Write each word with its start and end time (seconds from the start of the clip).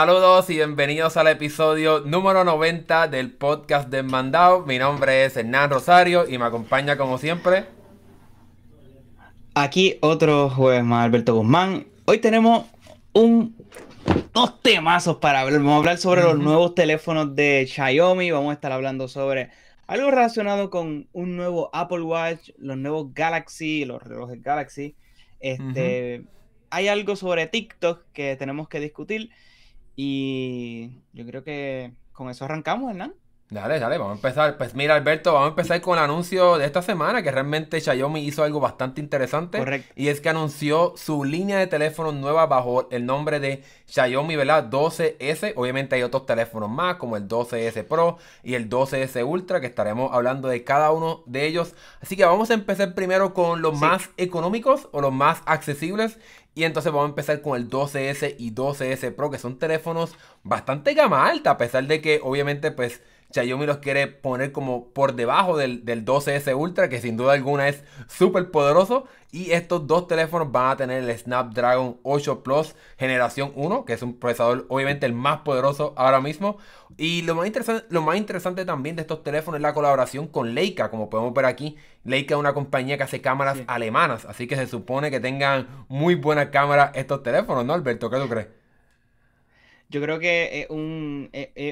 Saludos 0.00 0.48
y 0.48 0.54
bienvenidos 0.54 1.18
al 1.18 1.26
episodio 1.26 2.00
número 2.00 2.42
90 2.42 3.08
del 3.08 3.32
podcast 3.32 3.90
de 3.90 4.02
Mandado. 4.02 4.64
Mi 4.64 4.78
nombre 4.78 5.26
es 5.26 5.36
Hernán 5.36 5.68
Rosario 5.68 6.26
y 6.26 6.38
me 6.38 6.46
acompaña 6.46 6.96
como 6.96 7.18
siempre. 7.18 7.66
Aquí 9.54 9.98
otro 10.00 10.48
jueves 10.48 10.84
más, 10.84 11.04
Alberto 11.04 11.34
Guzmán. 11.34 11.86
Hoy 12.06 12.16
tenemos 12.16 12.64
un, 13.12 13.54
dos 14.32 14.62
temazos 14.62 15.18
para 15.18 15.40
hablar. 15.40 15.60
Vamos 15.60 15.74
a 15.74 15.76
hablar 15.76 15.98
sobre 15.98 16.22
los 16.22 16.38
nuevos 16.38 16.74
teléfonos 16.74 17.36
de 17.36 17.66
Xiaomi. 17.70 18.30
Vamos 18.30 18.52
a 18.52 18.54
estar 18.54 18.72
hablando 18.72 19.06
sobre 19.06 19.50
algo 19.86 20.10
relacionado 20.10 20.70
con 20.70 21.08
un 21.12 21.36
nuevo 21.36 21.68
Apple 21.74 22.00
Watch, 22.00 22.52
los 22.56 22.78
nuevos 22.78 23.12
Galaxy, 23.12 23.84
los 23.84 24.02
relojes 24.02 24.42
Galaxy. 24.42 24.96
Este, 25.40 26.24
Hay 26.70 26.88
algo 26.88 27.16
sobre 27.16 27.48
TikTok 27.48 28.06
que 28.14 28.36
tenemos 28.36 28.66
que 28.66 28.80
discutir. 28.80 29.28
Y 30.02 31.02
yo 31.12 31.26
creo 31.26 31.44
que 31.44 31.92
con 32.14 32.30
eso 32.30 32.46
arrancamos, 32.46 32.88
Hernán. 32.88 33.12
Dale, 33.50 33.80
dale, 33.80 33.98
vamos 33.98 34.12
a 34.12 34.14
empezar. 34.14 34.56
Pues 34.56 34.74
mira, 34.76 34.94
Alberto, 34.94 35.32
vamos 35.32 35.48
a 35.48 35.50
empezar 35.50 35.80
con 35.80 35.98
el 35.98 36.04
anuncio 36.04 36.56
de 36.56 36.64
esta 36.64 36.82
semana, 36.82 37.20
que 37.20 37.32
realmente 37.32 37.80
Xiaomi 37.80 38.24
hizo 38.24 38.44
algo 38.44 38.60
bastante 38.60 39.00
interesante. 39.00 39.58
Correcto. 39.58 39.92
Y 39.96 40.06
es 40.06 40.20
que 40.20 40.28
anunció 40.28 40.94
su 40.96 41.24
línea 41.24 41.58
de 41.58 41.66
teléfonos 41.66 42.14
nueva 42.14 42.46
bajo 42.46 42.88
el 42.90 43.04
nombre 43.04 43.40
de 43.40 43.64
Xiaomi, 43.88 44.36
¿verdad? 44.36 44.70
12S. 44.70 45.52
Obviamente 45.56 45.96
hay 45.96 46.02
otros 46.02 46.26
teléfonos 46.26 46.70
más, 46.70 46.94
como 46.94 47.16
el 47.16 47.26
12S 47.26 47.84
Pro 47.84 48.18
y 48.44 48.54
el 48.54 48.70
12S 48.70 49.26
Ultra, 49.26 49.60
que 49.60 49.66
estaremos 49.66 50.14
hablando 50.14 50.48
de 50.48 50.62
cada 50.62 50.92
uno 50.92 51.24
de 51.26 51.46
ellos. 51.46 51.74
Así 52.00 52.16
que 52.16 52.24
vamos 52.24 52.50
a 52.50 52.54
empezar 52.54 52.94
primero 52.94 53.34
con 53.34 53.62
los 53.62 53.78
más 53.78 54.10
económicos 54.16 54.88
o 54.92 55.00
los 55.00 55.12
más 55.12 55.42
accesibles. 55.44 56.18
Y 56.60 56.64
entonces 56.64 56.92
vamos 56.92 57.06
a 57.06 57.08
empezar 57.08 57.40
con 57.40 57.56
el 57.56 57.70
12S 57.70 58.34
y 58.38 58.52
12S 58.52 59.14
Pro, 59.14 59.30
que 59.30 59.38
son 59.38 59.58
teléfonos 59.58 60.14
bastante 60.42 60.92
gama 60.92 61.26
alta, 61.26 61.52
a 61.52 61.56
pesar 61.56 61.86
de 61.86 62.02
que 62.02 62.20
obviamente 62.22 62.70
pues 62.70 63.00
Xiaomi 63.32 63.66
los 63.66 63.78
quiere 63.78 64.06
poner 64.08 64.52
como 64.52 64.88
por 64.88 65.14
debajo 65.14 65.56
del, 65.56 65.84
12S 65.84 66.56
Ultra, 66.56 66.88
que 66.88 67.00
sin 67.00 67.16
duda 67.16 67.34
alguna 67.34 67.68
es 67.68 67.84
súper 68.08 68.50
poderoso. 68.50 69.04
Y 69.32 69.52
estos 69.52 69.86
dos 69.86 70.08
teléfonos 70.08 70.50
van 70.50 70.72
a 70.72 70.76
tener 70.76 71.04
el 71.04 71.16
Snapdragon 71.16 71.98
8 72.02 72.42
Plus 72.42 72.74
generación 72.98 73.52
1, 73.54 73.84
que 73.84 73.92
es 73.92 74.02
un 74.02 74.18
procesador 74.18 74.66
obviamente 74.68 75.06
el 75.06 75.12
más 75.12 75.40
poderoso 75.40 75.94
ahora 75.96 76.20
mismo. 76.20 76.58
Y 76.96 77.22
lo 77.22 77.36
más 77.36 77.46
interesante, 77.46 77.86
lo 77.90 78.02
más 78.02 78.16
interesante 78.16 78.64
también 78.64 78.96
de 78.96 79.02
estos 79.02 79.22
teléfonos 79.22 79.58
es 79.58 79.62
la 79.62 79.72
colaboración 79.72 80.26
con 80.26 80.54
Leica, 80.54 80.90
como 80.90 81.08
podemos 81.08 81.32
ver 81.32 81.44
aquí. 81.44 81.76
Leica 82.04 82.34
es 82.34 82.40
una 82.40 82.54
compañía 82.54 82.96
que 82.96 83.04
hace 83.04 83.20
cámaras 83.20 83.58
alemanas, 83.68 84.24
así 84.24 84.48
que 84.48 84.56
se 84.56 84.66
supone 84.66 85.10
que 85.10 85.20
tengan 85.20 85.86
muy 85.88 86.16
buenas 86.16 86.48
cámaras 86.48 86.90
estos 86.94 87.22
teléfonos, 87.22 87.64
¿no, 87.64 87.72
Alberto? 87.74 88.10
¿Qué 88.10 88.18
tú 88.18 88.28
crees? 88.28 88.59
Yo 89.90 90.00
creo 90.00 90.18
que 90.18 90.62
es, 90.62 90.70
un, 90.70 91.30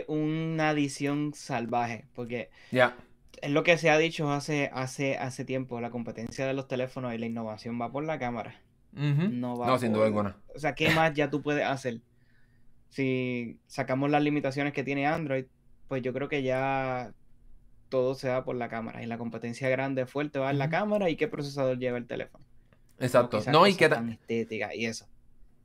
una 0.08 0.68
adición 0.70 1.32
salvaje, 1.34 2.04
porque 2.14 2.50
ya 2.70 2.96
es 3.42 3.50
lo 3.50 3.62
que 3.62 3.78
se 3.78 3.90
ha 3.90 3.98
dicho 3.98 4.30
hace, 4.30 4.70
hace, 4.72 5.16
hace 5.16 5.44
tiempo, 5.44 5.80
la 5.80 5.90
competencia 5.90 6.46
de 6.46 6.54
los 6.54 6.68
teléfonos 6.68 7.14
y 7.14 7.18
la 7.18 7.26
innovación 7.26 7.80
va 7.80 7.90
por 7.90 8.04
la 8.04 8.18
cámara. 8.18 8.60
No 8.92 9.56
va 9.56 9.66
No, 9.66 9.78
sin 9.78 9.92
duda 9.92 10.06
alguna. 10.06 10.36
O 10.54 10.58
sea, 10.58 10.74
¿qué 10.74 10.90
más 10.90 11.12
ya 11.14 11.30
tú 11.30 11.42
puedes 11.42 11.64
hacer? 11.64 12.00
Si 12.88 13.58
sacamos 13.66 14.10
las 14.10 14.22
limitaciones 14.22 14.72
que 14.72 14.82
tiene 14.82 15.06
Android, 15.06 15.44
pues 15.88 16.02
yo 16.02 16.12
creo 16.12 16.28
que 16.28 16.42
ya 16.42 17.12
todo 17.90 18.14
se 18.14 18.28
va 18.28 18.44
por 18.44 18.56
la 18.56 18.68
cámara. 18.68 19.02
Y 19.02 19.06
la 19.06 19.18
competencia 19.18 19.68
grande, 19.68 20.06
fuerte 20.06 20.38
va 20.38 20.50
en 20.50 20.58
la 20.58 20.68
cámara 20.68 21.10
y 21.10 21.16
qué 21.16 21.28
procesador 21.28 21.78
lleva 21.78 21.98
el 21.98 22.06
teléfono. 22.06 22.44
Exacto. 22.98 23.40
No, 23.52 23.66
y 23.66 23.74
que 23.74 23.84
estética 23.84 24.74
y 24.74 24.86
eso. 24.86 25.06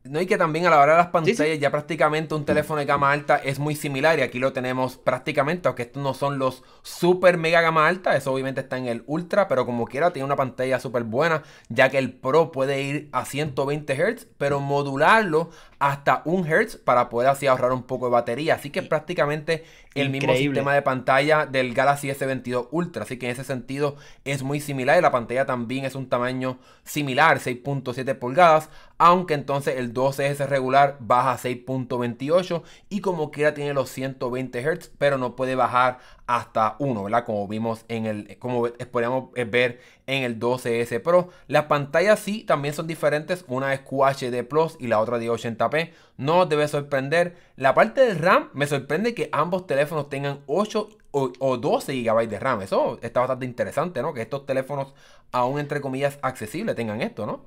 No, 0.06 0.20
y 0.20 0.26
que 0.26 0.38
también 0.38 0.66
a 0.66 0.70
la 0.70 0.82
hora 0.82 0.92
de 0.94 0.98
las 0.98 1.08
pantallas 1.08 1.60
ya 1.60 1.72
prácticamente 1.72 2.36
un 2.36 2.44
teléfono 2.44 2.80
de 2.80 2.86
gama 2.86 3.10
alta 3.10 3.38
es 3.38 3.58
muy 3.58 3.74
similar 3.74 4.20
y 4.20 4.22
aquí 4.22 4.38
lo 4.38 4.52
tenemos 4.52 4.98
prácticamente, 4.98 5.70
aunque 5.70 5.84
estos 5.84 6.04
no 6.04 6.14
son 6.14 6.40
los 6.40 6.62
super 6.82 7.38
mega 7.38 7.62
gama 7.62 7.88
alta, 7.88 8.14
eso 8.18 8.34
obviamente 8.34 8.60
está 8.60 8.78
en 8.78 8.88
el 8.88 9.06
ultra, 9.08 9.48
pero 9.48 9.66
como 9.66 9.86
quiera 9.86 10.12
tiene 10.12 10.26
una 10.26 10.36
pantalla 10.36 10.82
súper 10.82 11.04
buena, 11.04 11.44
ya 11.70 11.88
que 11.90 12.00
el 12.00 12.12
Pro 12.12 12.52
puede 12.52 12.82
ir 12.82 13.10
a 13.14 13.24
120 13.24 13.96
Hz, 13.96 14.28
pero 14.38 14.60
modularlo 14.60 15.52
hasta 15.90 16.22
1 16.24 16.46
Hz 16.46 16.78
para 16.78 17.10
poder 17.10 17.28
así 17.30 17.46
ahorrar 17.46 17.74
un 17.74 17.84
poco 17.84 18.06
de 18.06 18.14
batería, 18.14 18.56
así 18.56 18.70
que 18.70 18.80
es 18.80 18.88
prácticamente 18.88 19.66
el 19.96 20.10
mismo 20.10 20.34
sistema 20.34 20.74
de 20.74 20.82
pantalla 20.82 21.46
del 21.46 21.74
Galaxy 21.74 22.08
S22 22.08 22.70
Ultra, 22.72 23.04
así 23.04 23.20
que 23.20 23.26
en 23.26 23.34
ese 23.34 23.44
sentido 23.44 23.98
es 24.24 24.44
muy 24.44 24.62
similar 24.62 24.98
y 24.98 25.02
la 25.02 25.12
pantalla 25.12 25.46
también 25.46 25.84
es 25.84 25.96
un 25.96 26.08
tamaño 26.08 26.58
similar, 26.86 27.40
6.7 27.40 28.18
pulgadas, 28.18 28.70
aunque 28.98 29.34
entonces 29.34 29.76
el 29.78 29.94
12S 29.94 30.48
regular 30.48 30.96
baja 31.02 31.34
a 31.34 31.38
6.28 31.38 32.64
y 32.88 33.02
como 33.02 33.30
quiera 33.30 33.54
tiene 33.54 33.74
los 33.74 33.90
120 33.90 34.62
Hz, 34.62 34.90
pero 34.98 35.18
no 35.18 35.36
puede 35.36 35.56
bajar 35.56 36.00
hasta 36.26 36.76
1, 36.80 37.04
¿verdad? 37.04 37.26
Como 37.26 37.48
vimos 37.48 37.86
en 37.90 38.06
el, 38.06 38.38
como 38.40 38.68
podríamos 38.92 39.32
ver 39.34 39.82
en 40.08 40.24
el 40.24 40.40
12S 40.40 41.02
Pro. 41.02 41.30
Las 41.48 41.66
pantallas 41.66 42.20
sí 42.20 42.44
también 42.44 42.74
son 42.74 42.88
diferentes, 42.88 43.44
una 43.48 43.74
es 43.74 43.82
QHD 43.82 44.44
Plus 44.48 44.78
y 44.80 44.88
la 44.88 45.00
otra 45.00 45.20
de 45.20 45.30
80p. 45.30 45.92
No 46.18 46.46
debe 46.46 46.68
sorprender. 46.68 47.36
La 47.56 47.74
parte 47.74 48.02
del 48.02 48.20
RAM 48.20 48.50
me 48.54 48.68
sorprende 48.68 49.14
que 49.14 49.30
ambos 49.32 49.68
teléfonos 49.68 50.10
tengan 50.10 50.40
8 50.48 50.90
o, 51.12 51.58
12 51.58 52.02
GB 52.02 52.28
de 52.28 52.40
RAM. 52.40 52.62
Eso 52.62 53.00
está 53.02 53.20
bastante 53.20 53.46
interesante, 53.46 54.02
¿no? 54.02 54.14
Que 54.14 54.22
estos 54.22 54.46
teléfonos, 54.46 54.94
aún 55.32 55.60
entre 55.60 55.82
comillas, 55.82 56.20
accesibles 56.22 56.76
tengan 56.76 57.02
esto, 57.02 57.26
¿no? 57.26 57.46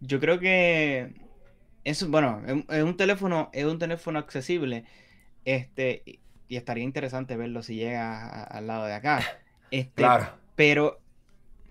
Yo 0.00 0.20
creo 0.20 0.38
que 0.38 1.14
es 1.82 2.08
bueno, 2.08 2.42
es 2.68 2.82
un 2.82 2.96
teléfono, 2.96 3.50
es 3.52 3.64
un 3.64 3.78
teléfono 3.78 4.18
accesible. 4.18 4.84
Este, 5.44 6.20
y 6.48 6.56
estaría 6.56 6.84
interesante 6.84 7.36
verlo 7.36 7.62
si 7.62 7.76
llega 7.76 8.44
al 8.44 8.66
lado 8.66 8.86
de 8.86 8.94
acá. 8.94 9.20
Este, 9.70 10.02
claro. 10.02 10.28
Pero, 10.54 11.00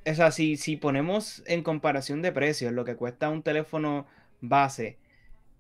o 0.06 0.14
sea, 0.14 0.32
si, 0.32 0.58
si 0.58 0.76
ponemos 0.76 1.42
en 1.46 1.64
comparación 1.64 2.22
de 2.22 2.34
precios 2.34 2.74
lo 2.74 2.84
que 2.84 2.98
cuesta 2.98 3.30
un 3.30 3.44
teléfono 3.44 4.08
base, 4.42 4.98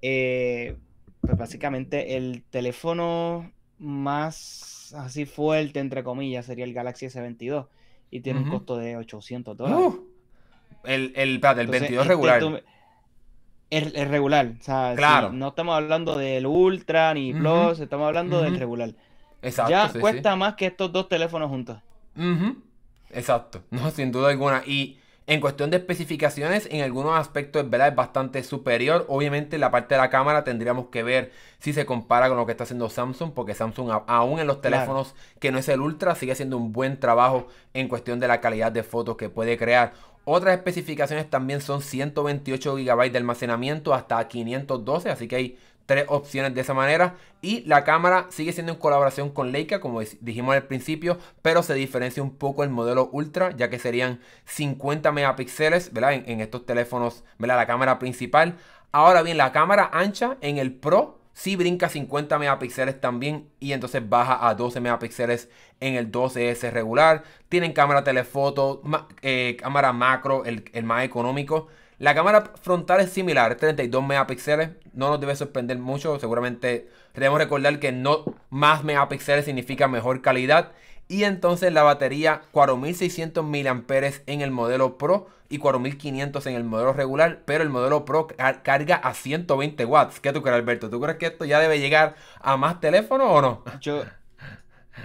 eh, 0.02 0.75
pues 1.22 1.38
básicamente 1.38 2.18
el 2.18 2.44
teléfono 2.50 3.50
más 3.79 4.94
así 4.97 5.25
fuerte, 5.25 5.79
entre 5.79 6.03
comillas, 6.03 6.46
sería 6.46 6.66
el 6.66 6.73
Galaxy 6.73 7.06
S22 7.06 7.68
y 8.11 8.20
tiene 8.20 8.41
un 8.41 8.49
costo 8.49 8.78
de 8.78 8.97
800 8.97 9.55
dólares. 9.55 9.85
Uh. 9.85 10.08
el, 10.84 11.14
el, 11.16 11.41
el 11.41 11.67
22 11.67 12.05
regular. 12.05 12.43
el, 13.70 14.09
regular, 14.09 14.53
o 14.59 14.64
sea, 14.64 14.93
claro. 14.96 15.32
no 15.32 15.47
estamos 15.49 15.76
hablando 15.76 16.17
del 16.17 16.46
Ultra 16.46 17.14
ni 17.14 17.34
Plus, 17.34 17.79
estamos 17.79 18.08
hablando 18.08 18.41
del 18.41 18.59
regular. 18.59 18.93
Exacto. 19.43 19.72
Ya 19.72 19.91
cuesta 19.99 20.35
más 20.35 20.55
que 20.55 20.66
estos 20.66 20.91
dos 20.91 21.07
teléfonos 21.07 21.49
juntos. 21.49 21.78
Exacto, 23.11 23.61
no, 23.72 23.91
sin 23.91 24.11
duda 24.11 24.29
alguna. 24.29 24.63
Y 24.66 24.97
en 25.25 25.40
cuestión 25.40 25.69
de 25.69 25.78
especificaciones, 25.78 26.67
en 26.69 26.81
algunos 26.81 27.17
aspectos 27.17 27.69
¿verdad? 27.69 27.90
es 27.90 27.95
bastante 27.95 28.43
superior. 28.43 29.05
Obviamente 29.07 29.57
la 29.57 29.72
parte 29.72 29.95
de 29.95 30.01
la 30.01 30.09
cámara 30.09 30.43
tendríamos 30.43 30.87
que 30.87 31.03
ver 31.03 31.31
si 31.59 31.72
se 31.72 31.85
compara 31.85 32.28
con 32.28 32.37
lo 32.37 32.45
que 32.45 32.51
está 32.51 32.66
haciendo 32.66 32.90
Samsung, 32.90 33.31
porque 33.34 33.53
Samsung 33.53 33.90
aún 34.07 34.40
en 34.40 34.47
los 34.47 34.61
teléfonos 34.61 35.16
que 35.40 35.51
no 35.51 35.59
es 35.59 35.69
el 35.69 35.79
Ultra 35.79 36.16
sigue 36.16 36.34
haciendo 36.34 36.57
un 36.57 36.73
buen 36.73 36.99
trabajo 36.99 37.47
en 37.73 37.87
cuestión 37.87 38.19
de 38.19 38.28
la 38.28 38.41
calidad 38.41 38.72
de 38.72 38.84
fotos 38.84 39.16
que 39.16 39.29
puede 39.29 39.57
crear. 39.57 39.93
Otras 40.25 40.55
especificaciones 40.55 41.29
también 41.29 41.59
son 41.59 41.81
128 41.81 42.75
GB 42.75 43.11
de 43.11 43.17
almacenamiento 43.17 43.93
hasta 43.93 44.25
512, 44.25 45.09
así 45.09 45.28
que 45.28 45.35
hay 45.35 45.57
tres 45.85 46.06
opciones 46.08 46.53
de 46.53 46.62
esa 46.62 46.74
manera. 46.74 47.16
Y 47.41 47.62
la 47.62 47.84
cámara 47.84 48.28
sigue 48.30 48.53
siendo 48.53 48.74
en 48.74 48.80
colaboración 48.80 49.30
con 49.30 49.52
Leica, 49.52 49.80
como 49.80 50.02
dijimos 50.22 50.56
al 50.56 50.64
principio, 50.64 51.18
pero 51.41 51.64
se 51.64 51.74
diferencia 51.74 52.24
un 52.24 52.38
poco 52.38 52.64
el 52.64 52.70
modelo 52.70 53.09
Ultra, 53.12 53.56
ya 53.56 53.70
que 53.70 53.80
serían 53.80 54.22
50 54.46 55.12
megapíxeles, 55.12 55.91
¿verdad? 55.94 56.14
En, 56.14 56.41
estos 56.41 56.66
teléfonos, 56.66 57.24
¿verdad? 57.38 57.58
La 57.58 57.68
cámara 57.68 58.00
principal. 58.00 58.58
Ahora 58.91 59.24
bien, 59.24 59.38
la 59.38 59.52
cámara 59.52 59.90
ancha 59.94 60.38
en 60.41 60.58
el 60.58 60.74
Pro 60.74 61.20
sí 61.34 61.56
brinca 61.56 61.90
50 61.90 62.38
megapíxeles 62.38 63.02
también 63.02 63.50
y 63.59 63.74
entonces 63.74 64.08
baja 64.08 64.47
a 64.47 64.56
12 64.56 64.80
megapíxeles 64.80 65.50
en 65.80 65.96
el 65.96 66.12
12S 66.12 66.72
regular. 66.72 67.24
Tienen 67.50 67.74
cámara 67.74 68.03
telefoto, 68.03 68.82
eh, 69.22 69.58
cámara 69.59 69.91
macro, 69.94 70.46
el, 70.46 70.70
el 70.74 70.84
más 70.84 71.03
económico. 71.03 71.68
La 72.03 72.14
cámara 72.14 72.52
frontal 72.61 73.00
es 73.00 73.11
similar, 73.11 73.55
32 73.55 74.05
megapíxeles. 74.05 74.72
No 74.91 75.08
nos 75.08 75.22
debe 75.22 75.38
sorprender 75.38 75.78
mucho. 75.78 76.20
Seguramente 76.20 76.90
debemos 77.14 77.40
recordar 77.40 77.79
que 77.79 77.94
no 77.94 78.26
más 78.50 78.84
megapíxeles 78.84 79.46
significa 79.46 79.88
mejor 79.88 80.22
calidad. 80.22 80.73
Y 81.08 81.23
entonces 81.23 81.72
la 81.72 81.84
batería 81.84 82.41
4600 82.52 83.46
mAh 83.46 83.85
en 84.28 84.41
el 84.41 84.52
modelo 84.52 84.97
Pro 84.97 85.28
y 85.47 85.59
4500 85.59 86.46
en 86.47 86.55
el 86.55 86.66
modelo 86.66 86.91
regular. 86.91 87.44
Pero 87.46 87.64
el 87.64 87.70
modelo 87.70 88.03
Pro 88.03 88.28
carga 88.64 88.97
a 88.97 89.14
120 89.14 89.85
watts. 89.85 90.20
¿Qué 90.20 90.34
tú 90.34 90.41
crees, 90.41 90.58
Alberto? 90.58 90.90
¿Tú 90.90 90.99
crees 90.99 91.17
que 91.17 91.28
esto 91.28 91.46
ya 91.46 91.61
debe 91.61 91.79
llegar 91.79 92.16
a 92.41 92.58
más 92.58 92.82
teléfonos 92.82 93.28
o 93.29 93.41
no? 93.41 93.64
Yo, 93.79 94.03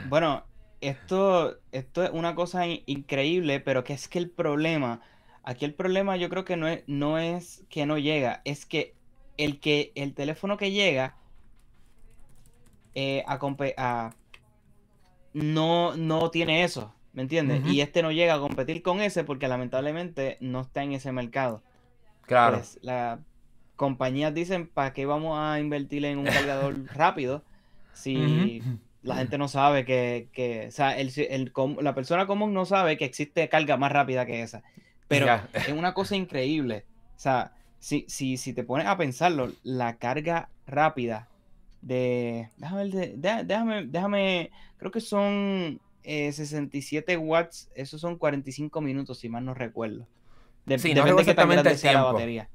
bueno, 0.09 0.43
esto, 0.81 1.61
esto 1.71 2.03
es 2.03 2.11
una 2.13 2.35
cosa 2.35 2.67
increíble, 2.67 3.61
pero 3.61 3.85
que 3.85 3.93
es 3.93 4.09
que 4.09 4.19
el 4.19 4.29
problema 4.31 5.01
Aquí 5.49 5.65
el 5.65 5.73
problema 5.73 6.15
yo 6.19 6.29
creo 6.29 6.45
que 6.45 6.59
no 6.59 6.69
es, 6.69 6.85
no 6.87 7.19
es 7.19 7.65
que 7.71 7.87
no 7.87 7.97
llega, 7.97 8.43
es 8.45 8.67
que 8.67 8.95
el 9.39 9.61
que 9.61 9.93
el 9.95 10.13
teléfono 10.13 10.59
que 10.59 10.73
llega 10.73 11.17
eh, 12.95 13.25
a, 13.27 14.15
no, 15.33 15.97
no 15.97 16.31
tiene 16.31 16.65
eso, 16.65 16.95
¿me 17.15 17.23
entiendes? 17.23 17.65
Y 17.65 17.81
este 17.81 18.03
no 18.03 18.13
llega 18.13 18.35
a 18.35 18.41
competir 18.41 18.83
con 18.83 19.01
ese 19.01 19.25
porque 19.25 19.49
lamentablemente 19.49 20.37
no 20.41 20.61
está 20.61 20.83
en 20.83 20.93
ese 20.93 21.13
mercado. 21.13 21.63
Claro. 22.27 22.59
Pues, 22.59 22.79
las 22.83 23.19
compañías 23.75 24.35
dicen, 24.35 24.67
¿para 24.69 24.93
qué 24.93 25.07
vamos 25.07 25.39
a 25.41 25.59
invertir 25.61 26.05
en 26.05 26.19
un 26.19 26.27
cargador 26.27 26.77
rápido 26.95 27.43
si 27.95 28.63
la 29.01 29.17
gente 29.17 29.39
no 29.39 29.49
sabe 29.49 29.87
que, 29.87 30.29
que 30.31 30.67
o 30.69 30.73
sea, 30.73 30.99
el, 30.99 31.11
la 31.81 31.95
persona 31.95 32.27
común 32.27 32.53
no 32.53 32.67
sabe 32.67 32.99
que 32.99 33.07
existe 33.07 33.49
carga 33.49 33.79
más 33.79 33.91
rápida 33.91 34.27
que 34.27 34.43
esa? 34.43 34.63
Pero 35.09 35.27
es 35.55 35.69
una 35.69 35.95
cosa 35.95 36.17
increíble. 36.17 36.85
O 37.17 37.21
sea, 37.21 37.53
si, 37.79 38.05
si, 38.09 38.37
si 38.37 38.53
te 38.53 38.63
pones 38.63 38.87
a 38.87 38.97
pensarlo, 38.97 39.53
la 39.63 39.97
carga 39.97 40.51
rápida 40.67 41.29
de. 41.83 42.51
Déjame, 42.57 42.89
déjame, 43.17 43.87
déjame, 43.87 44.51
creo 44.77 44.91
que 44.91 45.01
son 45.01 45.81
67 46.05 47.13
eh, 47.13 47.17
watts, 47.17 47.71
esos 47.75 48.01
son 48.01 48.17
45 48.17 48.81
minutos, 48.81 49.19
si 49.19 49.29
mal 49.29 49.45
no 49.45 49.55
recuerdo. 49.55 50.07
De, 50.67 50.79
sí, 50.79 50.89
depende 50.89 51.13
no 51.13 51.21
exactamente 51.21 51.71
el 51.71 51.81
tiempo. 51.81 51.99
la 51.99 52.13
batería. 52.13 52.49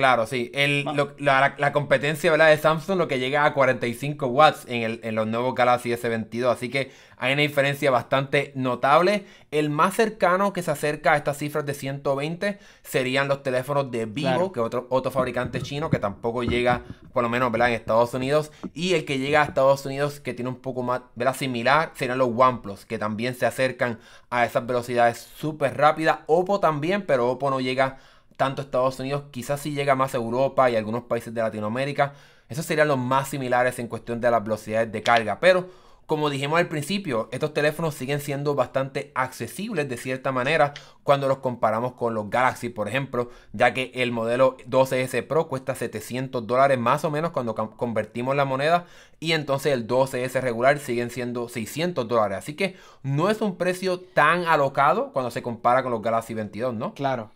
Claro, 0.00 0.26
sí. 0.26 0.50
El, 0.54 0.86
la, 1.18 1.72
competencia 1.74 2.30
¿verdad? 2.30 2.48
de 2.48 2.56
Samsung 2.56 2.96
lo 2.96 3.06
que 3.06 3.18
llega 3.18 3.44
a 3.44 3.52
45 3.52 4.28
watts 4.28 4.64
en, 4.66 4.82
el, 4.82 5.00
en 5.02 5.14
los 5.14 5.26
nuevos 5.26 5.54
Galaxy 5.54 5.90
S22. 5.90 6.50
Así 6.50 6.70
que 6.70 6.90
hay 7.18 7.34
una 7.34 7.42
diferencia 7.42 7.90
bastante 7.90 8.50
notable. 8.54 9.26
El 9.50 9.68
más 9.68 9.92
cercano 9.96 10.54
que 10.54 10.62
se 10.62 10.70
acerca 10.70 11.12
a 11.12 11.16
estas 11.18 11.36
cifras 11.36 11.66
de 11.66 11.74
120 11.74 12.58
serían 12.82 13.28
los 13.28 13.42
teléfonos 13.42 13.90
de 13.90 14.06
Vivo, 14.06 14.52
que 14.52 14.60
es 14.60 14.64
otro, 14.64 14.86
otro 14.88 15.10
fabricante 15.10 15.60
chino 15.60 15.90
que 15.90 15.98
tampoco 15.98 16.44
llega, 16.44 16.80
por 17.12 17.22
lo 17.22 17.28
menos 17.28 17.52
¿verdad? 17.52 17.68
en 17.68 17.74
Estados 17.74 18.14
Unidos. 18.14 18.52
Y 18.72 18.94
el 18.94 19.04
que 19.04 19.18
llega 19.18 19.42
a 19.42 19.44
Estados 19.44 19.84
Unidos 19.84 20.18
que 20.18 20.32
tiene 20.32 20.48
un 20.48 20.62
poco 20.62 20.82
más 20.82 21.02
¿verdad? 21.14 21.36
similar 21.36 21.92
serían 21.94 22.16
los 22.16 22.30
OnePlus, 22.34 22.86
que 22.86 22.96
también 22.96 23.34
se 23.34 23.44
acercan 23.44 23.98
a 24.30 24.46
esas 24.46 24.66
velocidades 24.66 25.18
súper 25.36 25.76
rápidas. 25.76 26.20
Oppo 26.26 26.58
también, 26.58 27.02
pero 27.02 27.28
Oppo 27.28 27.50
no 27.50 27.60
llega 27.60 27.98
tanto 28.40 28.62
Estados 28.62 28.98
Unidos, 28.98 29.24
quizás 29.30 29.60
si 29.60 29.72
llega 29.72 29.94
más 29.94 30.14
a 30.14 30.16
Europa 30.16 30.70
y 30.70 30.74
algunos 30.74 31.02
países 31.02 31.34
de 31.34 31.42
Latinoamérica. 31.42 32.14
Esos 32.48 32.64
serían 32.64 32.88
los 32.88 32.96
más 32.96 33.28
similares 33.28 33.78
en 33.78 33.86
cuestión 33.86 34.18
de 34.18 34.30
las 34.30 34.42
velocidades 34.42 34.90
de 34.90 35.02
carga. 35.02 35.40
Pero, 35.40 35.68
como 36.06 36.30
dijimos 36.30 36.58
al 36.58 36.66
principio, 36.66 37.28
estos 37.32 37.52
teléfonos 37.52 37.94
siguen 37.94 38.18
siendo 38.22 38.54
bastante 38.54 39.12
accesibles 39.14 39.90
de 39.90 39.98
cierta 39.98 40.32
manera 40.32 40.72
cuando 41.02 41.28
los 41.28 41.40
comparamos 41.40 41.92
con 41.92 42.14
los 42.14 42.30
Galaxy, 42.30 42.70
por 42.70 42.88
ejemplo, 42.88 43.28
ya 43.52 43.74
que 43.74 43.92
el 43.94 44.10
modelo 44.10 44.56
12S 44.66 45.22
Pro 45.26 45.46
cuesta 45.46 45.74
700 45.74 46.46
dólares 46.46 46.78
más 46.78 47.04
o 47.04 47.10
menos 47.10 47.32
cuando 47.32 47.54
convertimos 47.54 48.34
la 48.36 48.46
moneda 48.46 48.86
y 49.20 49.32
entonces 49.32 49.74
el 49.74 49.86
12S 49.86 50.40
regular 50.40 50.78
siguen 50.78 51.10
siendo 51.10 51.50
600 51.50 52.08
dólares. 52.08 52.38
Así 52.38 52.54
que 52.54 52.76
no 53.02 53.28
es 53.28 53.42
un 53.42 53.58
precio 53.58 54.00
tan 54.00 54.46
alocado 54.46 55.12
cuando 55.12 55.30
se 55.30 55.42
compara 55.42 55.82
con 55.82 55.92
los 55.92 56.00
Galaxy 56.00 56.32
22, 56.32 56.72
¿no? 56.72 56.94
Claro. 56.94 57.32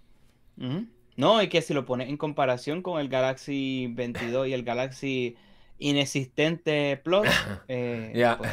No, 1.17 1.43
y 1.43 1.49
que 1.49 1.63
si 1.63 1.75
lo 1.75 1.85
pones 1.85 2.09
en 2.09 2.17
comparación 2.17 2.83
con 2.83 3.01
el 3.01 3.09
Galaxy 3.09 3.89
22 3.93 4.49
y 4.49 4.53
el 4.53 4.65
Galaxy 4.65 5.37
inexistente 5.79 7.01
Plus, 7.03 7.29
eh, 7.69 8.13
pues, 8.39 8.51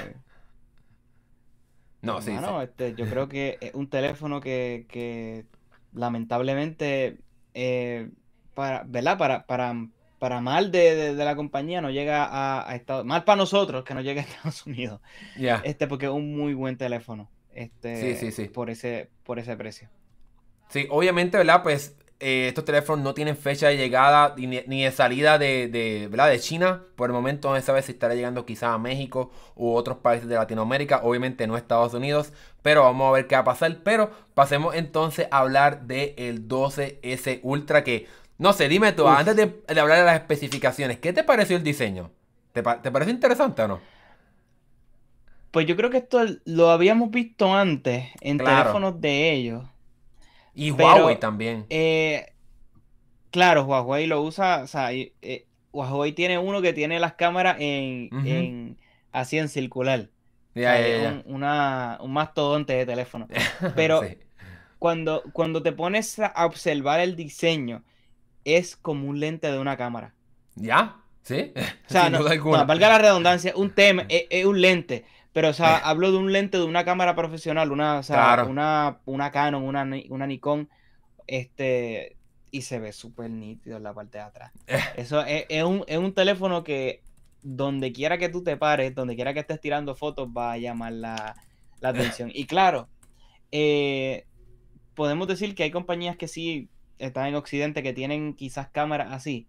no, 2.02 2.22
sí, 2.22 2.32
Este, 2.64 2.96
yo 2.96 3.08
creo 3.08 3.28
que 3.28 3.58
es 3.62 3.74
un 3.76 3.88
teléfono 3.88 4.42
que, 4.42 5.46
lamentablemente, 5.94 7.20
eh, 7.54 8.10
para, 8.56 8.84
¿verdad? 8.88 9.18
Para, 9.18 9.46
para, 9.46 9.88
para 10.18 10.42
mal 10.42 10.72
de, 10.72 11.14
la 11.14 11.36
compañía 11.36 11.82
no 11.82 11.92
llega 11.92 12.28
a, 12.68 12.76
Estados 12.76 13.06
mal 13.06 13.24
para 13.24 13.38
nosotros 13.38 13.84
que 13.84 13.94
no 13.94 14.02
llegue 14.02 14.22
a 14.22 14.24
Estados 14.24 14.66
Unidos. 14.66 15.00
Este, 15.64 15.88
porque 15.88 16.08
es 16.08 16.12
un 16.12 16.36
muy 16.36 16.54
buen 16.54 16.78
teléfono. 16.78 17.30
Este, 17.54 18.16
sí, 18.16 18.16
sí, 18.16 18.32
sí. 18.32 18.50
Por 18.50 18.70
ese, 18.70 19.10
por 19.24 19.38
ese 19.38 19.56
precio. 19.56 19.90
Sí, 20.72 20.88
obviamente, 20.90 21.38
¿verdad? 21.38 21.64
Pues 21.64 21.96
eh, 22.20 22.48
estos 22.48 22.66
teléfonos 22.66 23.04
no 23.04 23.14
tienen 23.14 23.36
fecha 23.36 23.68
de 23.68 23.78
llegada 23.78 24.36
ni, 24.38 24.84
de 24.84 24.92
salida 24.92 25.38
de, 25.38 25.68
de, 25.68 26.08
¿verdad? 26.10 26.30
de 26.30 26.40
China. 26.40 26.84
Por 26.96 27.10
el 27.10 27.14
momento 27.14 27.50
no 27.50 27.56
se 27.56 27.62
sabe 27.62 27.82
si 27.82 27.92
estará 27.92 28.16
llegando 28.16 28.46
quizás 28.46 28.74
a 28.74 28.78
México 28.78 29.32
u 29.56 29.74
otros 29.74 29.98
países 29.98 30.28
de 30.30 30.36
Latinoamérica. 30.36 31.02
Obviamente 31.04 31.46
no 31.46 31.58
Estados 31.58 31.94
Unidos. 31.94 32.32
Pero 32.62 32.84
vamos 32.84 33.10
a 33.10 33.12
ver 33.12 33.28
qué 33.28 33.36
va 33.36 33.42
a 33.42 33.46
pasar. 33.46 33.78
Pero 33.84 34.12
pasemos 34.34 34.76
entonces 34.76 35.28
a 35.32 35.40
hablar 35.40 35.82
del 35.88 36.48
12S 36.48 37.40
Ultra. 37.44 37.84
Que 37.84 38.08
no 38.38 38.54
sé, 38.54 38.70
dime 38.70 38.92
tú, 38.94 39.08
antes 39.08 39.36
de, 39.36 39.62
hablar 39.80 40.00
de 40.00 40.06
las 40.06 40.16
especificaciones, 40.16 40.98
¿qué 40.98 41.14
te 41.14 41.24
pareció 41.24 41.58
el 41.58 41.64
diseño? 41.64 42.10
¿Te, 42.54 42.64
parece 42.64 43.12
interesante 43.12 43.62
o 43.62 43.68
no? 43.68 43.82
Pues 45.52 45.68
yo 45.68 45.76
creo 45.76 45.90
que 45.90 45.98
esto 45.98 46.20
lo 46.46 46.72
habíamos 46.72 47.12
visto 47.12 47.54
antes 47.54 48.08
en 48.20 48.38
teléfonos 48.38 49.00
de 49.00 49.32
ellos. 49.32 49.71
Y 50.54 50.72
Huawei 50.72 51.20
también. 51.20 51.66
Eh, 51.70 52.34
claro, 53.30 53.64
Huawei 53.64 54.08
lo 54.08 54.22
usa, 54.22 54.64
o 54.64 54.68
sea, 54.68 54.92
eh, 54.94 55.46
Huawei 55.72 56.14
tiene 56.14 56.38
uno 56.38 56.62
que 56.62 56.74
tiene 56.74 57.00
las 57.00 57.14
cámaras 57.14 57.58
en, 57.60 58.78
así 59.12 59.38
en 59.38 59.50
circular. 59.50 60.10
Un, 60.54 61.24
una, 61.26 61.98
un 62.02 62.12
mastodonte 62.12 62.74
de 62.74 62.86
teléfono. 62.86 63.28
Pero 63.76 64.02
cuando, 64.80 65.24
cuando 65.32 65.62
te 65.62 65.72
pones 65.72 66.20
a 66.20 66.46
observar 66.46 67.00
el 67.00 67.16
diseño, 67.16 67.84
es 68.44 68.76
como 68.76 69.08
un 69.08 69.20
lente 69.20 69.52
de 69.52 69.60
una 69.60 69.78
cámara. 69.78 70.14
¿Ya? 70.56 70.98
¿Sí? 71.24 71.54
O 71.88 71.92
sea, 71.92 72.10
no, 72.10 72.24
valga 72.24 72.90
la 72.90 72.98
redundancia, 72.98 73.54
un 73.56 73.72
tema 73.72 74.06
es, 74.08 74.46
un 74.46 74.62
lente. 74.62 75.06
Pero, 75.34 75.50
o 75.50 75.54
sea, 75.54 75.78
hablo 75.78 76.12
de 76.12 76.18
un 76.18 76.34
lente 76.34 76.58
de 76.58 76.66
una 76.66 76.84
cámara 76.84 77.16
profesional, 77.16 77.72
una, 77.72 78.00
o 78.00 78.04
sea, 78.04 78.46
una, 78.48 79.00
una 79.06 79.32
Canon, 79.32 79.64
una, 79.64 79.88
una 80.10 80.28
Nikon, 80.28 80.68
este, 81.26 82.18
y 82.52 82.64
se 82.64 82.80
ve 82.80 82.92
súper 82.92 83.30
nítido 83.30 83.78
en 83.78 83.84
la 83.84 83.94
parte 83.94 84.18
de 84.18 84.26
atrás. 84.26 84.52
Eso 84.98 85.24
es, 85.24 85.64
un, 85.64 85.86
es 85.88 85.98
un 85.98 86.14
teléfono 86.14 86.64
que 86.64 87.02
donde 87.42 87.94
quiera 87.94 88.18
que 88.18 88.30
tú 88.30 88.44
te 88.44 88.58
pares, 88.58 88.94
donde 88.94 89.16
quiera 89.16 89.34
que 89.34 89.40
estés 89.40 89.62
tirando 89.62 89.96
fotos, 89.96 90.28
va 90.28 90.52
a 90.52 90.58
llamar 90.58 90.92
la, 90.94 91.36
atención. 91.82 92.30
Y 92.34 92.46
claro, 92.46 92.90
eh, 93.52 94.26
podemos 94.96 95.28
decir 95.30 95.56
que 95.56 95.64
hay 95.64 95.72
compañías 95.72 96.18
que 96.18 96.28
sí 96.28 96.70
están 97.00 97.28
en 97.28 97.36
Occidente 97.36 97.82
que 97.82 97.94
tienen 97.94 98.36
quizás 98.36 98.70
cámaras 98.70 99.14
así, 99.14 99.48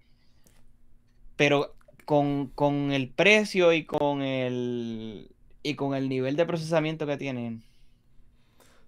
pero 1.37 1.75
con, 2.05 2.47
con 2.49 2.93
el 2.93 3.11
precio 3.11 3.73
y 3.73 3.85
con 3.85 4.23
el, 4.23 5.32
y 5.63 5.75
con 5.75 5.95
el 5.95 6.09
nivel 6.09 6.37
de 6.37 6.47
procesamiento 6.47 7.07
que 7.07 7.17
tienen. 7.17 7.63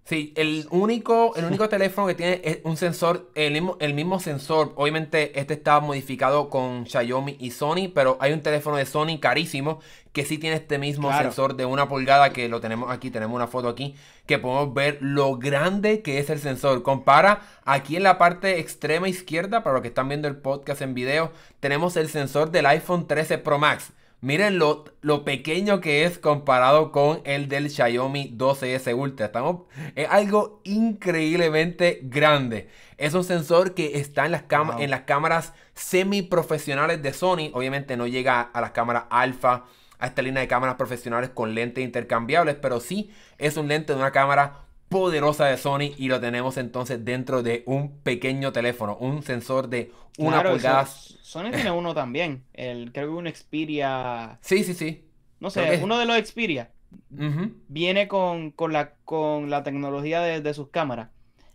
Sí, 0.06 0.34
el 0.36 0.66
único, 0.70 1.34
el 1.34 1.46
único 1.46 1.70
teléfono 1.70 2.06
que 2.06 2.14
tiene 2.14 2.42
es 2.44 2.58
un 2.64 2.76
sensor, 2.76 3.30
el 3.34 3.54
mismo, 3.54 3.78
el 3.80 3.94
mismo 3.94 4.20
sensor. 4.20 4.74
Obviamente, 4.76 5.40
este 5.40 5.54
está 5.54 5.80
modificado 5.80 6.50
con 6.50 6.84
Xiaomi 6.84 7.38
y 7.40 7.52
Sony, 7.52 7.88
pero 7.94 8.18
hay 8.20 8.34
un 8.34 8.42
teléfono 8.42 8.76
de 8.76 8.84
Sony 8.84 9.18
carísimo 9.18 9.80
que 10.12 10.26
sí 10.26 10.36
tiene 10.36 10.56
este 10.56 10.76
mismo 10.76 11.10
sensor 11.16 11.56
de 11.56 11.64
una 11.64 11.88
pulgada 11.88 12.34
que 12.34 12.50
lo 12.50 12.60
tenemos 12.60 12.90
aquí, 12.90 13.10
tenemos 13.10 13.34
una 13.34 13.46
foto 13.46 13.66
aquí, 13.66 13.94
que 14.26 14.38
podemos 14.38 14.74
ver 14.74 14.98
lo 15.00 15.38
grande 15.38 16.02
que 16.02 16.18
es 16.18 16.28
el 16.28 16.38
sensor. 16.38 16.82
Compara 16.82 17.40
aquí 17.64 17.96
en 17.96 18.02
la 18.02 18.18
parte 18.18 18.58
extrema 18.58 19.08
izquierda, 19.08 19.64
para 19.64 19.72
los 19.72 19.82
que 19.82 19.88
están 19.88 20.08
viendo 20.08 20.28
el 20.28 20.36
podcast 20.36 20.82
en 20.82 20.92
video, 20.92 21.32
tenemos 21.60 21.96
el 21.96 22.10
sensor 22.10 22.50
del 22.50 22.66
iPhone 22.66 23.06
13 23.06 23.38
Pro 23.38 23.58
Max. 23.58 23.94
Miren 24.24 24.58
lo, 24.58 25.24
pequeño 25.26 25.82
que 25.82 26.06
es 26.06 26.18
comparado 26.18 26.92
con 26.92 27.20
el 27.24 27.46
del 27.46 27.68
Xiaomi 27.68 28.34
12S 28.34 28.96
Ultra. 28.96 29.26
Estamos, 29.26 29.66
es 29.94 30.08
algo 30.08 30.62
increíblemente 30.64 32.00
grande. 32.04 32.70
Es 32.96 33.12
un 33.12 33.22
sensor 33.22 33.74
que 33.74 33.98
está 33.98 34.24
en 34.24 34.32
las, 34.32 34.44
en 34.78 34.88
las 34.88 35.02
cámaras 35.02 35.52
semi 35.74 36.22
profesionales 36.22 37.02
de 37.02 37.12
Sony. 37.12 37.50
Obviamente 37.52 37.98
no 37.98 38.06
llega 38.06 38.40
a 38.40 38.62
las 38.62 38.70
cámaras 38.70 39.04
alfa, 39.10 39.66
a 39.98 40.06
esta 40.06 40.22
línea 40.22 40.40
de 40.40 40.48
cámaras 40.48 40.76
profesionales 40.76 41.28
con 41.28 41.54
lentes 41.54 41.84
intercambiables, 41.84 42.54
pero 42.54 42.80
sí 42.80 43.12
es 43.36 43.58
un 43.58 43.68
lente 43.68 43.92
de 43.92 43.98
una 43.98 44.12
cámara 44.12 44.63
poderosa 44.94 45.46
de 45.46 45.56
Sony 45.56 45.90
y 45.98 46.06
lo 46.06 46.20
tenemos 46.20 46.56
entonces 46.56 47.04
dentro 47.04 47.42
de 47.42 47.64
un 47.66 47.98
pequeño 47.98 48.52
teléfono, 48.52 48.96
un 48.98 49.24
sensor 49.24 49.68
de 49.68 49.90
una 50.18 50.40
pulgada. 50.40 50.86
Sony 50.86 51.50
tiene 51.52 51.72
uno 51.72 51.94
también, 51.94 52.44
el 52.52 52.92
creo 52.92 53.08
que 53.08 53.14
un 53.14 53.26
Xperia. 53.26 54.38
Sí, 54.40 54.62
sí, 54.62 54.72
sí. 54.72 55.04
No 55.40 55.50
sé, 55.50 55.80
uno 55.82 55.98
de 55.98 56.06
los 56.06 56.16
Xperia 56.24 56.70
viene 57.10 58.06
con, 58.06 58.54
la, 58.70 58.92
con 59.04 59.50
la 59.50 59.64
tecnología 59.64 60.20
de, 60.20 60.54
sus 60.54 60.68
cámaras. 60.68 61.08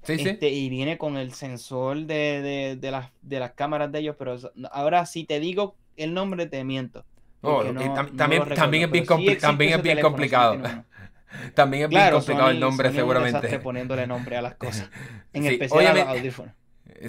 Sí, 0.04 0.18
sí. 0.18 0.28
Este, 0.28 0.50
y 0.50 0.68
viene 0.68 0.98
con 0.98 1.16
el 1.16 1.32
sensor 1.32 2.06
de, 2.08 2.78
las, 2.82 3.10
de 3.22 3.40
las 3.40 3.52
cámaras 3.54 3.90
de 3.90 4.00
ellos, 4.00 4.18
pero 4.20 4.36
ahora 4.70 5.06
si 5.06 5.24
te 5.24 5.40
digo 5.40 5.78
el 5.96 6.14
nombre 6.14 6.46
te 6.46 6.62
miento. 6.66 7.06
Oh, 7.40 7.64
también, 7.64 7.94
también, 8.58 8.84
es 8.84 8.92
bien, 8.92 9.40
también 9.40 9.74
es 9.76 9.82
bien 9.82 10.02
complicado. 10.02 10.58
También 11.54 11.84
es 11.84 11.90
bien 11.90 12.12
complicado 12.12 12.50
el 12.50 12.60
nombre, 12.60 12.92
seguramente. 12.92 13.60
poniéndole 13.60 14.08
nombre 14.08 14.38
a 14.38 14.42
las 14.42 14.56
cosas. 14.56 14.90
En 15.34 15.46
especial 15.46 15.88
a 15.88 15.94
los 15.94 16.08
audífonos. 16.08 16.54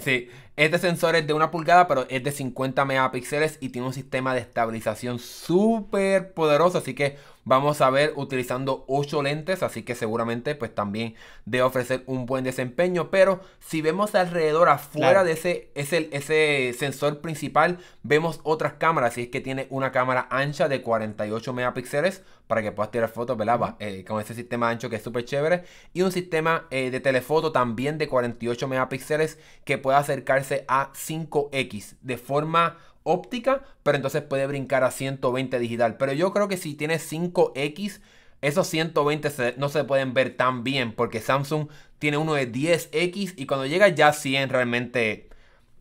Sí, 0.01 0.29
este 0.57 0.79
sensor 0.79 1.17
es 1.17 1.27
de 1.27 1.33
una 1.33 1.51
pulgada, 1.51 1.89
pero 1.89 2.07
es 2.09 2.23
de 2.23 2.31
50 2.31 2.85
megapíxeles 2.85 3.59
y 3.61 3.71
tiene 3.71 3.89
un 3.89 3.95
sistema 3.95 4.35
de 4.35 4.41
estabilización 4.41 5.19
súper 5.19 6.33
poderoso. 6.33 6.79
Así 6.79 6.95
que 6.95 7.17
vamos 7.45 7.81
a 7.81 7.91
ver 7.91 8.13
utilizando 8.17 8.85
8 8.89 9.23
lentes, 9.23 9.63
así 9.63 9.83
que 9.83 9.95
seguramente 9.95 10.55
pues 10.55 10.75
también 10.75 11.15
debe 11.45 11.63
ofrecer 11.63 12.03
un 12.07 12.27
buen 12.27 12.45
desempeño. 12.45 13.11
Pero 13.11 13.41
si 13.61 13.83
vemos 13.83 14.15
alrededor, 14.15 14.69
afuera 14.69 15.25
de 15.25 15.33
ese, 15.33 15.71
ese, 15.75 16.09
ese 16.13 16.75
sensor 16.79 17.21
principal, 17.21 17.79
vemos 18.03 18.41
otras 18.43 18.75
cámaras. 18.75 19.19
Y 19.19 19.23
es 19.23 19.29
que 19.29 19.41
tiene 19.41 19.67
una 19.71 19.93
cámara 19.93 20.27
ancha 20.31 20.69
de 20.69 20.83
48 20.83 21.53
megapíxeles 21.53 22.23
para 22.47 22.63
que 22.63 22.73
puedas 22.73 22.91
tirar 22.91 23.09
fotos, 23.09 23.37
¿verdad? 23.37 23.77
Eh, 23.79 24.05
con 24.05 24.21
ese 24.21 24.35
sistema 24.35 24.71
ancho 24.71 24.91
que 24.91 24.97
es 24.97 25.03
súper 25.03 25.25
chévere. 25.25 25.63
Y 25.93 26.03
un 26.03 26.11
sistema 26.11 26.67
eh, 26.71 26.91
de 26.91 26.99
telefoto 27.01 27.53
también 27.53 27.97
de 27.97 28.09
48 28.09 28.67
megapíxeles 28.67 29.39
que 29.65 29.79
puede 29.79 29.99
acercarse 29.99 30.65
a 30.67 30.93
5X 30.93 31.95
de 32.01 32.17
forma 32.17 32.79
óptica, 33.03 33.63
pero 33.83 33.97
entonces 33.97 34.23
puede 34.23 34.47
brincar 34.47 34.85
a 34.85 34.91
120 34.91 35.59
digital. 35.59 35.97
Pero 35.97 36.13
yo 36.13 36.33
creo 36.33 36.49
que 36.49 36.57
si 36.57 36.75
tiene 36.75 36.97
5X, 36.97 38.01
esos 38.43 38.67
120 38.67 39.55
no 39.59 39.69
se 39.69 39.85
pueden 39.85 40.15
ver 40.15 40.37
tan 40.37 40.65
bien 40.65 40.93
porque 40.93 41.21
Samsung 41.21 41.69
tiene 41.99 42.17
uno 42.17 42.35
de 42.35 42.51
10X 42.51 43.35
y 43.37 43.47
cuando 43.47 43.67
llega 43.67 43.89
ya 43.89 44.13
100 44.13 44.49
realmente, 44.49 45.29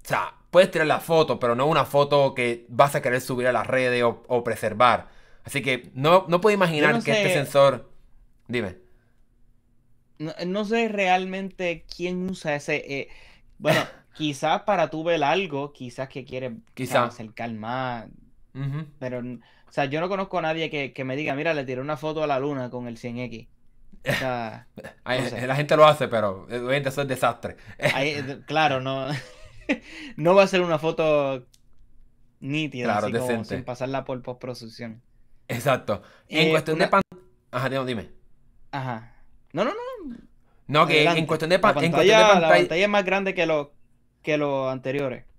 o 0.03 0.07
sea, 0.07 0.35
puedes 0.51 0.71
tirar 0.71 0.87
la 0.87 0.99
foto, 0.99 1.39
pero 1.39 1.55
no 1.55 1.67
una 1.67 1.85
foto 1.85 2.33
que 2.33 2.65
vas 2.69 2.95
a 2.95 3.01
querer 3.01 3.21
subir 3.21 3.47
a 3.47 3.53
las 3.53 3.67
redes 3.67 4.03
o, 4.03 4.43
preservar. 4.43 5.07
Así 5.43 5.61
que 5.61 5.89
no, 5.93 6.25
no 6.27 6.41
puedo 6.41 6.53
imaginar 6.53 7.01
que 7.01 7.11
este 7.11 7.33
sensor... 7.33 7.89
Dime. 8.47 8.77
No, 10.17 10.65
sé 10.65 10.89
realmente 10.89 11.85
quién 11.95 12.29
usa 12.29 12.55
ese... 12.55 12.75
Eh, 12.75 13.09
bueno, 13.57 13.81
quizás 14.19 14.63
para 14.63 14.89
tú 14.89 15.05
ver 15.05 15.23
algo, 15.23 15.71
quizás 15.71 16.09
que 16.09 16.25
quiere 16.25 16.57
acercar 16.93 17.53
más. 17.53 18.05
Pero, 18.99 19.19
o 19.19 19.71
sea, 19.71 19.85
yo 19.85 20.01
no 20.01 20.09
conozco 20.09 20.37
a 20.39 20.41
nadie 20.41 20.69
que, 20.69 21.03
me 21.05 21.15
diga, 21.15 21.33
mira, 21.35 21.53
le 21.53 21.63
tiré 21.63 21.79
una 21.79 21.95
foto 21.95 22.21
a 22.21 22.27
la 22.27 22.37
luna 22.37 22.69
con 22.69 22.87
el 22.87 22.97
100X. 22.97 23.47
O 24.05 24.13
sea, 24.13 24.67
La 25.05 25.55
gente 25.55 25.77
lo 25.77 25.85
hace, 25.85 26.09
pero 26.09 26.43
obviamente 26.43 26.89
eso 26.89 27.01
es 27.01 27.07
desastre. 27.07 27.55
claro, 28.45 28.81
no, 28.81 29.07
no 30.17 30.35
va 30.35 30.43
a 30.43 30.47
ser 30.47 30.61
una 30.61 30.79
foto 30.79 31.47
nítida, 32.41 32.97
así 32.97 33.13
como 33.13 33.45
sin 33.45 33.63
pasarla 33.63 34.03
por 34.03 34.21
postproducción. 34.21 35.01
Exacto. 35.47 36.01
En 36.27 36.47
eh, 36.47 36.51
cuestión 36.51 36.77
de 36.77 36.89
pantalla. 36.89 37.23
Ajá, 37.51 37.69
dime. 37.69 38.09
Ajá. 38.71 39.13
No, 39.53 39.63
no, 39.63 39.71
no. 39.71 40.17
No, 40.67 40.85
que 40.85 41.05
en 41.05 41.25
cuestión 41.25 41.49
de, 41.49 41.57
la 41.57 41.73
pantalla, 41.73 42.39
La 42.39 42.49
pantalla 42.49 42.83
es 42.83 42.89
más 42.89 43.05
grande 43.05 43.33
que 43.33 43.45
lo, 43.47 43.73
que 44.23 44.37
los 44.37 44.71
anteriores. 44.71 45.29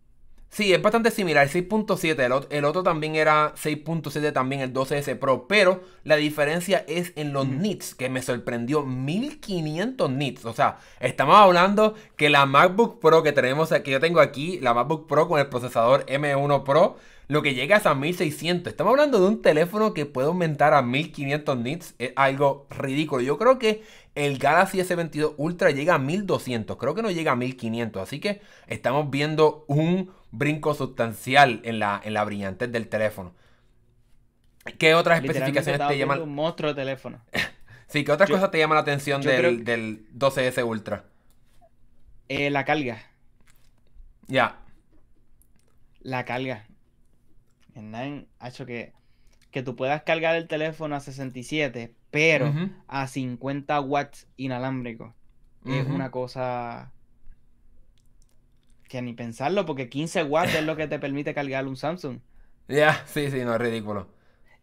Sí, 0.53 0.73
es 0.75 0.83
bastante 0.83 1.13
similar, 1.13 1.47
6.7, 1.49 2.49
el, 2.51 2.65
otro 2.65 2.83
también 2.83 3.15
era 3.15 3.55
6.7 3.55 4.33
también, 4.33 4.61
el 4.61 4.73
12S 4.73 5.17
Pro, 5.17 5.47
pero 5.47 5.85
la 6.03 6.17
diferencia 6.17 6.85
es 6.89 7.13
en 7.15 7.33
los 7.33 7.47
nits, 7.47 7.95
que 7.95 8.09
me 8.09 8.21
sorprendió, 8.21 8.85
1500 8.85 10.11
nits, 10.11 10.45
o 10.45 10.53
sea, 10.53 10.79
estamos 10.99 11.37
hablando 11.37 11.95
que 12.17 12.31
la 12.31 12.47
MacBook 12.47 12.99
Pro 12.99 13.23
que 13.23 13.31
tenemos, 13.31 13.69
que 13.69 13.91
yo 13.93 14.01
tengo 14.01 14.19
aquí, 14.19 14.59
la 14.59 14.75
MacBook 14.75 15.07
Pro 15.07 15.29
con 15.29 15.39
el 15.39 15.47
procesador 15.47 16.05
M1 16.07 16.65
Pro, 16.65 16.97
lo 17.29 17.43
que 17.43 17.55
llega 17.55 17.77
es 17.77 17.87
a 17.87 17.95
1600, 17.95 18.73
estamos 18.73 18.91
hablando 18.91 19.21
de 19.21 19.29
un 19.29 19.43
teléfono 19.43 19.95
que 19.95 20.05
puede 20.05 20.27
aumentar 20.27 20.75
a 20.75 20.83
1500 20.83 21.59
nits, 21.59 21.95
es 22.01 22.13
algo 22.17 22.67
ridículo, 22.71 23.23
yo 23.23 23.39
creo 23.39 23.61
que 23.61 23.85
el 24.15 24.39
Galaxy 24.39 24.79
S22 24.79 25.35
Ultra 25.37 25.71
llega 25.71 25.95
a 25.95 25.99
1200, 25.99 26.77
creo 26.77 26.95
que 26.95 27.03
no 27.03 27.11
llega 27.11 27.33
a 27.33 27.37
1500, 27.37 28.03
así 28.03 28.21
que 28.21 28.41
estamos 28.67 29.11
viendo 29.11 29.65
un 29.69 30.13
brinco 30.31 30.75
sustancial 30.75 31.61
en 31.65 31.79
la, 31.79 32.01
en 32.03 32.15
la 32.15 32.25
brillantez 32.25 32.71
del 32.71 32.89
teléfono. 32.89 33.35
¿Qué 34.79 34.95
otras 34.95 35.23
especificaciones 35.23 35.87
te 35.89 35.99
llaman? 35.99 36.23
Un 36.23 36.35
monstruo 36.35 36.75
de 36.75 36.81
teléfono. 36.83 37.21
sí, 37.89 38.05
¿qué 38.05 38.13
otras 38.13 38.29
cosas 38.29 38.51
te 38.51 38.59
llaman 38.59 38.77
la 38.77 38.83
atención 38.83 39.23
del, 39.23 39.65
del, 39.65 40.07
12S 40.17 40.67
Ultra? 40.67 41.05
Eh, 42.29 42.51
la 42.51 42.65
carga. 42.65 43.03
Ya. 44.27 44.59
La 46.01 46.25
carga. 46.25 46.67
En 47.75 47.95
ha 48.39 48.49
hecho 48.49 48.67
que, 48.67 48.93
que 49.51 49.63
tú 49.63 49.77
puedas 49.77 50.03
cargar 50.03 50.37
el 50.37 50.47
teléfono 50.47 50.95
a 50.95 51.01
67, 51.01 51.95
pero 52.11 52.53
a 52.89 53.07
50 53.07 53.81
watts 53.81 54.27
inalámbrico. 54.37 55.15
Es 55.65 55.87
una 55.87 56.11
cosa 56.11 56.93
que 58.89 59.01
ni 59.03 59.13
pensarlo, 59.13 59.67
porque 59.67 59.89
15 59.89 60.25
watts 60.25 60.55
es 60.55 60.65
lo 60.65 60.77
que 60.77 60.89
te 60.89 60.99
permite 60.99 61.35
cargar 61.35 61.67
un 61.67 61.77
Samsung. 61.77 62.19
Ya, 62.69 63.05
sí, 63.07 63.31
sí, 63.31 63.45
no, 63.45 63.55
es 63.55 63.61
ridículo. 63.61 64.09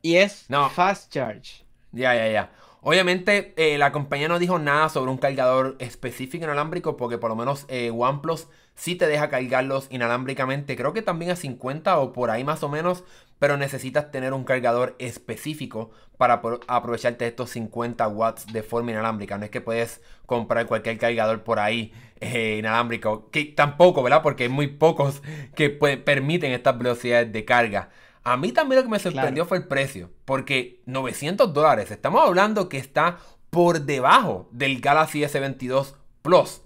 Y 0.02 0.16
es 0.16 0.48
fast 0.72 1.12
charge. 1.12 1.66
Ya, 1.92 2.14
ya, 2.16 2.30
ya. 2.30 2.52
Obviamente, 2.82 3.54
eh, 3.58 3.78
la 3.78 3.92
compañía 3.92 4.28
no 4.28 4.40
dijo 4.40 4.60
nada 4.60 4.90
sobre 4.90 5.12
un 5.12 5.18
cargador 5.18 5.76
específico 5.80 6.46
inalámbrico, 6.46 6.96
porque 6.96 7.18
por 7.18 7.30
lo 7.30 7.36
menos 7.36 7.66
eh, 7.70 7.92
OnePlus 7.92 8.48
sí 8.78 8.96
te 8.96 9.08
deja 9.08 9.30
cargarlos 9.30 9.88
inalámbricamente. 9.90 10.78
Creo 10.78 10.94
que 10.94 11.02
también 11.02 11.32
a 11.32 11.36
50 11.36 12.00
o 12.00 12.14
por 12.14 12.30
ahí 12.30 12.44
más 12.44 12.64
o 12.64 12.70
menos, 12.70 13.04
pero 13.40 13.58
necesitas 13.58 14.12
tener 14.12 14.34
un 14.34 14.46
cargador 14.46 14.96
específico 15.00 15.92
para 16.18 16.42
aprovecharte 16.68 17.28
estos 17.28 17.50
50 17.50 18.08
watts 18.08 18.48
de 18.48 18.64
forma 18.64 18.92
inalámbrica. 18.92 19.38
No 19.38 19.46
es 19.46 19.52
que 19.52 19.62
puedes 19.62 20.02
comprar 20.26 20.68
cualquier 20.68 20.98
cargador 20.98 21.44
por 21.44 21.60
ahí 21.60 21.92
eh, 22.22 22.58
inalámbrico, 22.60 23.30
que 23.32 23.46
tampoco, 23.46 24.02
¿verdad? 24.04 24.22
Porque 24.22 24.44
hay 24.44 24.50
muy 24.50 24.68
pocos 24.68 25.22
que 25.56 25.70
permiten 25.70 26.52
estas 26.52 26.78
velocidades 26.78 27.32
de 27.34 27.46
carga. 27.46 27.90
A 28.24 28.38
mí 28.38 28.52
también 28.52 28.78
lo 28.78 28.84
que 28.84 28.92
me 28.92 29.00
sorprendió 29.00 29.46
fue 29.46 29.58
el 29.58 29.68
precio, 29.68 30.12
porque 30.26 30.82
900 30.86 31.54
dólares, 31.54 31.92
estamos 31.92 32.22
hablando 32.22 32.70
que 32.70 32.78
está 32.78 33.18
por 33.50 33.82
debajo 33.82 34.50
del 34.52 34.82
Galaxy 34.82 35.22
S22 35.22 35.94
Plus. 36.22 36.62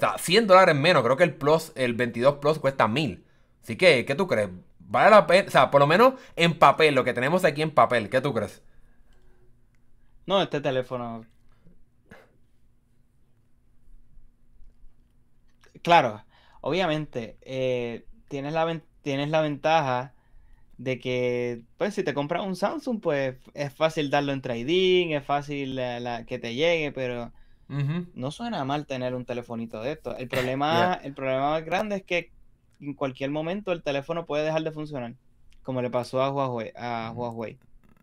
O 0.00 0.02
sea, 0.02 0.16
100 0.16 0.46
dólares 0.46 0.74
menos, 0.74 1.02
creo 1.02 1.16
que 1.18 1.24
el 1.24 1.34
Plus, 1.34 1.72
el 1.74 1.92
22 1.92 2.36
Plus 2.36 2.58
cuesta 2.58 2.88
1000. 2.88 3.22
Así 3.62 3.76
que, 3.76 4.06
¿qué 4.06 4.14
tú 4.14 4.26
crees? 4.26 4.48
Vale 4.78 5.10
la 5.10 5.26
pena, 5.26 5.46
o 5.46 5.50
sea, 5.50 5.70
por 5.70 5.78
lo 5.80 5.86
menos 5.86 6.14
en 6.36 6.58
papel, 6.58 6.94
lo 6.94 7.04
que 7.04 7.12
tenemos 7.12 7.44
aquí 7.44 7.60
en 7.60 7.70
papel, 7.70 8.08
¿qué 8.08 8.22
tú 8.22 8.32
crees? 8.32 8.62
No, 10.24 10.40
este 10.40 10.62
teléfono. 10.62 11.26
Claro, 15.82 16.24
obviamente, 16.62 17.36
eh, 17.42 18.06
tienes, 18.28 18.54
la, 18.54 18.80
tienes 19.02 19.28
la 19.28 19.42
ventaja 19.42 20.14
de 20.78 20.98
que, 20.98 21.62
pues, 21.76 21.94
si 21.94 22.02
te 22.04 22.14
compras 22.14 22.46
un 22.46 22.56
Samsung, 22.56 23.00
pues 23.02 23.36
es 23.52 23.74
fácil 23.74 24.08
darlo 24.08 24.32
en 24.32 24.40
trading, 24.40 25.10
es 25.10 25.24
fácil 25.26 25.78
que 26.26 26.38
te 26.38 26.54
llegue, 26.54 26.90
pero 26.90 27.32
no 28.14 28.30
suena 28.30 28.64
mal 28.64 28.86
tener 28.86 29.14
un 29.14 29.24
telefonito 29.24 29.80
de 29.80 29.92
esto. 29.92 30.16
El 30.16 30.28
problema, 30.28 30.94
el 31.02 31.14
problema 31.14 31.50
más 31.50 31.64
grande 31.64 31.96
es 31.96 32.02
que 32.02 32.32
en 32.80 32.94
cualquier 32.94 33.30
momento 33.30 33.72
el 33.72 33.82
teléfono 33.82 34.26
puede 34.26 34.44
dejar 34.44 34.62
de 34.62 34.72
funcionar, 34.72 35.14
como 35.62 35.82
le 35.82 35.90
pasó 35.90 36.22
a 36.22 36.30
Huawei. 36.30 36.72
A 36.76 37.12
Huawei. 37.14 37.58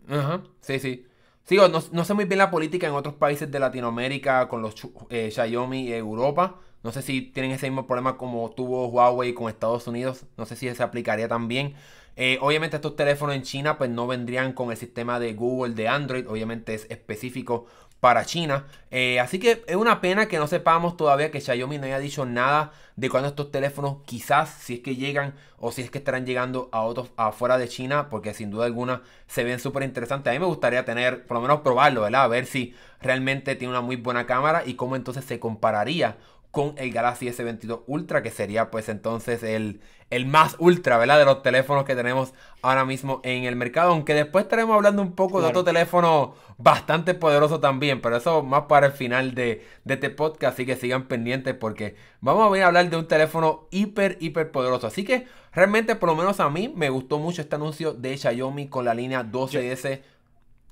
Ajá, 0.08 0.42
sí, 0.62 0.80
sí. 0.80 1.06
Sigo, 1.44 1.70
no, 1.70 2.04
sé 2.04 2.14
muy 2.14 2.26
bien 2.26 2.40
la 2.40 2.52
política 2.52 2.88
en 2.88 2.94
otros 2.94 3.16
países 3.16 3.50
de 3.50 3.60
Latinoamérica 3.60 4.50
con 4.50 4.62
los 4.62 4.76
eh, 5.10 5.32
Xiaomi 5.32 5.88
y 5.88 5.94
Europa. 5.94 6.60
No 6.84 6.92
sé 6.92 7.02
si 7.02 7.22
tienen 7.22 7.52
ese 7.52 7.70
mismo 7.70 7.88
problema 7.88 8.18
como 8.18 8.50
tuvo 8.52 8.88
Huawei 8.88 9.34
con 9.34 9.50
Estados 9.50 9.88
Unidos. 9.88 10.26
No 10.36 10.46
sé 10.46 10.58
si 10.58 10.74
se 10.74 10.84
aplicaría 10.84 11.30
también. 11.30 11.76
Eh, 12.18 12.38
obviamente 12.42 12.76
estos 12.76 12.96
teléfonos 12.96 13.36
en 13.36 13.44
China 13.44 13.78
pues 13.78 13.90
no 13.90 14.08
vendrían 14.08 14.52
con 14.52 14.72
el 14.72 14.78
sistema 14.78 15.20
de 15.20 15.36
Google 15.36 15.74
de 15.74 15.88
Android. 15.88 16.28
Obviamente 16.28 16.74
es 16.74 16.86
específico 16.90 17.68
para 18.00 18.26
China. 18.26 18.66
Eh, 18.92 19.20
así 19.20 19.40
que 19.40 19.64
es 19.68 19.76
una 19.76 20.02
pena 20.02 20.28
que 20.28 20.38
no 20.38 20.48
sepamos 20.48 20.98
todavía 20.98 21.32
que 21.32 21.42
Xiaomi 21.42 21.78
no 21.78 21.86
haya 21.86 22.00
dicho 22.00 22.26
nada 22.26 22.72
de 22.96 23.10
cuando 23.10 23.30
estos 23.30 23.52
teléfonos 23.52 23.98
quizás 24.06 24.50
si 24.50 24.76
es 24.76 24.80
que 24.82 24.96
llegan 24.96 25.34
o 25.58 25.72
si 25.72 25.82
es 25.82 25.92
que 25.92 25.98
estarán 25.98 26.26
llegando 26.26 26.70
a 26.72 26.82
otros 26.82 27.10
afuera 27.18 27.58
de 27.58 27.68
China 27.68 28.10
porque 28.10 28.34
sin 28.34 28.52
duda 28.52 28.66
alguna 28.66 29.02
se 29.28 29.44
ven 29.44 29.60
súper 29.60 29.84
interesantes. 29.84 30.32
A 30.32 30.34
mí 30.34 30.40
me 30.40 30.46
gustaría 30.46 30.86
tener, 30.86 31.26
por 31.26 31.36
lo 31.36 31.42
menos 31.42 31.62
probarlo, 31.62 32.02
¿verdad? 32.02 32.24
A 32.24 32.28
ver 32.28 32.46
si 32.46 32.76
realmente 33.02 33.56
tiene 33.56 33.72
una 33.72 33.82
muy 33.82 33.96
buena 33.96 34.26
cámara 34.26 34.64
y 34.66 34.76
cómo 34.76 34.96
entonces 34.96 35.26
se 35.26 35.40
compararía 35.40 36.18
con 36.52 36.74
el 36.78 36.92
Galaxy 36.92 37.28
S22 37.28 37.84
Ultra, 37.88 38.24
que 38.24 38.32
sería 38.32 38.72
pues 38.72 38.90
entonces 38.90 39.44
el, 39.44 39.82
el 40.10 40.26
más 40.26 40.56
ultra, 40.60 40.98
¿verdad? 40.98 41.20
De 41.20 41.26
los 41.26 41.42
teléfonos 41.42 41.84
que 41.84 41.96
tenemos 41.96 42.34
ahora 42.62 42.86
mismo 42.86 43.20
en 43.24 43.44
el 43.44 43.56
mercado. 43.56 43.92
Aunque 43.92 44.14
después 44.14 44.46
estaremos 44.46 44.76
hablando 44.76 45.02
un 45.02 45.14
poco 45.14 45.42
de 45.42 45.48
otro 45.48 45.64
teléfono 45.64 46.36
bastante 46.58 47.14
poderoso 47.14 47.60
también, 47.60 48.02
pero 48.02 48.18
eso 48.18 48.42
más 48.42 48.64
para 48.64 48.88
el 48.88 48.94
final 48.94 49.36
de, 49.36 49.66
este 49.86 50.10
podcast, 50.10 50.54
así 50.54 50.66
que 50.66 50.76
sigan 50.76 51.08
pendientes 51.08 51.54
porque 51.56 51.96
vamos 52.22 52.46
a 52.46 52.50
venir 52.50 52.64
a 52.64 52.68
hablar 52.68 52.90
de 52.90 52.98
un 52.98 53.08
teléfono 53.08 53.68
hiper, 53.72 54.18
hiper 54.22 54.52
poderoso. 54.52 54.88
Así 54.88 55.04
que 55.04 55.28
realmente, 55.52 55.96
por 55.96 56.10
lo 56.10 56.16
menos 56.16 56.40
a 56.40 56.50
mí, 56.50 56.72
me 56.74 56.90
gustó 56.90 57.20
mucho 57.20 57.42
este 57.42 57.56
anuncio 57.56 57.94
de 57.94 58.18
Xiaomi 58.18 58.70
con 58.70 58.86
la 58.86 58.94
línea 58.94 59.24
12S. 59.24 60.02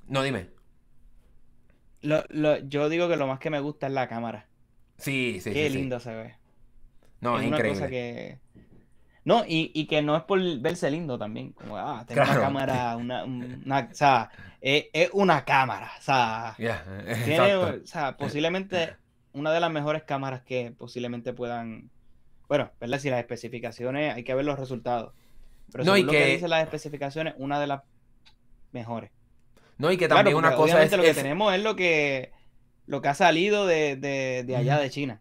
No, 0.08 0.22
dime. 0.22 0.48
Lo, 2.00 2.24
yo 2.60 2.88
digo 2.88 3.08
que 3.08 3.16
lo 3.16 3.26
más 3.26 3.38
que 3.38 3.50
me 3.50 3.60
gusta 3.60 3.88
es 3.88 3.92
la 3.92 4.08
cámara. 4.08 4.46
Sí, 4.98 5.40
sí, 5.42 5.52
Qué 5.52 5.68
lindo 5.68 6.00
se 6.00 6.14
ve. 6.14 6.34
No, 7.20 7.38
es, 7.38 7.46
increíble. 7.46 7.80
Cosa 7.80 7.88
que... 7.88 8.45
No, 9.26 9.42
y, 9.44 9.86
que 9.88 10.02
no 10.02 10.16
es 10.16 10.22
por 10.22 10.40
verse 10.60 10.88
lindo 10.88 11.18
también. 11.18 11.50
Como, 11.50 11.76
ah, 11.76 12.04
tener 12.06 12.22
una 12.22 12.40
cámara, 12.40 12.96
una, 12.96 13.24
o 13.90 13.94
sea, 13.94 14.30
es, 14.60 15.10
una 15.12 15.44
cámara. 15.44 15.90
O 15.98 16.00
sea, 16.00 16.54
tiene, 17.24 17.56
o 17.56 17.84
sea, 17.84 18.16
posiblemente 18.16 18.94
una 19.32 19.50
de 19.50 19.58
las 19.58 19.72
mejores 19.72 20.04
cámaras 20.04 20.42
que 20.42 20.72
posiblemente 20.78 21.32
puedan. 21.32 21.90
Bueno, 22.46 22.70
¿verdad? 22.78 23.00
Si 23.00 23.10
las 23.10 23.18
especificaciones, 23.18 24.14
hay 24.14 24.22
que 24.22 24.32
ver 24.32 24.44
los 24.44 24.60
resultados. 24.60 25.12
Pero 25.72 25.82
no, 25.82 25.94
según 25.94 26.06
lo 26.06 26.12
que... 26.12 26.26
dicen 26.26 26.50
las 26.50 26.62
especificaciones, 26.62 27.34
una 27.36 27.58
de 27.58 27.66
las 27.66 27.82
mejores. 28.70 29.10
No, 29.76 29.90
y 29.90 29.96
que 29.96 30.06
también 30.06 30.36
una 30.36 30.54
cosa 30.54 30.84
es. 30.84 30.92
lo 30.92 31.02
que 31.02 31.14
tenemos 31.14 31.52
es 31.52 31.64
lo 31.64 31.74
que, 31.74 32.30
lo 32.86 33.02
que 33.02 33.08
ha 33.08 33.14
salido 33.14 33.66
de, 33.66 33.96
de 33.96 34.56
allá 34.56 34.78
de 34.78 34.88
China. 34.88 35.20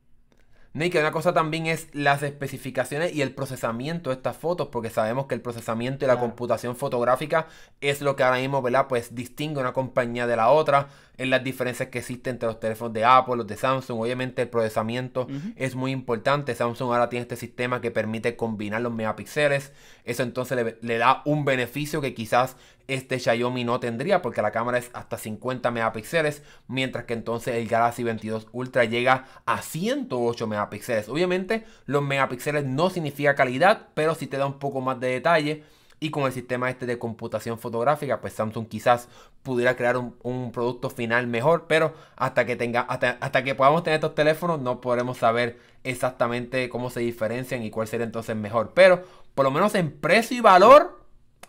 No, 0.75 0.83
y 0.83 0.89
que 0.89 0.99
una 0.99 1.13
cosa 1.13 1.33
también 1.33 1.67
es 1.67 1.87
las 1.93 2.21
especificaciones 2.21 3.15
y 3.15 3.21
el 3.21 3.33
procesamiento 3.33 4.09
de 4.09 4.17
estas 4.17 4.35
fotos, 4.35 4.67
porque 4.73 4.89
sabemos 4.89 5.25
que 5.25 5.33
el 5.33 5.39
procesamiento 5.39 6.03
y 6.03 6.07
la 6.09 6.19
computación 6.19 6.75
fotográfica 6.75 7.47
es 7.79 8.01
lo 8.01 8.17
que 8.17 8.23
ahora 8.23 8.39
mismo, 8.39 8.61
¿verdad? 8.61 8.87
Pues 8.89 9.15
distingue 9.15 9.61
una 9.61 9.71
compañía 9.71 10.27
de 10.27 10.35
la 10.35 10.49
otra 10.49 10.89
en 11.17 11.29
las 11.29 11.45
diferencias 11.45 11.87
que 11.87 11.99
existen 11.99 12.33
entre 12.33 12.47
los 12.47 12.59
teléfonos 12.59 12.91
de 12.91 13.05
Apple, 13.05 13.37
los 13.37 13.47
de 13.47 13.55
Samsung. 13.55 14.01
Obviamente 14.01 14.41
el 14.41 14.49
procesamiento 14.49 15.27
es 15.55 15.75
muy 15.75 15.91
importante. 15.91 16.53
Samsung 16.53 16.91
ahora 16.91 17.07
tiene 17.07 17.21
este 17.21 17.37
sistema 17.37 17.79
que 17.79 17.89
permite 17.89 18.35
combinar 18.35 18.81
los 18.81 18.91
megapíxeles. 18.91 19.71
Eso 20.03 20.23
entonces 20.23 20.57
le, 20.57 20.77
le 20.81 20.97
da 20.97 21.21
un 21.23 21.45
beneficio 21.45 22.01
que 22.01 22.13
quizás 22.13 22.57
este 22.87 23.19
Xiaomi 23.19 23.63
no 23.63 23.79
tendría 23.79 24.21
porque 24.21 24.41
la 24.41 24.51
cámara 24.51 24.77
es 24.77 24.89
hasta 24.93 25.17
50 25.17 25.71
megapíxeles, 25.71 26.43
mientras 26.67 27.05
que 27.05 27.13
entonces 27.13 27.55
el 27.55 27.67
Galaxy 27.67 28.03
22 28.03 28.47
Ultra 28.51 28.85
llega 28.85 29.25
a 29.45 29.61
108 29.61 30.47
megapíxeles. 30.47 31.09
Obviamente 31.09 31.65
los 31.85 32.03
megapíxeles 32.03 32.65
no 32.65 32.89
significa 32.89 33.35
calidad, 33.35 33.87
pero 33.93 34.15
si 34.15 34.27
te 34.27 34.37
da 34.37 34.45
un 34.45 34.59
poco 34.59 34.81
más 34.81 34.99
de 34.99 35.07
detalle. 35.07 35.63
Y 36.01 36.11
con 36.11 36.25
el 36.25 36.33
sistema 36.33 36.69
este 36.69 36.85
de 36.85 36.99
computación 36.99 37.57
fotográfica, 37.57 38.19
pues 38.19 38.33
Samsung 38.33 38.67
quizás 38.67 39.07
pudiera 39.43 39.77
crear 39.77 39.97
un, 39.97 40.51
producto 40.51 40.89
final 40.89 41.25
mejor, 41.25 41.65
pero 41.67 41.93
hasta 42.17 42.45
que 42.45 42.57
tenga, 42.57 42.81
hasta, 42.81 43.11
hasta, 43.21 43.43
que 43.43 43.55
podamos 43.55 43.83
tener 43.83 43.99
estos 43.99 44.13
teléfonos, 44.13 44.59
no 44.59 44.81
podremos 44.81 45.17
saber 45.17 45.57
exactamente 45.83 46.67
cómo 46.67 46.89
se 46.89 46.99
diferencian 46.99 47.63
y 47.63 47.71
cuál 47.71 47.87
sería 47.87 48.05
entonces 48.05 48.35
mejor. 48.35 48.73
Pero 48.75 49.03
por 49.33 49.45
lo 49.45 49.51
menos 49.51 49.73
en 49.73 49.91
precio 49.91 50.37
y 50.37 50.41
valor, 50.41 50.99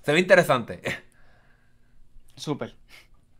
se 0.03 0.13
ve 0.13 0.21
interesante. 0.21 0.81
Súper. 2.37 2.75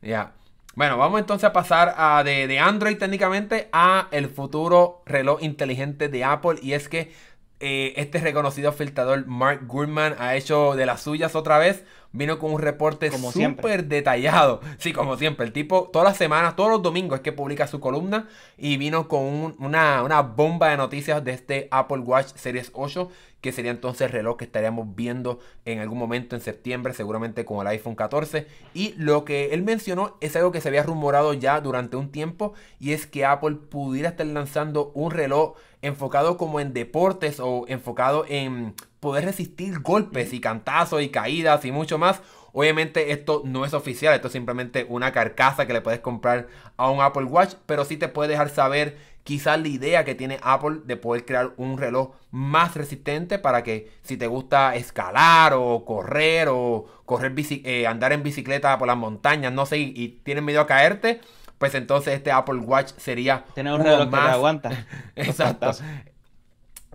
Ya. 0.03 0.33
Bueno, 0.75 0.99
vamos 0.99 1.21
entonces 1.21 1.45
a 1.45 1.53
pasar 1.53 1.95
a 1.97 2.23
de, 2.23 2.47
de, 2.47 2.59
Android 2.59 2.99
técnicamente 2.99 3.69
a 3.73 4.09
el 4.11 4.29
futuro 4.29 5.03
reloj 5.07 5.43
inteligente 5.43 6.09
de 6.09 6.25
Apple. 6.25 6.59
Y 6.63 6.75
es 6.75 6.89
que 6.89 7.13
eh, 7.61 7.95
este 7.97 8.21
reconocido 8.21 8.73
filtrador 8.73 9.27
Mark 9.27 9.67
Gurman 9.67 10.15
ha 10.19 10.37
hecho 10.37 10.75
de 10.75 10.85
las 10.85 11.03
suyas 11.03 11.35
otra 11.35 11.59
vez. 11.59 11.85
Vino 12.17 12.39
con 12.39 12.53
un 12.53 12.61
reporte 12.61 13.11
súper 13.11 13.87
detallado. 13.87 14.61
Sí, 14.79 14.93
como 14.93 15.17
siempre. 15.17 15.47
El 15.47 15.53
tipo, 15.53 15.91
todas 15.93 16.09
las 16.09 16.17
semanas, 16.17 16.57
todos 16.57 16.71
los 16.71 16.83
domingos 16.83 17.19
es 17.19 17.23
que 17.23 17.33
publica 17.33 17.67
su 17.67 17.81
columna. 17.81 18.29
Y 18.57 18.77
vino 18.77 19.09
con 19.09 19.55
una, 19.59 20.03
una 20.03 20.23
bomba 20.23 20.71
de 20.71 20.77
noticias 20.77 21.23
de 21.25 21.33
este 21.33 21.69
Apple 21.71 21.99
Watch 21.99 22.29
Series 22.35 22.71
8 22.73 23.11
que 23.47 23.53
sería 23.53 23.71
entonces 23.71 24.07
el 24.07 24.13
reloj 24.13 24.39
que 24.39 24.45
estaríamos 24.45 24.97
viendo 24.97 25.39
en 25.65 25.79
algún 25.79 25.99
momento 25.99 26.35
en 26.35 26.43
septiembre, 26.43 26.95
seguramente 26.95 27.45
con 27.45 27.61
el 27.61 27.69
iPhone 27.69 27.95
14. 27.95 28.49
Y 28.75 28.95
lo 28.97 29.25
que 29.25 29.55
él 29.55 29.63
mencionó 29.63 30.17
es 30.21 30.35
algo 30.35 30.51
que 30.51 30.61
se 30.61 30.67
había 30.67 30.83
rumorado 30.83 31.33
ya 31.33 31.61
durante 31.61 31.97
un 31.97 32.11
tiempo 32.11 32.55
y 32.81 32.93
es 32.93 33.07
que 33.07 33.25
Apple 33.25 33.55
pudiera 33.71 34.09
estar 34.09 34.27
lanzando 34.27 34.91
un 34.95 35.13
reloj 35.13 35.55
enfocado 35.81 36.37
como 36.37 36.59
en 36.59 36.73
deportes 36.73 37.39
o 37.39 37.67
enfocado 37.69 38.25
en 38.29 38.75
poder 39.01 39.25
resistir 39.25 39.81
golpes 39.81 40.33
y 40.33 40.41
cantazos 40.41 41.03
y 41.03 41.09
caídas 41.09 41.65
y 41.65 41.73
mucho 41.73 41.99
más. 41.99 42.23
Obviamente 42.53 43.13
esto 43.13 43.43
no 43.45 43.67
es 43.67 43.75
oficial, 43.75 44.15
esto 44.15 44.29
es 44.29 44.33
simplemente 44.33 44.87
una 44.89 45.13
carcasa 45.13 45.67
que 45.67 45.75
le 45.75 45.83
puedes 45.83 46.01
comprar 46.01 46.49
a 46.79 46.91
un 46.91 47.03
Apple 47.03 47.25
Watch, 47.25 47.55
pero 47.67 47.85
sí 47.85 47.99
te 47.99 48.09
puede 48.09 48.31
dejar 48.31 48.49
saber 48.49 48.97
quizás 49.27 49.61
la 49.61 49.69
idea 49.69 50.05
que 50.05 50.15
tiene 50.15 50.39
Apple 50.41 50.79
de 50.85 50.97
poder 50.97 51.25
crear 51.27 51.53
un 51.57 51.77
reloj 51.77 52.15
más 52.31 52.77
resistente 52.77 53.41
para 53.41 53.63
que 53.65 53.91
si 54.03 54.17
te 54.17 54.29
gusta 54.29 54.77
escalar 54.77 55.53
o 55.55 55.85
correr 55.85 56.49
o 56.49 56.87
correr 57.05 57.35
eh, 57.37 57.87
andar 57.87 58.13
en 58.13 58.23
bicicleta 58.23 58.79
por 58.79 58.87
las 58.87 58.97
montañas, 58.97 59.53
no 59.53 59.67
sé, 59.67 59.79
y, 59.79 60.21
tienes 60.23 60.45
miedo 60.45 60.61
a 60.61 60.67
caerte, 60.67 61.21
pues 61.59 61.75
entonces 61.75 62.15
este 62.15 62.31
Apple 62.31 62.61
Watch 62.61 62.93
sería 62.99 63.45
Tener 63.55 63.73
un 63.73 63.83
reloj 63.83 64.09
más... 64.09 64.23
que 64.23 64.31
aguanta. 64.31 64.87
Exacto. 65.17 65.73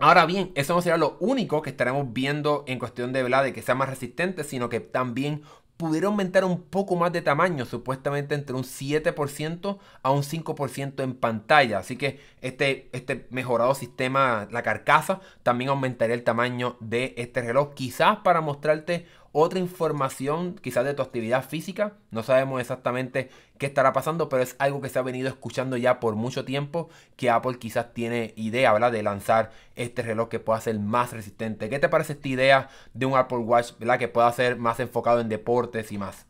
Ahora 0.02 0.26
bien, 0.26 0.50
eso 0.56 0.74
no 0.74 0.82
será 0.82 0.96
lo 0.96 1.16
único 1.20 1.62
que 1.62 1.70
estaremos 1.70 2.12
viendo 2.12 2.64
en 2.66 2.80
cuestión 2.80 3.12
de, 3.12 3.22
¿verdad? 3.22 3.52
que 3.52 3.62
sea 3.62 3.76
más 3.76 3.88
resistente, 3.88 4.42
sino 4.42 4.68
que 4.68 4.80
también 4.80 5.44
pudiera 5.76 6.08
aumentar 6.08 6.44
un 6.44 6.60
poco 6.60 6.96
más 6.96 7.12
de 7.12 7.22
tamaño, 7.22 7.66
supuestamente 7.66 8.34
entre 8.34 8.56
un 8.56 8.64
7% 8.64 9.78
a 10.02 10.10
un 10.10 10.22
5% 10.24 11.04
en 11.04 11.14
pantalla. 11.14 11.78
Así 11.78 11.96
que 11.96 12.18
este, 12.40 12.88
este 12.92 13.28
mejorado 13.30 13.76
sistema, 13.76 14.48
la 14.50 14.64
carcasa, 14.64 15.20
también 15.44 15.70
aumentaría 15.70 16.16
el 16.16 16.24
tamaño 16.24 16.76
de 16.80 17.14
este 17.16 17.40
reloj. 17.40 17.72
Quizás 17.74 18.18
para 18.24 18.40
mostrarte 18.40 19.06
otra 19.32 19.58
información 19.58 20.54
quizás 20.62 20.84
de 20.84 20.94
tu 20.94 21.02
actividad 21.02 21.44
física. 21.44 21.94
No 22.10 22.22
sabemos 22.22 22.60
exactamente 22.60 23.30
qué 23.58 23.66
estará 23.66 23.92
pasando, 23.92 24.28
pero 24.28 24.42
es 24.42 24.54
algo 24.58 24.80
que 24.80 24.90
se 24.90 24.98
ha 24.98 25.02
venido 25.02 25.28
escuchando 25.28 25.76
ya 25.76 26.00
por 26.00 26.14
mucho 26.14 26.44
tiempo 26.44 26.90
que 27.16 27.30
Apple 27.30 27.58
quizás 27.58 27.94
tiene 27.94 28.34
idea 28.36 28.72
¿verdad? 28.72 28.92
de 28.92 29.02
lanzar 29.02 29.50
este 29.74 30.02
reloj 30.02 30.28
que 30.28 30.38
pueda 30.38 30.60
ser 30.60 30.78
más 30.78 31.12
resistente. 31.12 31.70
¿Qué 31.70 31.78
te 31.78 31.88
parece 31.88 32.12
esta 32.12 32.28
idea 32.28 32.68
de 32.92 33.06
un 33.06 33.16
Apple 33.16 33.38
Watch 33.38 33.72
¿verdad? 33.78 33.98
que 33.98 34.08
pueda 34.08 34.30
ser 34.32 34.56
más 34.56 34.80
enfocado 34.80 35.20
en 35.20 35.28
deportes 35.28 35.90
y 35.92 35.98
más? 35.98 36.26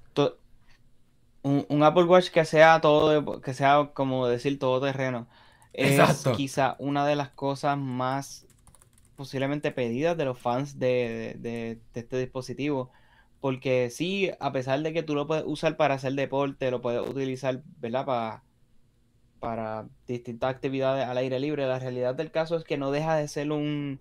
Un, 1.44 1.82
Apple 1.82 2.04
Watch 2.04 2.28
que 2.28 2.44
sea 2.44 2.80
todo, 2.80 3.40
que 3.40 3.52
sea 3.52 3.90
como 3.94 4.28
decir 4.28 4.60
todo 4.60 4.80
terreno. 4.80 5.26
Es 5.72 6.24
quizá 6.36 6.76
una 6.78 7.04
de 7.04 7.16
las 7.16 7.30
cosas 7.30 7.76
más 7.76 8.46
posiblemente 9.22 9.70
pedidas 9.70 10.16
de 10.16 10.24
los 10.24 10.36
fans 10.36 10.80
de, 10.80 11.78
este 11.94 12.18
dispositivo. 12.18 12.90
Porque 13.40 13.88
sí, 13.88 14.32
a 14.40 14.50
pesar 14.50 14.82
de 14.82 14.92
que 14.92 15.04
tú 15.04 15.14
lo 15.14 15.28
puedes 15.28 15.44
usar 15.46 15.76
para 15.76 15.94
hacer 15.94 16.14
deporte, 16.14 16.72
lo 16.72 16.80
puedes 16.80 17.08
utilizar, 17.08 17.62
¿verdad? 17.78 18.04
Para, 18.04 18.42
para 19.38 19.86
distintas 20.08 20.50
actividades 20.50 21.06
al 21.06 21.18
aire 21.18 21.38
libre, 21.38 21.68
la 21.68 21.78
realidad 21.78 22.16
del 22.16 22.32
caso 22.32 22.56
es 22.56 22.64
que 22.64 22.76
no 22.78 22.90
deja 22.90 23.14
de 23.14 23.28
ser 23.28 23.52
un, 23.52 24.00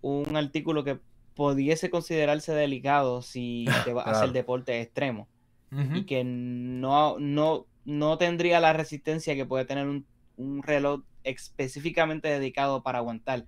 un 0.00 0.36
artículo 0.36 0.84
que 0.84 1.00
pudiese 1.34 1.90
considerarse 1.90 2.54
delicado 2.54 3.20
si 3.20 3.66
te 3.84 3.92
va 3.92 4.04
a 4.04 4.10
hacer 4.12 4.32
deporte 4.32 4.80
extremo. 4.80 5.28
Y 5.92 6.06
que 6.06 6.24
no, 6.24 7.18
no, 7.18 7.66
no 7.84 8.16
tendría 8.16 8.60
la 8.60 8.72
resistencia 8.72 9.34
que 9.34 9.44
puede 9.44 9.66
tener 9.66 9.86
un, 9.86 10.06
un 10.38 10.62
reloj 10.62 11.02
específicamente 11.24 12.28
dedicado 12.28 12.82
para 12.82 12.98
aguantar. 12.98 13.44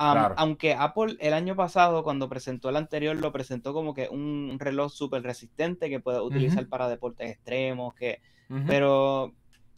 Aunque 0.00 0.74
Apple 0.74 1.16
el 1.20 1.34
año 1.34 1.54
pasado, 1.54 2.02
cuando 2.02 2.28
presentó 2.28 2.70
el 2.70 2.76
anterior, 2.76 3.16
lo 3.16 3.32
presentó 3.32 3.74
como 3.74 3.92
que 3.92 4.08
un 4.08 4.56
reloj 4.58 4.90
súper 4.90 5.22
resistente 5.22 5.90
que 5.90 6.00
puede 6.00 6.20
utilizar 6.20 6.66
para 6.68 6.88
deportes 6.88 7.30
extremos, 7.30 7.92
que, 7.94 8.22
pero 8.66 9.34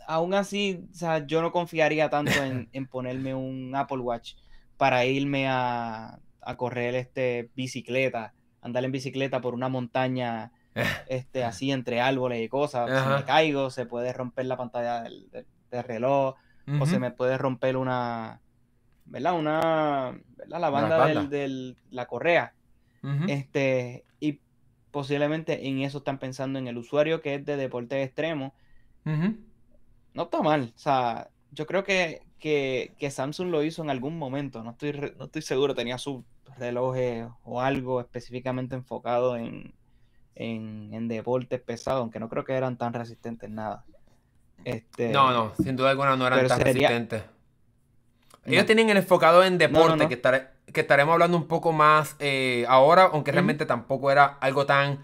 aún 0.06 0.35
así, 0.35 0.87
o 0.92 0.94
sea, 0.94 1.26
yo 1.26 1.42
no 1.42 1.50
confiaría 1.50 2.08
tanto 2.08 2.32
en, 2.40 2.68
ponerme 2.90 3.35
un 3.35 3.74
Apple 3.74 3.98
Watch 3.98 4.35
para 4.76 5.04
irme 5.04 5.48
a, 5.48 6.20
correr 6.56 6.94
este 6.94 7.50
bicicleta, 7.56 8.35
andar 8.61 8.85
en 8.85 8.92
bicicleta 8.92 9.40
por 9.40 9.54
una 9.54 9.68
montaña 9.68 10.52
este, 11.08 11.42
así 11.42 11.72
entre 11.72 12.00
árboles 12.00 12.40
y 12.42 12.48
cosas. 12.48 12.88
Si 13.02 13.08
me 13.08 13.24
caigo, 13.24 13.70
se 13.70 13.87
puede 13.87 14.12
romper 14.12 14.46
la 14.46 14.56
pantalla 14.56 15.02
del, 15.02 15.28
reloj, 15.70 16.37
o 16.80 16.87
se 16.87 17.00
me 17.00 17.11
puede 17.11 17.38
romper 17.38 17.76
una, 17.76 18.41
¿verdad? 19.12 19.38
Una, 19.38 20.18
La 20.48 20.70
banda, 20.70 21.27
de 21.27 21.77
la 21.90 22.07
correa. 22.07 22.55
Este, 23.29 24.05
y 24.20 24.40
posiblemente 24.90 25.68
en 25.68 25.81
eso 25.81 25.98
están 25.98 26.18
pensando 26.18 26.59
en 26.59 26.68
el 26.68 26.79
usuario 26.79 27.20
que 27.20 27.35
es 27.35 27.44
de 27.44 27.57
deporte 27.57 28.03
extremo. 28.03 28.55
No 29.05 30.22
está 30.22 30.40
mal. 30.40 30.72
O 30.75 30.79
sea, 30.79 31.29
yo 31.51 31.66
creo 31.66 31.85
que, 31.85 32.22
que, 32.38 33.11
Samsung 33.11 33.51
lo 33.51 33.62
hizo 33.62 33.83
en 33.83 33.90
algún 33.90 34.16
momento. 34.18 34.64
No 34.64 34.70
estoy, 34.70 34.92
no 35.18 35.27
estoy 35.27 35.42
seguro. 35.42 35.75
Tenía 35.75 35.98
su 35.98 36.25
reloj 36.57 36.96
o 37.44 37.61
algo 37.61 38.01
específicamente 38.01 38.77
enfocado 38.77 39.37
en, 39.37 39.75
en, 40.35 41.07
deportes 41.09 41.61
pesados, 41.61 42.01
aunque 42.01 42.18
no 42.18 42.31
creo 42.31 42.44
que 42.44 42.55
eran 42.55 42.79
tan 42.79 42.94
resistentes 42.94 43.51
nada. 43.51 43.85
Este, 44.64 45.11
no, 45.11 45.33
no, 45.33 45.53
sin 45.57 45.77
duda 45.77 45.90
alguna 45.90 46.16
no 46.16 46.27
eran 46.27 46.46
tan 46.46 46.61
resistentes. 46.61 47.25
Ellos 48.44 48.66
tienen 48.66 48.90
el 48.90 48.96
enfocado 48.96 49.44
en 49.44 49.59
deporte, 49.59 50.09
Que, 50.09 50.20
que 50.72 50.81
estaremos 50.81 51.12
hablando 51.12 51.37
un 51.37 51.46
poco 51.46 51.72
más 51.72 52.16
eh, 52.18 52.64
ahora, 52.68 53.11
aunque 53.12 53.33
realmente 53.33 53.66
tampoco 53.66 54.11
era 54.11 54.38
algo 54.40 54.66
tan 54.66 55.00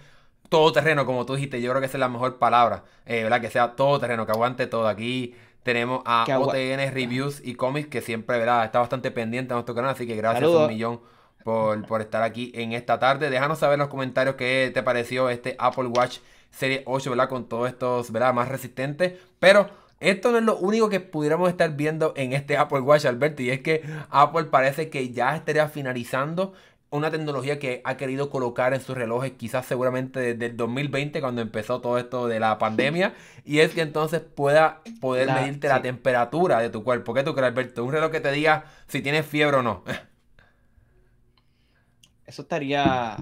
todoterreno 0.49 1.07
como 1.07 1.27
tú 1.27 1.35
dijiste. 1.35 1.61
Yo 1.61 1.71
creo 1.71 1.81
que 1.81 1.87
esa 1.87 1.99
es 1.99 2.01
la 2.01 2.09
mejor 2.09 2.39
palabra, 2.39 2.85
eh, 3.07 3.23
¿verdad? 3.23 3.41
Que 3.41 3.51
sea 3.51 3.77
todoterreno, 3.77 4.27
que 4.27 4.33
aguante 4.33 4.67
todo. 4.67 4.89
Aquí 4.89 5.35
Tenemos 5.63 6.03
a 6.07 6.25
OTN 6.25 6.93
Reviews 6.93 7.43
y 7.45 7.55
Comics, 7.55 7.89
que 7.89 8.01
siempre 8.01 8.39
¿verdad? 8.39 8.65
está 8.65 8.79
bastante 8.79 9.11
pendiente 9.11 9.53
a 9.53 9.57
nuestro 9.57 9.75
canal, 9.75 9.91
así 9.91 10.07
que 10.07 10.17
gracias 10.17 10.49
un 10.49 10.67
millón 10.67 11.01
por, 11.45 11.87
por, 11.87 12.01
estar 12.01 12.23
aquí 12.23 12.51
en 12.55 12.73
esta 12.73 12.99
tarde. 12.99 13.29
Déjanos 13.29 13.59
saber 13.59 13.75
en 13.75 13.81
los 13.81 13.89
comentarios 13.89 14.37
qué 14.37 14.71
te 14.73 14.83
pareció 14.83 15.29
este 15.29 15.57
Apple 15.59 15.89
Watch 15.89 16.19
Serie 16.51 16.83
8, 16.87 17.11
¿verdad? 17.11 17.29
Con 17.29 17.49
todos 17.49 17.69
estos, 17.69 18.11
¿verdad? 18.11 18.33
Más 18.33 18.49
resistentes. 18.49 19.15
Pero 19.39 19.69
esto 20.01 20.31
no 20.31 20.39
es 20.39 20.45
lo 20.45 20.57
único 20.57 20.89
que 20.89 21.01
pudiéramos 21.01 21.49
estar 21.49 21.75
viendo 21.77 22.13
en 22.17 22.33
este 22.33 22.57
Apple 22.57 22.81
Watch, 22.81 23.07
Alberto. 23.07 23.43
Y 23.43 23.51
es 23.51 23.61
que 23.61 23.83
Apple 24.11 24.45
parece 24.45 24.91
que 24.91 25.11
ya 25.11 25.37
estaría 25.37 25.69
finalizando 25.69 26.55
una 26.91 27.11
tecnología 27.11 27.59
que 27.59 27.83
ha 27.85 27.97
querido 27.97 28.31
colocar 28.31 28.73
en 28.73 28.81
sus 28.81 28.97
relojes 28.97 29.33
quizás 29.33 29.67
seguramente 29.67 30.21
desde 30.21 30.47
el 30.47 30.57
2020 30.57 31.21
cuando 31.21 31.43
empezó 31.43 31.81
todo 31.81 31.99
esto 31.99 32.29
de 32.29 32.41
la 32.41 32.59
pandemia 32.59 33.15
y 33.45 33.59
es 33.59 33.75
que 33.75 33.83
entonces 33.83 34.23
pueda 34.23 34.81
poder 35.01 35.31
medirte 35.31 35.69
la 35.69 35.83
temperatura 35.83 36.61
de 36.61 36.71
tu 36.71 36.85
cuerpo. 36.85 37.13
¿Qué 37.13 37.23
tú 37.23 37.35
crees, 37.35 37.51
Alberto? 37.51 37.85
Un 37.85 37.93
reloj 37.93 38.11
que 38.11 38.21
te 38.21 38.33
diga 38.33 38.65
si 38.87 39.03
tienes 39.03 39.27
fiebre 39.27 39.59
o 39.59 39.63
no. 39.63 39.85
Eso 42.27 42.43
estaría 42.43 43.17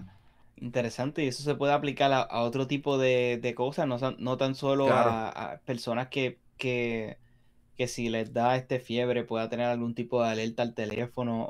interesante 0.57 1.23
y 1.23 1.29
eso 1.29 1.45
se 1.45 1.55
puede 1.55 1.73
aplicar 1.73 2.13
a, 2.13 2.41
otro 2.41 2.67
tipo 2.67 2.99
de, 2.99 3.55
cosas, 3.57 3.87
no, 3.87 4.37
tan 4.37 4.57
solo 4.57 4.89
a, 4.91 5.61
personas 5.65 6.09
que, 6.09 6.41
que, 6.57 7.19
si 7.87 8.09
les 8.09 8.33
da 8.33 8.57
este 8.57 8.81
fiebre 8.81 9.25
pueda 9.25 9.49
tener 9.49 9.67
algún 9.67 9.95
tipo 9.95 10.23
de 10.23 10.31
alerta 10.31 10.63
al 10.63 10.75
teléfono 10.75 11.47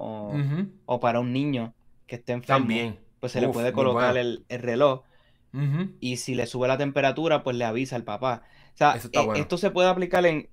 o, 0.87 1.01
para 1.01 1.21
un 1.21 1.33
niño 1.33 1.75
que 2.07 2.17
esté 2.17 2.33
enfermo. 2.33 2.61
También. 2.61 2.99
Pues 3.21 3.33
se 3.33 3.41
le 3.41 3.49
puede 3.49 3.73
colocar 3.73 4.17
el, 4.17 4.45
reloj 4.49 5.03
y 6.01 6.19
si 6.19 6.35
le 6.35 6.47
sube 6.47 6.69
la 6.69 6.77
temperatura 6.77 7.43
pues 7.43 7.57
le 7.57 7.65
avisa 7.65 7.97
al 7.97 8.05
papá. 8.05 8.43
O 8.75 8.77
sea, 8.77 8.97
e, 8.97 9.41
esto 9.41 9.57
se 9.57 9.71
puede 9.71 9.89
aplicar 9.89 10.27
en 10.27 10.49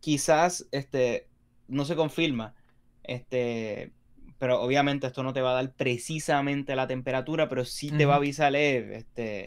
quizás 0.00 0.68
este 0.72 1.28
no 1.68 1.86
se 1.86 1.96
confirma 1.96 2.54
este 3.02 3.92
pero 4.42 4.60
obviamente 4.60 5.06
esto 5.06 5.22
no 5.22 5.32
te 5.32 5.40
va 5.40 5.52
a 5.52 5.54
dar 5.54 5.72
precisamente 5.72 6.74
la 6.74 6.88
temperatura, 6.88 7.48
pero 7.48 7.64
sí 7.64 7.92
te 7.92 8.06
va 8.06 8.14
a 8.14 8.16
avisar, 8.16 8.56
eh, 8.56 8.96
este, 8.96 9.44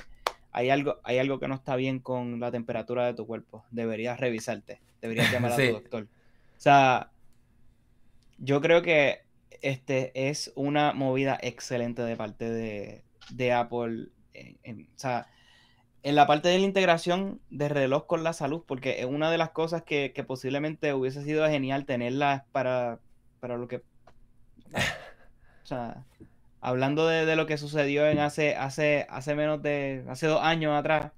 hay 0.55 0.69
algo, 0.69 1.01
hay 1.03 1.17
algo 1.17 1.37
que 1.37 1.49
no 1.49 1.55
está 1.55 1.75
bien 1.75 1.99
con 1.99 2.39
la 2.39 2.49
temperatura 2.49 3.05
de 3.05 3.13
tu 3.13 3.27
cuerpo, 3.27 3.65
deberías 3.71 4.17
revisarte, 4.17 4.79
deberías 5.01 5.29
llamar 5.29 5.51
a 5.51 5.57
tu 5.57 5.61
doctor. 5.73 6.03
O 6.03 6.61
sea, 6.61 7.11
yo 8.37 8.61
creo 8.61 8.81
que 8.81 9.25
este 9.61 10.29
es 10.29 10.53
una 10.55 10.93
movida 10.93 11.37
excelente 11.41 12.03
de 12.03 12.15
parte 12.15 12.49
de, 12.49 13.51
Apple. 13.51 14.07
En, 14.33 14.87
o 14.95 14.97
sea, 14.97 15.27
en 16.03 16.15
la 16.15 16.25
parte 16.25 16.47
de 16.47 16.59
la 16.59 16.65
integración 16.65 17.41
de 17.49 17.67
reloj 17.67 18.07
con 18.07 18.23
la 18.23 18.31
salud, 18.31 18.63
porque 18.65 19.01
es 19.01 19.05
una 19.05 19.29
de 19.29 19.37
las 19.37 19.49
cosas 19.49 19.83
que, 19.83 20.13
que 20.15 20.23
posiblemente 20.23 20.93
hubiese 20.93 21.21
sido 21.23 21.45
genial 21.49 21.85
tenerla 21.85 22.45
para, 22.53 22.99
para 23.41 23.57
lo 23.57 23.67
que 23.67 23.83
o 25.65 25.67
sea, 25.67 26.05
hablando 26.65 27.07
de, 27.07 27.35
lo 27.35 27.45
que 27.45 27.59
sucedió 27.59 28.07
en 28.07 28.17
hace, 28.17 28.55
hace, 28.55 29.05
hace 29.07 29.35
menos 29.35 29.61
de, 29.61 30.03
hace 30.09 30.25
dos 30.25 30.41
años 30.41 30.73
atrás, 30.73 31.11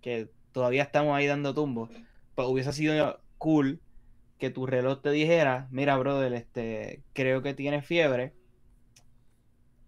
que 0.00 0.28
todavía 0.50 0.82
estamos 0.82 1.16
ahí 1.16 1.28
dando 1.28 1.54
tumbos, 1.54 1.90
pues 2.34 2.48
hubiese 2.48 2.72
sido 2.72 3.20
cool 3.38 3.80
que 4.38 4.50
tu 4.50 4.66
reloj 4.66 5.00
te 5.00 5.12
dijera, 5.12 5.68
mira, 5.70 5.96
brother, 5.96 6.32
este, 6.32 7.04
creo 7.12 7.40
que 7.40 7.54
tienes 7.54 7.86
fiebre, 7.86 8.34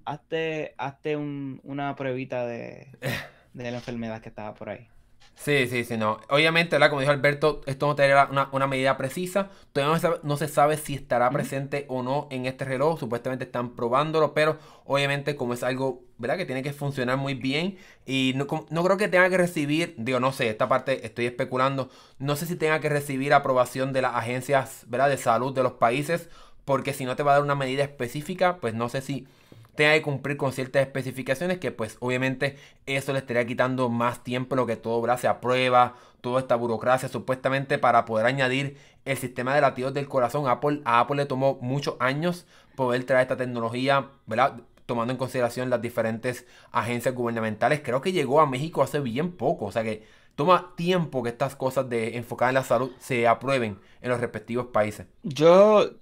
hazte, 0.05 0.77
hazte 0.79 1.17
una 1.17 1.97
pruebita 1.97 2.47
de, 2.47 2.87
de 3.55 3.71
la 3.73 3.79
enfermedad 3.79 4.21
que 4.21 4.29
estaba 4.29 4.55
por 4.55 4.69
ahí. 4.69 4.92
Sí, 5.35 5.67
sí, 5.67 5.85
sí, 5.85 5.97
no. 5.97 6.21
Obviamente, 6.29 6.77
¿verdad? 6.77 6.89
Como 6.89 7.01
dijo 7.01 7.11
Alberto, 7.13 7.63
esto 7.67 7.89
no 7.89 7.97
tiene 7.97 8.15
una, 8.53 8.67
medida 8.69 8.97
precisa. 8.97 9.51
Todavía 9.73 10.21
no 10.23 10.37
se, 10.37 10.47
sabe, 10.47 10.77
si 10.77 10.95
estará 10.95 11.31
presente 11.31 11.85
o 11.89 12.03
no 12.05 12.29
en 12.31 12.47
este 12.47 12.65
reloj. 12.65 13.01
Supuestamente 13.01 13.45
están 13.47 13.75
probándolo, 13.75 14.35
pero 14.35 14.59
obviamente 14.85 15.35
como 15.35 15.55
es 15.55 15.65
algo, 15.65 16.05
¿verdad? 16.19 16.37
Que 16.37 16.47
tiene 16.47 16.63
que 16.63 16.73
funcionar 16.73 17.17
muy 17.17 17.35
bien. 17.35 17.77
Y 18.07 18.35
no, 18.37 18.47
no 18.71 18.85
creo 18.85 18.97
que 18.97 19.09
tenga 19.09 19.29
que 19.31 19.37
recibir, 19.37 19.97
digo, 19.99 20.21
no 20.21 20.33
sé, 20.33 20.49
esta 20.49 20.69
parte 20.69 21.05
estoy 21.05 21.27
especulando. 21.27 21.91
No 22.19 22.37
sé 22.37 22.47
si 22.47 22.55
tenga 22.55 22.79
que 22.81 22.89
recibir 22.89 23.35
aprobación 23.35 23.93
de 23.93 24.03
las 24.03 24.15
agencias, 24.15 24.85
¿verdad? 24.87 25.09
De 25.09 25.17
salud 25.17 25.53
de 25.53 25.65
los 25.65 25.73
países. 25.73 26.29
Porque 26.65 26.93
si 26.95 27.05
no 27.05 27.17
te 27.17 27.25
va 27.25 27.33
a 27.33 27.35
dar 27.35 27.43
una 27.43 27.57
medida 27.57 27.83
específica, 27.83 28.59
pues 28.61 28.75
no 28.75 28.89
sé 28.89 29.03
si 29.03 29.27
tenga 29.75 29.95
que 29.95 30.03
cumplir 30.03 30.37
con 30.37 30.53
ciertas 30.53 30.83
especificaciones 30.83 31.59
que 31.59 31.71
pues 31.71 31.97
obviamente 32.01 32.57
eso 32.87 33.13
le 33.13 33.21
estaría 33.21 33.47
quitando 33.47 33.89
más 33.89 34.23
tiempo 34.23 34.57
lo 34.57 34.67
que 34.67 34.77
todo 34.77 35.03
se 35.17 35.29
aprueba, 35.29 35.97
toda 36.21 36.41
esta 36.41 36.57
burocracia 36.57 37.09
supuestamente 37.09 37.79
para 37.79 38.05
poder 38.05 38.27
añadir 38.27 38.77
el 39.05 39.17
sistema 39.17 39.55
de 39.55 39.61
latidos 39.61 39.95
del 39.95 40.09
corazón. 40.09 40.49
Apple, 40.49 40.83
a 40.85 41.01
Apple 41.01 41.17
le 41.17 41.27
tomó 41.27 41.59
muchos 41.61 41.97
años 42.01 42.47
poder 42.77 43.05
traer 43.05 43.23
esta 43.23 43.37
tecnología, 43.37 44.09
¿verdad? 44.27 44.61
tomando 44.87 45.13
en 45.13 45.19
consideración 45.19 45.71
las 45.71 45.81
diferentes 45.81 46.47
agencias 46.71 47.15
gubernamentales. 47.15 47.81
Creo 47.83 48.01
que 48.01 48.13
llegó 48.13 48.41
a 48.41 48.47
México 48.47 48.83
hace 48.83 49.01
bien 49.01 49.33
poco, 49.33 49.67
o 49.67 49.73
sea 49.73 49.83
que 49.83 50.05
toma 50.35 50.73
tiempo 50.77 51.23
que 51.23 51.31
estas 51.31 51.57
cosas 51.57 51.89
de 51.89 52.17
enfocar 52.17 52.49
en 52.49 52.57
la 52.57 52.65
salud 52.65 52.91
se 52.99 53.27
aprueben 53.27 53.79
en 54.01 54.11
los 54.11 54.21
respectivos 54.21 54.67
países. 54.67 55.07
Yo, 55.23 55.93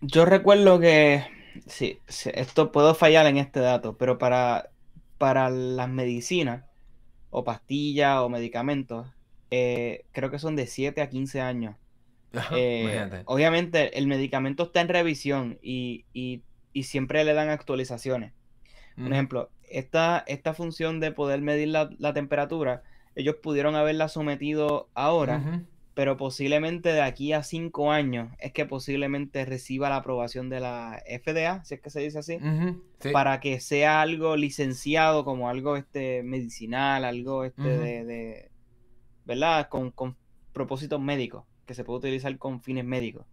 yo 0.00 0.24
recuerdo 0.24 0.78
que 0.78 1.24
Sí, 1.66 1.98
esto 2.06 2.72
puedo 2.72 2.94
fallar 2.94 3.26
en 3.26 3.36
este 3.36 3.60
dato, 3.60 3.96
pero 3.96 4.18
para, 4.18 4.70
para 5.18 5.50
las 5.50 5.88
medicinas 5.88 6.64
o 7.30 7.44
pastillas 7.44 8.18
o 8.18 8.28
medicamentos, 8.28 9.08
eh, 9.50 10.04
creo 10.12 10.30
que 10.30 10.38
son 10.38 10.56
de 10.56 10.66
7 10.66 11.00
a 11.02 11.08
15 11.08 11.40
años. 11.40 11.76
Eh, 12.56 13.22
obviamente 13.26 13.98
el 13.98 14.06
medicamento 14.06 14.62
está 14.62 14.80
en 14.80 14.88
revisión 14.88 15.58
y, 15.62 16.06
siempre 16.82 17.24
le 17.24 17.34
dan 17.34 17.50
actualizaciones. 17.50 18.32
Por 18.96 19.12
ejemplo, 19.12 19.50
esta, 19.68 20.24
esta 20.26 20.54
función 20.54 20.98
de 20.98 21.12
poder 21.12 21.42
medir 21.42 21.68
la, 21.68 22.12
temperatura, 22.14 22.82
ellos 23.14 23.36
pudieron 23.42 23.74
haberla 23.74 24.08
sometido 24.08 24.88
ahora, 24.94 25.62
pero 25.94 26.16
posiblemente 26.16 26.92
de 26.92 27.02
aquí 27.02 27.32
a 27.32 27.42
cinco 27.42 27.92
años 27.92 28.30
es 28.38 28.52
que 28.52 28.64
posiblemente 28.64 29.44
reciba 29.44 29.90
la 29.90 29.96
aprobación 29.96 30.48
de 30.48 30.60
la 30.60 31.02
FDA, 31.06 31.64
si 31.64 31.74
es 31.74 31.80
que 31.80 31.90
se 31.90 32.00
dice 32.00 32.18
así, 32.18 32.38
para 33.12 33.40
que 33.40 33.60
sea 33.60 34.00
algo 34.00 34.36
licenciado 34.36 35.24
como 35.24 35.50
algo 35.50 35.76
este 35.76 36.22
medicinal, 36.22 37.04
algo 37.04 37.44
este 37.44 37.62
de, 37.62 38.50
¿verdad? 39.26 39.68
Con, 39.68 40.16
propósitos 40.52 41.00
médicos, 41.00 41.44
que 41.66 41.74
se 41.74 41.84
puede 41.84 41.98
utilizar 41.98 42.36
con 42.38 42.60
fines 42.60 42.84
médicos. 42.84 43.26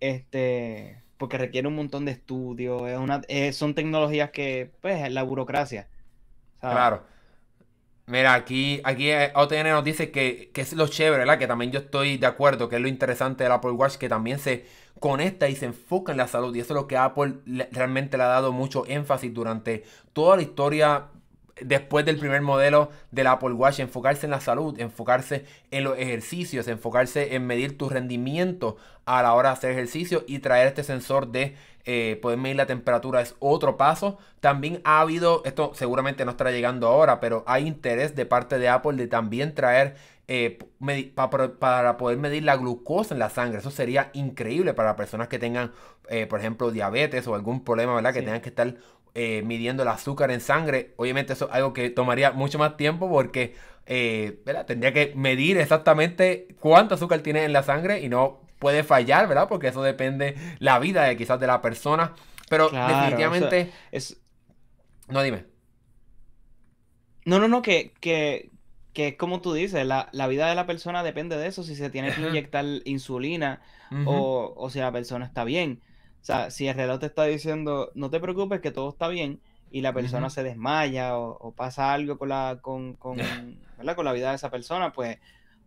Este, 0.00 1.02
porque 1.16 1.38
requiere 1.38 1.68
un 1.68 1.76
montón 1.76 2.04
de 2.04 2.12
estudios, 2.12 2.88
es 2.88 2.98
una, 2.98 3.22
son 3.52 3.74
tecnologías 3.74 4.30
que, 4.30 4.70
pues, 4.82 5.10
la 5.10 5.22
burocracia. 5.22 5.88
Claro. 6.60 7.04
Mira, 8.06 8.34
aquí, 8.34 8.80
aquí 8.84 9.10
eh, 9.10 9.32
OTN 9.34 9.70
nos 9.70 9.82
dice 9.84 10.12
que, 10.12 10.50
que, 10.52 10.60
es 10.60 10.72
lo 10.74 10.86
chévere, 10.86 11.18
¿verdad? 11.18 11.38
Que 11.38 11.48
también 11.48 11.72
yo 11.72 11.80
estoy 11.80 12.18
de 12.18 12.26
acuerdo, 12.26 12.68
que 12.68 12.76
es 12.76 12.82
lo 12.82 12.86
interesante 12.86 13.42
del 13.42 13.52
Apple 13.52 13.72
Watch, 13.72 13.96
que 13.96 14.08
también 14.08 14.38
se 14.38 14.64
conecta 15.00 15.48
y 15.48 15.56
se 15.56 15.66
enfoca 15.66 16.12
en 16.12 16.18
la 16.18 16.28
salud. 16.28 16.54
Y 16.54 16.60
eso 16.60 16.72
es 16.72 16.80
lo 16.80 16.86
que 16.86 16.96
Apple 16.96 17.34
realmente 17.72 18.16
le 18.16 18.22
ha 18.22 18.28
dado 18.28 18.52
mucho 18.52 18.86
énfasis 18.86 19.34
durante 19.34 19.84
toda 20.12 20.36
la 20.36 20.42
historia 20.42 21.06
después 21.60 22.04
del 22.04 22.18
primer 22.18 22.42
modelo 22.42 22.90
del 23.10 23.26
Apple 23.28 23.52
Watch, 23.52 23.80
enfocarse 23.80 24.26
en 24.26 24.30
la 24.30 24.40
salud, 24.40 24.78
enfocarse 24.78 25.44
en 25.70 25.84
los 25.84 25.98
ejercicios, 25.98 26.68
enfocarse 26.68 27.34
en 27.34 27.46
medir 27.46 27.78
tu 27.78 27.88
rendimiento 27.88 28.76
a 29.06 29.22
la 29.22 29.34
hora 29.34 29.50
de 29.50 29.52
hacer 29.54 29.70
ejercicio 29.70 30.24
y 30.26 30.40
traer 30.40 30.68
este 30.68 30.84
sensor 30.84 31.28
de 31.28 31.54
eh, 31.88 32.18
poder 32.20 32.36
medir 32.38 32.56
la 32.56 32.66
temperatura 32.66 33.20
es 33.20 33.36
otro 33.38 33.76
paso. 33.76 34.18
También 34.40 34.80
ha 34.84 35.00
habido, 35.00 35.42
esto 35.44 35.72
seguramente 35.74 36.24
no 36.24 36.32
estará 36.32 36.50
llegando 36.50 36.88
ahora, 36.88 37.20
pero 37.20 37.44
hay 37.46 37.66
interés 37.66 38.14
de 38.16 38.26
parte 38.26 38.58
de 38.58 38.68
Apple 38.68 38.96
de 38.96 39.06
también 39.06 39.54
traer 39.54 39.94
eh, 40.28 40.58
para 41.14 41.96
poder 41.96 42.18
medir 42.18 42.42
la 42.42 42.56
glucosa 42.56 43.14
en 43.14 43.20
la 43.20 43.30
sangre. 43.30 43.58
Eso 43.60 43.70
sería 43.70 44.10
increíble 44.12 44.74
para 44.74 44.96
personas 44.96 45.28
que 45.28 45.38
tengan, 45.38 45.70
eh, 46.08 46.26
por 46.26 46.40
ejemplo, 46.40 46.72
diabetes 46.72 47.28
o 47.28 47.36
algún 47.36 47.62
problema, 47.62 47.94
¿verdad? 47.94 48.12
Que 48.12 48.22
tengan 48.22 48.40
que 48.40 48.48
estar 48.48 48.74
midiendo 49.44 49.82
el 49.82 49.88
azúcar 49.88 50.30
en 50.30 50.40
sangre. 50.40 50.92
Obviamente 50.96 51.32
eso 51.32 51.46
es 51.46 51.54
algo 51.54 51.72
que 51.72 51.90
tomaría 51.90 52.32
mucho 52.32 52.58
más 52.58 52.76
tiempo 52.76 53.08
porque 53.08 53.54
¿verdad? 54.44 54.66
tendría 54.66 54.92
que 54.92 55.12
medir 55.14 55.58
exactamente 55.58 56.48
cuánto 56.60 56.96
azúcar 56.96 57.20
tiene 57.20 57.44
en 57.44 57.52
la 57.52 57.62
sangre 57.62 58.00
y 58.00 58.08
no 58.08 58.40
puede 58.58 58.84
fallar, 58.84 59.28
¿verdad? 59.28 59.48
Porque 59.48 59.68
eso 59.68 59.82
depende 59.82 60.36
la 60.58 60.78
vida 60.78 61.04
de 61.04 61.16
quizás 61.16 61.40
de 61.40 61.46
la 61.46 61.60
persona. 61.60 62.14
Pero 62.48 62.68
definitivamente. 62.68 63.72
es... 63.92 64.20
No, 65.08 65.22
dime. 65.22 65.44
No, 67.24 67.38
no, 67.38 67.48
no, 67.48 67.62
que, 67.62 67.92
que, 68.00 68.50
que 68.92 69.08
es 69.08 69.16
como 69.16 69.40
tú 69.40 69.52
dices, 69.52 69.84
la, 69.84 70.26
vida 70.28 70.48
de 70.48 70.54
la 70.54 70.66
persona 70.66 71.02
depende 71.02 71.36
de 71.36 71.48
eso, 71.48 71.62
si 71.62 71.74
se 71.74 71.90
tiene 71.90 72.12
que 72.12 72.22
inyectar 72.22 72.64
insulina 72.84 73.60
o, 74.04 74.54
o, 74.56 74.70
si 74.70 74.78
la 74.78 74.92
persona 74.92 75.26
está 75.26 75.44
bien. 75.44 75.82
O 76.26 76.28
sea, 76.28 76.50
si 76.50 76.66
el 76.66 76.74
reloj 76.74 76.98
te 76.98 77.06
está 77.06 77.22
diciendo, 77.22 77.92
no 77.94 78.10
te 78.10 78.18
preocupes 78.18 78.60
que 78.60 78.72
todo 78.72 78.88
está 78.88 79.06
bien, 79.06 79.40
y 79.70 79.80
la 79.80 79.92
persona 79.92 80.28
se 80.28 80.42
desmaya 80.42 81.16
o, 81.16 81.52
pasa 81.52 81.92
algo 81.92 82.18
con 82.18 82.30
la, 82.30 82.58
con, 82.60 82.94
con, 82.94 83.18
con 83.94 84.04
la 84.04 84.12
vida 84.12 84.30
de 84.30 84.34
esa 84.34 84.50
persona, 84.50 84.92
pues 84.92 85.18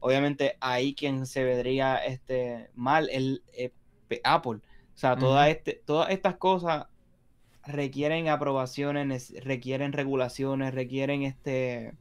obviamente 0.02 0.58
ahí 0.60 0.94
quien 0.96 1.26
se 1.26 1.46
vendría 1.46 1.96
este, 1.96 2.72
mal 2.76 3.10
el 3.10 3.42
eh, 3.54 3.72
Apple. 4.26 4.60
O 4.96 4.98
sea, 4.98 5.16
toda 5.16 5.50
este, 5.50 5.82
todas 5.86 6.10
estas 6.10 6.36
cosas 6.36 6.88
requieren 7.66 8.28
aprobaciones, 8.28 9.34
requieren 9.42 9.94
regulaciones, 9.94 10.74
requieren 10.74 11.24
este, 11.24 11.94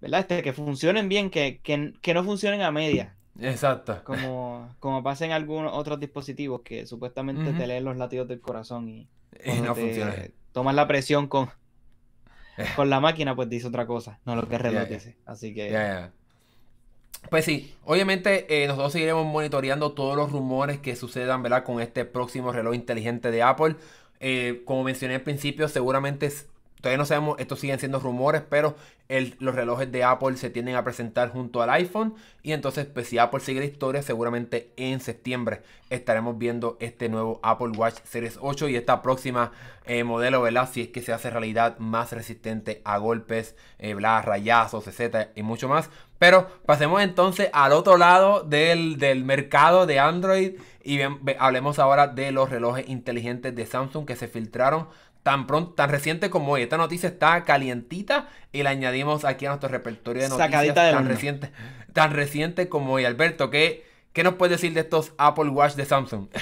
¿verdad? 0.00 0.20
Este, 0.20 0.42
que 0.42 0.54
funcionen 0.54 1.10
bien, 1.10 1.28
que, 1.28 1.60
que, 1.60 2.14
no 2.14 2.24
funcionen 2.24 2.62
a 2.62 2.70
media. 2.70 3.14
Exacto. 3.40 4.02
Como, 4.04 4.74
como 4.80 5.02
pasa 5.02 5.24
en 5.24 5.32
algunos 5.32 5.72
otros 5.72 6.00
dispositivos 6.00 6.62
que 6.62 6.86
supuestamente 6.86 7.52
te 7.52 7.66
leen 7.66 7.84
los 7.84 7.96
latidos 7.96 8.28
del 8.28 8.40
corazón 8.40 8.88
y, 8.88 9.08
no 9.62 9.74
funciona. 9.74 10.14
Tomas 10.52 10.74
la 10.74 10.88
presión 10.88 11.28
con, 11.28 11.48
con 12.74 12.90
la 12.90 13.00
máquina, 13.00 13.36
pues 13.36 13.48
dice 13.48 13.68
otra 13.68 13.86
cosa, 13.86 14.18
no 14.24 14.34
lo 14.34 14.48
que 14.48 14.56
el 14.56 14.60
reloj 14.60 14.88
dice. 14.88 15.16
Así 15.24 15.54
que. 15.54 16.08
Pues 17.30 17.44
sí, 17.44 17.74
obviamente 17.84 18.62
eh, 18.62 18.66
nosotros 18.68 18.92
seguiremos 18.92 19.26
monitoreando 19.26 19.92
todos 19.92 20.16
los 20.16 20.30
rumores 20.30 20.78
que 20.78 20.94
sucedan, 20.96 21.42
¿verdad? 21.42 21.64
Con 21.64 21.80
este 21.80 22.04
próximo 22.04 22.52
reloj 22.52 22.74
inteligente 22.74 23.30
de 23.30 23.42
Apple. 23.42 23.76
Eh, 24.20 24.62
como 24.64 24.84
mencioné 24.84 25.16
al 25.16 25.20
principio, 25.22 25.68
seguramente 25.68 26.32
todavía 26.80 26.98
no 26.98 27.04
sabemos, 27.04 27.38
estos 27.38 27.60
siguen 27.60 27.78
siendo 27.78 28.00
rumores, 28.00 28.42
pero 28.48 28.76
los 29.38 29.54
relojes 29.54 29.90
de 29.90 30.04
Apple 30.04 30.36
se 30.36 30.50
tienden 30.50 30.76
a 30.76 30.84
presentar 30.84 31.30
junto 31.30 31.62
al 31.62 31.70
iPhone. 31.70 32.14
Y 32.42 32.52
entonces, 32.52 32.86
pues 32.86 33.08
si 33.08 33.18
Apple 33.18 33.40
sigue 33.40 33.60
la 33.60 33.66
historia, 33.66 34.02
seguramente 34.02 34.72
en 34.76 35.00
septiembre 35.00 35.62
estaremos 35.90 36.36
viendo 36.36 36.76
este 36.80 37.08
nuevo 37.08 37.40
Apple 37.42 37.72
Watch 37.76 37.96
Series 38.04 38.38
8 38.40 38.68
y 38.68 38.76
esta 38.76 39.00
próxima 39.00 39.52
eh, 39.86 40.04
modelo, 40.04 40.42
¿verdad? 40.42 40.68
Si 40.70 40.82
es 40.82 40.88
que 40.88 41.00
se 41.00 41.12
hace 41.12 41.30
realidad 41.30 41.78
más 41.78 42.12
resistente 42.12 42.82
a 42.84 42.98
golpes, 42.98 43.56
eh, 43.78 43.94
rayazos, 43.94 44.86
etcétera, 44.86 45.30
y 45.34 45.42
mucho 45.42 45.68
más. 45.68 45.88
Pero 46.18 46.48
pasemos 46.66 47.00
entonces 47.00 47.48
al 47.52 47.72
otro 47.72 47.96
lado 47.96 48.42
del, 48.42 48.98
del 48.98 49.24
mercado 49.24 49.86
de 49.86 50.00
Android 50.00 50.58
y 50.82 51.00
hablemos 51.38 51.78
ahora 51.78 52.08
de 52.08 52.32
los 52.32 52.50
relojes 52.50 52.88
inteligentes 52.88 53.54
de 53.54 53.66
Samsung 53.66 54.06
que 54.06 54.16
se 54.16 54.26
filtraron 54.26 54.88
tan 55.28 55.46
pronto, 55.46 55.72
tan 55.74 55.90
reciente 55.90 56.30
como 56.30 56.52
hoy. 56.52 56.62
Esta 56.62 56.78
noticia 56.78 57.10
está 57.10 57.44
calientita 57.44 58.30
y 58.50 58.62
la 58.62 58.70
añadimos 58.70 59.26
aquí 59.26 59.44
a 59.44 59.50
nuestro 59.50 59.68
repertorio 59.68 60.22
de 60.22 60.30
noticias 60.30 60.74
tan 60.74 61.06
reciente, 61.06 61.52
tan 61.92 62.12
reciente 62.12 62.70
como 62.70 62.94
hoy. 62.94 63.04
Alberto, 63.04 63.50
¿qué, 63.50 63.84
¿qué 64.14 64.22
nos 64.22 64.36
puedes 64.36 64.58
decir 64.58 64.72
de 64.72 64.80
estos 64.80 65.12
Apple 65.18 65.50
Watch 65.50 65.74
de 65.74 65.84
Samsung? 65.84 66.28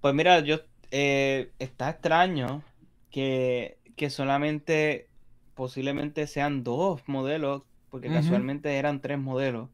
Pues 0.00 0.14
mira, 0.14 0.40
yo 0.40 0.60
eh, 0.92 1.50
está 1.58 1.90
extraño 1.90 2.62
que, 3.10 3.76
que, 3.96 4.08
solamente 4.08 5.08
posiblemente 5.54 6.26
sean 6.26 6.64
dos 6.64 7.02
modelos, 7.06 7.64
porque 7.90 8.08
casualmente 8.08 8.78
eran 8.78 9.02
tres 9.02 9.18
modelos. 9.18 9.68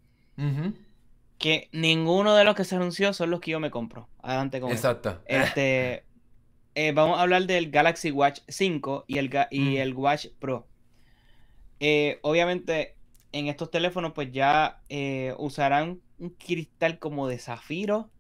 Que 1.39 1.69
ninguno 1.71 2.35
de 2.35 2.43
los 2.43 2.57
que 2.57 2.65
se 2.65 2.75
anunció 2.75 3.13
son 3.13 3.31
los 3.31 3.39
que 3.39 3.53
yo 3.53 3.61
me 3.61 3.71
compro. 3.71 4.09
Adelante 4.21 4.59
con 4.59 4.73
Exacto. 4.73 5.23
Este, 5.27 6.03
eh, 6.79 6.93
vamos 6.93 7.19
a 7.19 7.23
hablar 7.23 7.47
del 7.47 7.71
Galaxy 7.71 8.11
Watch 8.11 8.41
5 8.49 9.07
y 9.07 9.17
el, 9.17 9.31
y 9.51 9.61
mm. 9.61 9.77
el 9.79 9.95
Watch 9.95 10.27
Pro. 10.39 10.67
Eh, 11.81 12.19
obviamente, 12.21 12.95
en 13.33 13.47
estos 13.49 13.71
teléfonos, 13.71 14.13
pues 14.13 14.31
ya 14.31 14.81
eh, 14.91 15.35
usarán 15.39 16.03
un 16.19 16.31
cristal 16.31 16.99
como 16.99 17.29
de 17.29 17.39
zafiro. 17.39 18.11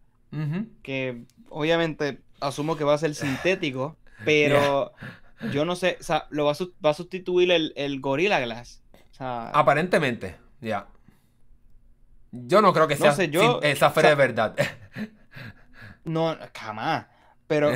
Que 0.82 1.24
obviamente 1.48 2.20
asumo 2.40 2.76
que 2.76 2.84
va 2.84 2.94
a 2.94 2.98
ser 2.98 3.14
sintético. 3.14 3.96
Pero 4.24 4.92
yo 5.52 5.66
no 5.66 5.76
sé, 5.76 5.98
o 6.00 6.02
sea, 6.02 6.26
lo 6.30 6.46
va 6.46 6.52
a, 6.52 6.94
sustituir 6.94 7.50
el, 7.50 8.00
Gorilla 8.00 8.40
Glass. 8.40 8.82
Aparentemente, 9.18 10.36
ya. 10.62 10.86
Yo 12.32 12.62
no 12.62 12.72
creo 12.72 12.88
que 12.88 12.96
sea 12.96 13.12
sé, 13.12 13.28
yo, 13.28 13.60
de 13.60 14.14
verdad. 14.14 14.56
no, 16.04 16.36
jamás. 16.54 17.06
Pero 17.46 17.70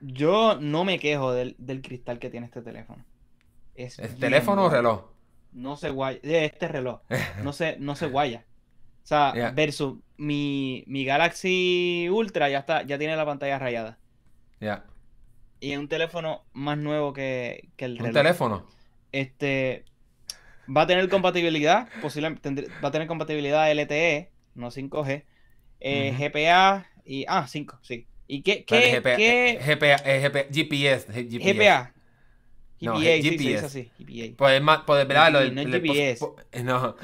yo 0.00 0.58
no 0.60 0.84
me 0.84 0.98
quejo 0.98 1.32
del, 1.32 1.56
cristal 1.82 2.18
que 2.18 2.30
tiene 2.30 2.46
este 2.46 2.62
teléfono. 2.62 3.04
¿Es, 3.74 3.96
teléfono 4.18 4.64
o 4.64 4.70
reloj? 4.70 5.04
No 5.52 5.76
se 5.76 5.90
guaya. 5.90 6.20
Este 6.22 6.68
reloj. 6.68 7.00
No 7.42 7.52
se, 7.52 7.76
no 7.78 7.96
se 7.96 8.06
guaya. 8.06 8.44
O 9.04 9.06
sea, 9.06 9.52
versus 9.54 9.98
mi, 10.16 10.84
Galaxy 11.06 12.08
Ultra 12.10 12.48
ya 12.48 12.58
está, 12.58 12.82
ya 12.82 12.98
tiene 12.98 13.16
la 13.16 13.24
pantalla 13.24 13.58
rayada. 13.58 13.98
Ya. 14.60 14.84
Y 15.60 15.72
es 15.72 15.78
un 15.78 15.88
teléfono 15.88 16.44
más 16.52 16.76
nuevo 16.76 17.12
que, 17.12 17.70
el 17.78 17.96
reloj. 17.96 18.08
¿Un 18.08 18.12
teléfono? 18.12 18.66
Este. 19.12 19.84
Va 20.74 20.82
a 20.82 20.86
tener 20.88 21.08
compatibilidad, 21.08 21.88
posiblemente 22.02 22.66
va 22.82 22.88
a 22.88 22.90
tener 22.90 23.06
compatibilidad 23.06 23.70
LTE, 23.72 24.32
no 24.56 24.72
5G, 24.72 25.24
eh, 25.78 26.16
GPA 26.18 26.86
y. 27.04 27.24
Ah, 27.28 27.46
5, 27.46 27.78
sí. 27.82 28.08
¿Y 28.28 28.42
qué? 28.42 28.64
qué, 28.64 29.00
GPA, 29.00 29.16
qué... 29.16 29.58
GPA, 29.60 29.96
GPA, 29.96 30.46
GPS, 30.52 31.12
GPS. 31.12 31.54
GPA. 31.54 31.92
No, 32.80 33.00
GPS. 33.00 33.68
Sí, 33.70 33.90
GPS. 33.98 34.34
Poder, 34.34 34.62
poder 34.84 35.06
¿verdad? 35.06 35.32
Lo, 35.32 35.40
no 35.50 35.62
GPS. 35.62 36.26
no, 36.62 36.96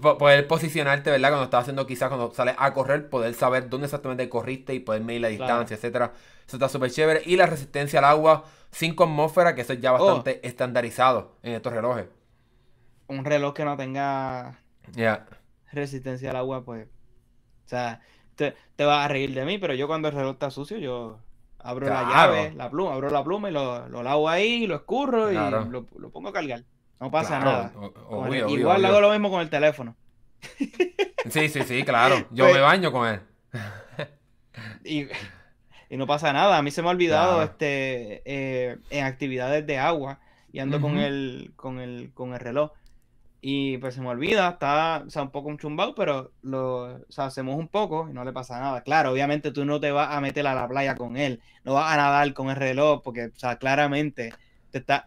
poder 0.00 0.46
posicionarte, 0.46 1.10
¿verdad? 1.10 1.30
Cuando 1.30 1.44
estás 1.44 1.62
haciendo 1.62 1.86
quizás 1.86 2.08
cuando 2.08 2.32
sales 2.34 2.54
a 2.58 2.74
correr, 2.74 3.08
poder 3.08 3.32
saber 3.34 3.70
dónde 3.70 3.86
exactamente 3.86 4.28
corriste 4.28 4.74
y 4.74 4.80
poder 4.80 5.02
medir 5.02 5.22
la 5.22 5.28
distancia, 5.28 5.76
etcétera. 5.76 6.12
Eso 6.46 6.56
está 6.56 6.68
súper 6.68 6.90
chévere. 6.90 7.22
Y 7.24 7.36
la 7.36 7.46
resistencia 7.46 8.00
al 8.00 8.04
agua 8.06 8.44
sin 8.70 8.92
atmósfera, 8.92 9.54
que 9.54 9.62
eso 9.62 9.72
es 9.72 9.80
ya 9.80 9.94
oh. 9.94 10.04
bastante 10.04 10.46
estandarizado 10.46 11.36
en 11.42 11.54
estos 11.54 11.72
relojes. 11.72 12.06
Un 13.06 13.24
reloj 13.24 13.54
que 13.54 13.64
no 13.64 13.76
tenga 13.76 14.60
resistencia 15.72 16.30
al 16.30 16.36
agua, 16.36 16.64
pues. 16.64 16.86
O 16.86 17.68
sea, 17.68 18.00
te, 18.76 18.84
vas 18.84 19.04
a 19.04 19.08
reír 19.08 19.34
de 19.34 19.44
mí, 19.44 19.58
pero 19.58 19.74
yo 19.74 19.86
cuando 19.86 20.08
el 20.08 20.14
reloj 20.14 20.32
está 20.32 20.50
sucio, 20.50 20.78
yo 20.78 21.18
abro 21.58 21.88
la 21.88 22.08
llave, 22.08 22.52
la 22.54 22.70
pluma, 22.70 22.94
abro 22.94 23.10
la 23.10 23.22
pluma 23.22 23.50
y 23.50 23.52
lo, 23.52 23.88
lo 23.88 24.02
lavo 24.02 24.28
ahí, 24.28 24.66
lo 24.66 24.76
escurro 24.76 25.30
y 25.30 25.34
lo, 25.34 26.10
pongo 26.10 26.30
a 26.30 26.32
cargar. 26.32 26.64
No 26.98 27.10
pasa 27.10 27.38
nada. 27.38 27.72
igual 28.48 28.84
hago 28.84 29.00
lo 29.00 29.10
mismo 29.10 29.30
con 29.30 29.40
el 29.40 29.50
teléfono. 29.50 29.96
Sí, 31.28 31.48
sí, 31.48 31.62
sí, 31.62 31.82
claro. 31.82 32.16
Yo 32.30 32.44
pues 32.44 32.54
me 32.54 32.60
baño 32.60 32.92
con 32.92 33.08
él. 33.08 33.20
y, 34.84 35.06
no 35.96 36.06
pasa 36.06 36.32
nada. 36.32 36.56
A 36.56 36.62
mí 36.62 36.70
se 36.70 36.82
me 36.82 36.88
ha 36.88 36.92
olvidado 36.92 37.42
este 37.42 38.22
eh, 38.24 38.78
en 38.90 39.04
actividades 39.04 39.66
de 39.66 39.78
agua 39.78 40.20
y 40.52 40.60
ando 40.60 40.80
con 40.80 40.98
el 40.98 41.52
con 41.56 41.78
el 41.78 42.12
con 42.14 42.32
el 42.32 42.40
reloj. 42.40 42.72
Y 43.42 43.78
pues 43.78 43.94
se 43.94 44.02
me 44.02 44.08
olvida, 44.08 44.50
está 44.50 45.02
o 45.06 45.10
sea, 45.10 45.22
un 45.22 45.30
poco 45.30 45.48
un 45.48 45.56
chumbado, 45.56 45.94
pero 45.94 46.32
lo 46.42 46.98
o 46.98 47.00
sea, 47.08 47.24
hacemos 47.26 47.56
un 47.56 47.68
poco 47.68 48.06
y 48.10 48.12
no 48.12 48.22
le 48.24 48.32
pasa 48.32 48.60
nada. 48.60 48.82
Claro, 48.82 49.12
obviamente 49.12 49.50
tú 49.50 49.64
no 49.64 49.80
te 49.80 49.90
vas 49.92 50.14
a 50.14 50.20
meter 50.20 50.46
a 50.46 50.54
la 50.54 50.68
playa 50.68 50.94
con 50.94 51.16
él, 51.16 51.40
no 51.64 51.74
vas 51.74 51.92
a 51.92 51.96
nadar 51.96 52.34
con 52.34 52.50
el 52.50 52.56
reloj, 52.56 53.02
porque 53.02 53.26
o 53.26 53.38
sea, 53.38 53.56
claramente 53.56 54.34
te 54.70 54.78
está, 54.78 55.06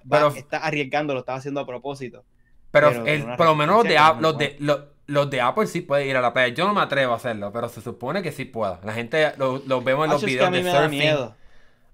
arriesgando, 0.51 1.13
lo 1.13 1.19
estás 1.19 1.39
haciendo 1.39 1.59
a 1.59 1.67
propósito. 1.67 2.25
Pero, 2.71 2.91
por 3.37 3.45
lo 3.45 3.55
menos 3.55 3.75
los 3.75 3.83
de, 3.83 3.99
los, 4.19 4.37
de, 4.37 4.87
los, 5.05 5.29
de 5.29 5.41
Apple 5.41 5.67
sí 5.67 5.81
pueden 5.81 6.09
ir 6.09 6.17
a 6.17 6.21
la 6.21 6.33
playa. 6.33 6.51
Yo 6.55 6.65
no 6.65 6.73
me 6.73 6.81
atrevo 6.81 7.13
a 7.13 7.17
hacerlo, 7.17 7.51
pero 7.53 7.69
se 7.69 7.81
supone 7.81 8.23
que 8.23 8.31
sí 8.31 8.45
puedo. 8.45 8.79
La 8.83 8.93
gente 8.93 9.31
lo 9.37 9.81
vemos 9.83 10.05
en 10.05 10.11
los 10.11 10.23
videos 10.23 10.51
de 10.51 10.63
surfing. 10.63 11.33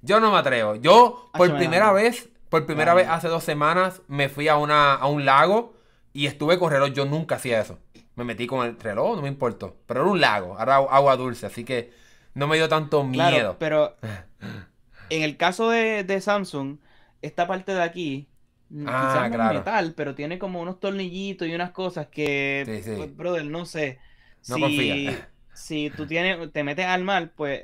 Yo 0.02 0.22
no 0.22 0.32
me 0.32 0.38
atrevo. 0.38 0.76
Yo, 0.76 1.30
por 1.34 1.54
primera 1.58 1.92
vez, 1.92 2.30
por 2.48 2.66
primera 2.66 2.94
vez 2.94 3.10
hace 3.10 3.28
dos 3.28 3.44
semanas, 3.44 4.02
me 4.08 4.30
fui 4.30 4.48
a, 4.48 4.56
una, 4.56 4.94
a 4.94 5.08
un 5.08 5.26
lago 5.26 5.79
y 6.20 6.28
estuve 6.28 6.60
con 6.60 6.70
reloj, 6.70 6.90
yo 6.90 7.06
nunca 7.06 7.36
hacía 7.36 7.62
eso. 7.62 7.80
Me 8.18 8.26
metí 8.26 8.46
con 8.46 8.68
el 8.68 8.78
reloj, 8.78 9.16
no 9.16 9.22
me 9.22 9.30
importó. 9.30 9.78
Pero 9.86 10.02
era 10.02 10.10
un 10.10 10.20
lago, 10.20 10.62
era 10.62 10.76
agua 10.76 11.16
dulce, 11.16 11.46
así 11.46 11.64
que 11.64 11.92
no 12.34 12.46
me 12.46 12.58
dio 12.58 12.68
tanto 12.68 13.06
miedo. 13.06 13.56
pero 13.58 13.96
en 15.10 15.22
el 15.22 15.38
caso 15.38 15.70
de, 15.70 16.20
Samsung, 16.20 16.80
esta 17.22 17.48
parte 17.48 17.74
de 17.74 17.82
aquí, 17.82 18.28
mm, 18.68 18.86
ah, 18.90 19.00
quizás 19.00 19.32
no 19.32 19.50
es 19.50 19.58
metal, 19.60 19.94
pero 19.96 20.14
tiene 20.14 20.40
como 20.40 20.62
unos 20.62 20.82
tornillitos 20.82 21.48
y 21.48 21.56
unas 21.56 21.72
cosas 21.72 22.08
que, 22.08 22.84
pues, 22.98 23.16
brother, 23.16 23.46
no 23.46 23.66
sé. 23.66 24.00
No 24.50 24.56
si, 24.56 24.62
confía. 24.62 25.30
Si 25.54 25.90
tú 25.90 26.06
tienes, 26.06 26.52
te 26.52 26.66
metes 26.66 26.86
al 26.86 27.06
mar, 27.06 27.32
pues 27.34 27.62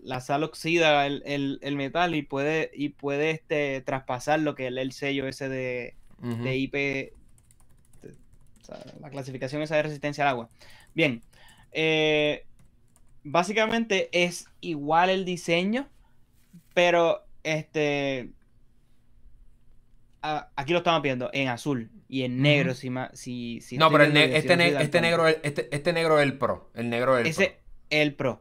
la 0.00 0.22
sal 0.22 0.42
oxida 0.44 1.04
el, 1.04 1.76
metal 1.76 2.14
y 2.14 2.22
puede, 2.22 2.70
y 2.72 2.88
puede 2.88 3.32
este, 3.32 3.82
traspasar 3.82 4.40
lo 4.40 4.54
que 4.54 4.68
es 4.68 4.74
el, 4.74 4.92
sello 4.92 5.28
ese 5.28 5.50
de, 5.50 5.96
de 6.22 6.56
IP 6.56 7.19
la 9.00 9.10
clasificación 9.10 9.62
esa 9.62 9.76
de 9.76 9.82
resistencia 9.82 10.24
al 10.24 10.30
agua. 10.30 10.48
Bien, 10.94 11.22
eh, 11.72 12.44
básicamente 13.22 14.08
es 14.12 14.46
igual 14.60 15.10
el 15.10 15.24
diseño, 15.24 15.88
pero 16.74 17.24
este 17.42 18.30
aquí 20.22 20.72
lo 20.72 20.78
estamos 20.78 21.00
viendo 21.00 21.30
en 21.32 21.48
azul 21.48 21.90
y 22.06 22.24
en 22.24 22.42
negro 22.42 22.74
si, 22.74 22.90
si, 23.14 23.62
si 23.62 23.78
no 23.78 23.90
pero 23.90 24.04
este, 24.04 24.36
este, 24.36 24.56
negro 25.00 25.26
este, 25.26 25.74
este 25.74 25.92
negro 25.94 26.18
es 26.18 26.24
el 26.24 26.36
pro 26.36 26.70
el 26.74 26.90
negro 26.90 27.16
es 27.16 27.22
el 27.22 27.26
ese 27.28 27.46
pro. 27.46 27.60
el 27.88 28.14
pro. 28.14 28.40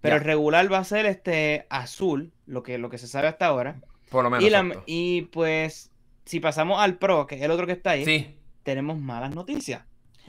Pero 0.00 0.16
el 0.16 0.24
regular 0.24 0.72
va 0.72 0.78
a 0.78 0.84
ser 0.84 1.06
este 1.06 1.66
azul 1.68 2.32
lo 2.46 2.62
que 2.62 2.78
lo 2.78 2.90
que 2.90 2.98
se 2.98 3.06
sabe 3.06 3.28
hasta 3.28 3.46
ahora. 3.46 3.80
Por 4.10 4.24
lo 4.24 4.30
menos 4.30 4.44
y, 4.86 5.18
y 5.18 5.22
pues 5.22 5.92
si 6.24 6.40
pasamos 6.40 6.80
al 6.80 6.98
pro 6.98 7.26
que 7.26 7.36
es 7.36 7.42
el 7.42 7.50
otro 7.50 7.66
que 7.66 7.72
está 7.72 7.90
ahí 7.90 8.04
sí 8.04 8.34
tenemos 8.62 8.98
malas 8.98 9.34
noticias. 9.34 9.82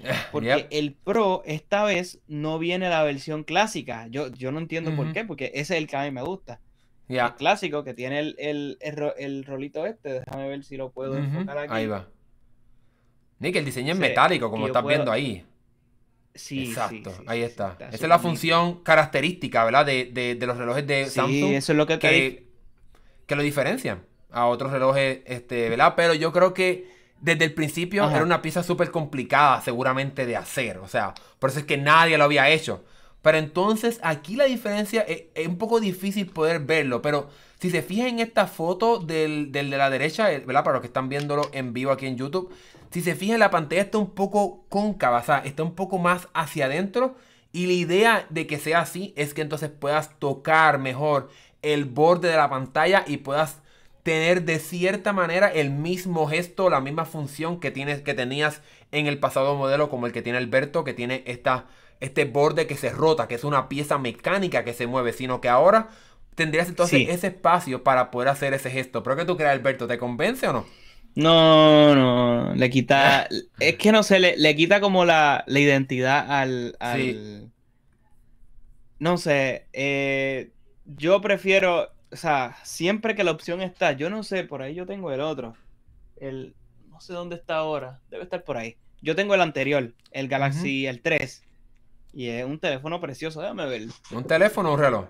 Porque 0.31 0.67
el 0.71 0.93
Pro 0.93 1.43
esta 1.45 1.83
vez 1.83 2.19
no 2.27 2.59
viene 2.59 2.89
la 2.89 3.03
versión 3.03 3.43
clásica. 3.43 4.07
Yo, 4.07 4.27
yo 4.29 4.51
no 4.51 4.59
entiendo 4.59 4.95
por 4.95 5.13
qué, 5.13 5.23
porque 5.23 5.51
ese 5.53 5.75
es 5.75 5.81
el 5.81 5.87
que 5.87 5.95
a 5.95 6.03
mí 6.03 6.11
me 6.11 6.23
gusta. 6.23 6.59
El 7.07 7.35
clásico 7.35 7.83
que 7.83 7.93
tiene 7.93 8.19
el, 8.19 8.77
el, 8.79 9.45
rolito 9.45 9.85
este. 9.85 10.21
Déjame 10.21 10.47
ver 10.47 10.63
si 10.63 10.77
lo 10.77 10.91
puedo 10.91 11.17
enfocar 11.17 11.57
aquí. 11.57 11.73
Ahí 11.73 11.87
va. 11.87 12.07
Nick, 13.39 13.55
el 13.55 13.65
diseño 13.65 13.93
es 13.93 13.99
metálico, 13.99 14.49
como 14.49 14.67
estás 14.67 14.85
viendo 14.85 15.11
ahí. 15.11 15.45
Sí, 16.33 16.69
Exacto, 16.69 17.13
ahí 17.27 17.43
está. 17.43 17.77
Esa 17.79 18.05
es 18.05 18.09
la 18.09 18.17
función 18.17 18.83
característica, 18.83 19.63
¿verdad? 19.65 19.85
De, 19.85 20.37
los 20.41 20.57
relojes 20.57 20.87
de 20.87 21.05
Samsung. 21.05 21.49
Sí, 21.49 21.55
eso 21.55 21.73
es 21.73 21.77
lo 21.77 21.85
que, 21.85 21.99
que, 21.99 22.47
que, 23.27 23.35
lo 23.35 23.43
diferencian 23.43 24.03
a 24.31 24.47
otros 24.47 24.71
relojes, 24.71 25.19
este, 25.25 25.69
¿verdad? 25.69 25.93
Pero 25.95 26.15
yo 26.15 26.31
creo 26.31 26.53
que 26.53 26.87
desde 27.23 27.45
el 27.45 27.53
principio 27.53 28.09
era 28.09 28.21
una 28.21 28.41
pieza 28.41 28.63
súper 28.63 28.91
complicada 28.91 29.61
seguramente 29.61 30.25
de 30.25 30.35
hacer. 30.35 30.79
O 30.79 30.89
sea, 30.89 31.13
por 31.39 31.49
eso 31.49 31.59
es 31.59 31.65
que 31.65 31.77
nadie 31.77 32.17
lo 32.17 32.25
había 32.25 32.49
hecho. 32.49 32.83
Pero 33.21 33.37
entonces 33.37 34.01
aquí 34.03 34.35
la 34.35 34.43
diferencia 34.43 35.01
es, 35.07 35.47
un 35.47 35.57
poco 35.57 35.79
difícil 35.79 36.27
poder 36.27 36.59
verlo. 36.59 37.01
Pero 37.01 37.29
si 37.59 37.71
se 37.71 37.81
fijan 37.81 38.07
en 38.07 38.19
esta 38.19 38.45
foto 38.45 38.99
del, 38.99 39.53
del, 39.53 39.69
de 39.69 39.77
la 39.77 39.89
derecha, 39.89 40.33
eh, 40.33 40.39
¿verdad? 40.39 40.65
Para 40.65 40.73
los 40.73 40.81
que 40.81 40.87
están 40.87 41.07
viéndolo 41.07 41.49
en 41.53 41.71
vivo 41.71 41.91
aquí 41.91 42.07
en 42.07 42.17
YouTube. 42.17 42.53
Si 42.91 43.01
se 43.01 43.15
fijan 43.15 43.39
la 43.39 43.49
pantalla 43.49 43.83
está 43.83 43.99
un 43.99 44.11
poco 44.11 44.65
cóncava, 44.67 45.19
o 45.19 45.23
sea, 45.23 45.37
está 45.39 45.63
un 45.63 45.75
poco 45.75 45.99
más 45.99 46.27
hacia 46.33 46.65
adentro. 46.65 47.15
Y 47.53 47.67
la 47.67 47.73
idea 47.73 48.27
de 48.31 48.47
que 48.47 48.59
sea 48.59 48.81
así 48.81 49.13
es 49.15 49.33
que 49.33 49.41
entonces 49.41 49.69
puedas 49.69 50.19
tocar 50.19 50.77
mejor 50.77 51.29
el 51.61 51.85
borde 51.85 52.27
de 52.27 52.35
la 52.35 52.49
pantalla 52.49 53.05
y 53.07 53.17
puedas 53.17 53.62
tener 54.03 54.43
de 54.43 54.59
cierta 54.59 55.13
manera 55.13 55.47
el 55.47 55.71
mismo 55.71 56.27
gesto, 56.27 56.69
la 56.69 56.81
misma 56.81 57.05
función 57.05 57.59
que, 57.59 57.71
tienes, 57.71 58.01
que 58.01 58.13
tenías 58.13 58.61
en 58.91 59.07
el 59.07 59.17
pasado 59.19 59.55
modelo, 59.55 59.89
como 59.89 60.05
el 60.05 60.11
que 60.11 60.21
tiene 60.21 60.37
Alberto, 60.37 60.83
que 60.83 60.93
tiene 60.93 61.23
esta, 61.25 61.65
este 61.99 62.25
borde 62.25 62.67
que 62.67 62.75
se 62.75 62.89
rota, 62.89 63.27
que 63.27 63.35
es 63.35 63.43
una 63.43 63.69
pieza 63.69 63.97
mecánica 63.97 64.63
que 64.63 64.73
se 64.73 64.87
mueve, 64.87 65.13
sino 65.13 65.41
que 65.41 65.49
ahora 65.49 65.89
tendrías 66.35 66.67
entonces 66.67 67.07
ese 67.09 67.27
espacio 67.27 67.83
para 67.83 68.11
poder 68.11 68.27
hacer 68.27 68.53
ese 68.53 68.69
gesto. 68.69 69.03
¿Pero 69.03 69.15
qué 69.15 69.25
tú 69.25 69.37
crees, 69.37 69.51
Alberto? 69.51 69.87
¿Te 69.87 69.97
convence 69.97 70.47
o 70.47 70.53
no? 70.53 70.65
No, 71.15 71.95
no, 71.95 72.55
le 72.55 72.69
quita, 72.69 73.27
es 73.59 73.75
que 73.77 73.91
no 73.91 74.03
sé, 74.03 74.19
le, 74.19 74.55
quita 74.55 74.81
como 74.81 75.05
la, 75.05 75.45
identidad 75.47 76.29
al, 76.29 76.75
no 78.99 79.17
sé, 79.17 79.67
eh, 79.73 80.51
yo 80.85 81.21
prefiero, 81.21 81.92
o 82.13 82.15
sea, 82.15 82.55
siempre 82.63 83.15
que 83.15 83.23
la 83.23 83.31
opción 83.31 83.61
está, 83.61 83.93
yo 83.93 84.11
no 84.11 84.21
sé, 84.21 84.43
por 84.43 84.61
ahí 84.61 84.75
yo 84.75 84.85
tengo 84.85 85.11
el 85.11 85.19
otro. 85.19 85.55
El, 86.15 86.55
no 86.89 87.01
sé 87.01 87.11
dónde 87.11 87.35
está 87.35 87.57
ahora, 87.57 88.01
debe 88.11 88.23
estar 88.23 88.43
por 88.43 88.55
ahí. 88.55 88.77
Yo 89.01 89.15
tengo 89.15 89.33
el 89.33 89.41
anterior, 89.41 89.93
el 90.11 90.27
Galaxy, 90.27 90.85
el 90.85 91.01
3. 91.01 91.43
Y 92.13 92.27
es 92.27 92.45
un 92.45 92.59
teléfono 92.59 93.01
precioso, 93.01 93.41
déjame 93.41 93.65
ver. 93.65 93.87
¿Un 94.11 94.25
teléfono 94.25 94.69
o 94.69 94.73
un 94.75 94.79
reloj? 94.79 95.05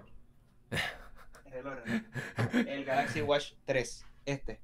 El 2.67 2.85
Galaxy 2.85 3.21
Watch 3.21 3.51
3, 3.65 4.05
este. 4.25 4.61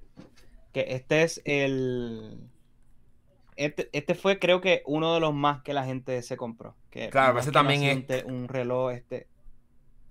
Que 0.72 0.86
este 0.96 1.24
es 1.24 1.42
el... 1.44 2.40
Este, 3.58 3.90
este, 3.92 4.16
fue 4.16 4.40
creo 4.40 4.62
que 4.62 4.82
uno 4.86 5.14
de 5.14 5.20
los 5.20 5.34
más 5.34 5.62
que 5.62 5.74
la 5.74 5.84
gente 5.84 6.22
se 6.22 6.38
compró. 6.38 6.76
Que 6.90 7.10
claro, 7.10 7.38
ese 7.38 7.52
también 7.52 8.06
es... 8.08 8.24
Un 8.24 8.48
reloj, 8.48 8.92
este... 8.94 9.28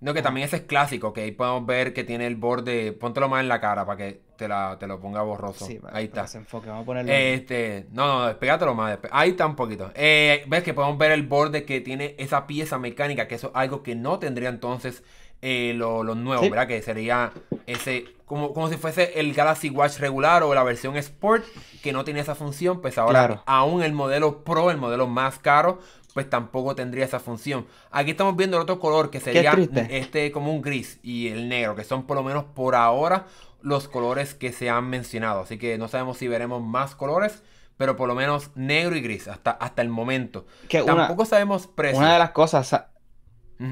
No, 0.01 0.13
que 0.13 0.21
también 0.21 0.45
ese 0.45 0.57
es 0.57 0.61
clásico, 0.63 1.11
que 1.11 1.21
ahí 1.21 1.31
podemos 1.31 1.65
ver 1.65 1.93
que 1.93 2.05
tiene 2.05 2.25
el 2.25 2.37
borde. 2.37 2.93
Póntelo 2.93 3.27
más 3.27 3.41
en 3.41 3.49
la 3.49 3.59
cara 3.59 3.85
para 3.85 3.97
que 3.97 4.21
te, 4.37 4.47
la, 4.47 4.77
te 4.79 4.87
lo 4.87 4.99
ponga 4.99 5.21
borroso. 5.21 5.65
Sí, 5.65 5.79
ahí 5.91 6.05
está. 6.05 6.25
enfoque. 6.33 6.69
Vamos 6.69 6.83
a 6.83 6.85
ponerlo. 6.85 7.11
Este, 7.11 7.87
no, 7.91 8.07
no, 8.07 8.27
despégatelo 8.27 8.73
más. 8.73 8.97
Ahí 9.11 9.31
está 9.31 9.45
un 9.45 9.57
poquito. 9.57 9.91
Eh, 9.95 10.43
ves 10.47 10.63
que 10.63 10.73
podemos 10.73 10.97
ver 10.97 11.11
el 11.11 11.23
borde 11.23 11.65
que 11.65 11.81
tiene 11.81 12.15
esa 12.17 12.47
pieza 12.47 12.77
mecánica, 12.77 13.27
que 13.27 13.35
eso 13.35 13.47
es 13.47 13.55
algo 13.55 13.83
que 13.83 13.95
no 13.95 14.19
tendría 14.19 14.47
entonces 14.47 15.03
eh, 15.41 15.73
los 15.75 16.05
lo 16.05 16.15
nuevos, 16.15 16.49
¿verdad? 16.49 16.67
Que 16.67 16.81
sería 16.81 17.31
ese, 17.65 18.05
como, 18.25 18.53
como 18.53 18.67
si 18.69 18.75
fuese 18.75 19.19
el 19.19 19.33
Galaxy 19.33 19.69
Watch 19.69 19.97
regular 19.99 20.43
o 20.43 20.53
la 20.53 20.63
versión 20.63 20.97
Sport, 20.97 21.45
que 21.81 21.93
no 21.93 22.03
tiene 22.03 22.19
esa 22.19 22.35
función. 22.35 22.81
Pues 22.81 22.97
ahora, 22.97 23.43
aún 23.45 23.81
el 23.81 23.93
modelo 23.93 24.43
Pro, 24.43 24.69
el 24.69 24.77
modelo 24.77 25.07
más 25.07 25.39
caro, 25.39 25.79
pues 26.19 26.29
tampoco 26.29 26.75
tendría 26.75 27.05
esa 27.05 27.21
función. 27.21 27.65
Aquí 27.91 28.11
estamos 28.11 28.35
viendo 28.35 28.57
el 28.57 28.63
otro 28.63 28.77
color 28.77 29.09
que 29.09 29.21
sería 29.21 29.53
este 29.89 30.33
como 30.33 30.53
un 30.53 30.61
gris 30.61 30.99
y 31.01 31.29
el 31.29 31.47
negro, 31.47 31.77
que 31.77 31.85
son 31.85 32.05
por 32.05 32.17
lo 32.17 32.23
menos 32.23 32.43
por 32.43 32.75
ahora 32.75 33.27
los 33.61 33.87
colores 33.87 34.33
que 34.33 34.51
se 34.51 34.69
han 34.69 34.89
mencionado. 34.89 35.39
Así 35.39 35.57
que 35.57 35.77
no 35.77 35.87
sabemos 35.87 36.17
si 36.17 36.27
veremos 36.27 36.61
más 36.61 36.93
colores, 36.93 37.41
pero 37.77 37.95
por 37.95 38.09
lo 38.09 38.15
menos 38.15 38.51
negro 38.55 38.97
y 38.97 39.01
gris 39.01 39.29
hasta, 39.29 39.51
hasta 39.51 39.81
el 39.81 39.87
momento. 39.87 40.45
Tampoco 40.85 41.23
sabemos 41.23 41.67
precio. 41.67 41.99
Una 41.99 42.11
de 42.11 42.19
las 42.19 42.31
cosas, 42.31 42.75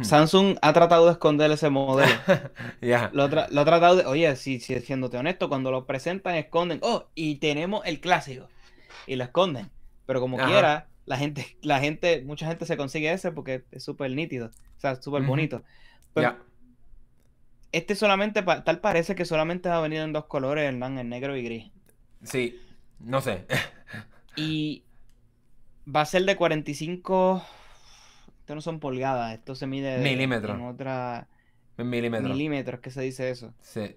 Samsung 0.03 0.57
ha 0.61 0.71
tratado 0.71 1.07
de 1.07 1.11
esconder 1.11 1.51
ese 1.51 1.69
modelo. 1.69 2.15
lo, 3.11 3.23
ha 3.23 3.65
tratado 3.65 3.97
de, 3.97 4.05
oye, 4.05 4.33
si, 4.37 4.61
si 4.61 4.79
siéndote 4.79 5.17
honesto, 5.17 5.49
cuando 5.49 5.69
lo 5.69 5.85
presentan 5.85 6.35
esconden, 6.35 6.79
oh, 6.81 7.07
y 7.13 7.39
tenemos 7.39 7.85
el 7.85 7.99
clásico. 7.99 8.47
Y 9.05 9.17
lo 9.17 9.25
esconden. 9.25 9.69
Pero 10.05 10.21
como 10.21 10.37
quiera, 10.37 10.87
la 11.07 11.17
gente, 11.17 11.57
la 11.63 11.79
gente, 11.79 12.21
mucha 12.23 12.47
gente 12.47 12.65
se 12.65 12.77
consigue 12.77 13.11
ese 13.11 13.31
porque 13.31 13.63
es 13.71 13.83
súper 13.83 14.11
nítido, 14.11 14.47
o 14.47 14.79
sea, 14.79 15.01
súper 15.01 15.23
bonito. 15.23 15.63
Este 17.71 17.95
solamente, 17.95 18.43
tal 18.43 18.79
parece 18.79 19.15
que 19.15 19.25
solamente 19.25 19.69
ha 19.69 19.79
venido 19.79 20.03
en 20.03 20.13
dos 20.13 20.25
colores, 20.25 20.65
Hernán, 20.65 20.99
en 20.99 21.09
negro 21.09 21.35
y 21.35 21.43
gris. 21.43 21.71
Sí, 22.23 22.59
no 22.99 23.21
sé. 23.21 23.45
y 24.35 24.83
va 25.93 26.01
a 26.01 26.05
ser 26.05 26.23
de 26.23 26.35
45, 26.35 27.43
esto 28.39 28.55
no 28.55 28.61
son 28.61 28.79
pulgadas, 28.79 29.33
esto 29.33 29.55
se 29.55 29.67
mide 29.67 29.97
milímetros. 29.99 30.57
en 30.57 30.65
otra... 30.65 31.27
En 31.77 31.89
milímetros. 31.89 32.31
Milímetros, 32.31 32.79
que 32.79 32.89
se 32.89 33.01
dice 33.01 33.29
eso. 33.29 33.53
Sí. 33.61 33.95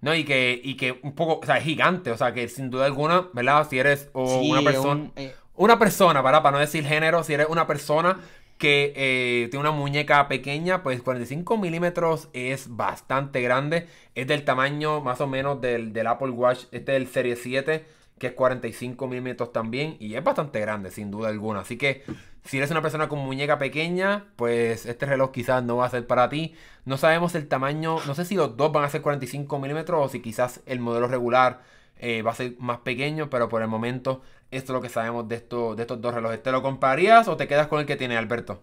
No, 0.00 0.14
y 0.14 0.24
que, 0.24 0.58
y 0.62 0.76
que 0.76 0.98
un 1.02 1.14
poco, 1.14 1.40
o 1.42 1.46
sea, 1.46 1.58
es 1.58 1.64
gigante, 1.64 2.10
o 2.10 2.16
sea, 2.16 2.32
que 2.32 2.48
sin 2.48 2.70
duda 2.70 2.86
alguna, 2.86 3.28
¿verdad? 3.34 3.66
Si 3.68 3.78
eres 3.78 4.08
o 4.14 4.40
una 4.40 4.62
persona, 4.62 5.10
eh, 5.16 5.34
una 5.60 5.78
persona, 5.78 6.22
¿verdad? 6.22 6.42
Para 6.42 6.56
no 6.56 6.58
decir 6.58 6.86
género, 6.86 7.22
si 7.22 7.34
eres 7.34 7.46
una 7.50 7.66
persona 7.66 8.18
que 8.56 8.94
eh, 8.96 9.48
tiene 9.50 9.60
una 9.60 9.72
muñeca 9.72 10.26
pequeña, 10.26 10.82
pues 10.82 11.02
45 11.02 11.58
milímetros 11.58 12.30
es 12.32 12.74
bastante 12.74 13.42
grande. 13.42 13.86
Es 14.14 14.26
del 14.26 14.46
tamaño 14.46 15.02
más 15.02 15.20
o 15.20 15.26
menos 15.26 15.60
del, 15.60 15.94
Apple 16.06 16.30
Watch, 16.30 16.64
este 16.72 16.96
es 16.96 17.02
el 17.02 17.08
Serie 17.08 17.36
7, 17.36 17.84
que 18.18 18.28
es 18.28 18.32
45 18.32 19.06
milímetros 19.06 19.52
también. 19.52 19.98
Y 20.00 20.14
es 20.14 20.24
bastante 20.24 20.60
grande, 20.60 20.90
sin 20.90 21.10
duda 21.10 21.28
alguna. 21.28 21.60
Así 21.60 21.76
que 21.76 22.04
si 22.42 22.56
eres 22.56 22.70
una 22.70 22.80
persona 22.80 23.10
con 23.10 23.18
muñeca 23.18 23.58
pequeña, 23.58 24.28
pues 24.36 24.86
este 24.86 25.04
reloj 25.04 25.30
quizás 25.30 25.62
no 25.62 25.76
va 25.76 25.84
a 25.84 25.90
ser 25.90 26.06
para 26.06 26.30
ti. 26.30 26.54
No 26.86 26.96
sabemos 26.96 27.34
el 27.34 27.48
tamaño, 27.48 27.98
no 28.06 28.14
sé 28.14 28.24
si 28.24 28.34
los 28.34 28.56
dos 28.56 28.72
van 28.72 28.84
a 28.84 28.88
ser 28.88 29.02
45 29.02 29.58
milímetros 29.58 30.06
o 30.06 30.08
si 30.08 30.20
quizás 30.20 30.62
el 30.64 30.80
modelo 30.80 31.06
regular 31.06 31.60
eh, 32.00 32.22
va 32.22 32.32
a 32.32 32.34
ser 32.34 32.54
más 32.58 32.78
pequeño, 32.78 33.30
pero 33.30 33.48
por 33.48 33.62
el 33.62 33.68
momento 33.68 34.22
esto 34.50 34.72
es 34.72 34.74
lo 34.74 34.80
que 34.80 34.88
sabemos 34.88 35.28
de, 35.28 35.36
esto, 35.36 35.74
de 35.74 35.82
estos 35.82 36.00
dos 36.00 36.14
relojes. 36.14 36.42
¿Te 36.42 36.50
lo 36.50 36.62
comprarías 36.62 37.28
o 37.28 37.36
te 37.36 37.46
quedas 37.46 37.68
con 37.68 37.80
el 37.80 37.86
que 37.86 37.96
tiene 37.96 38.16
Alberto? 38.16 38.62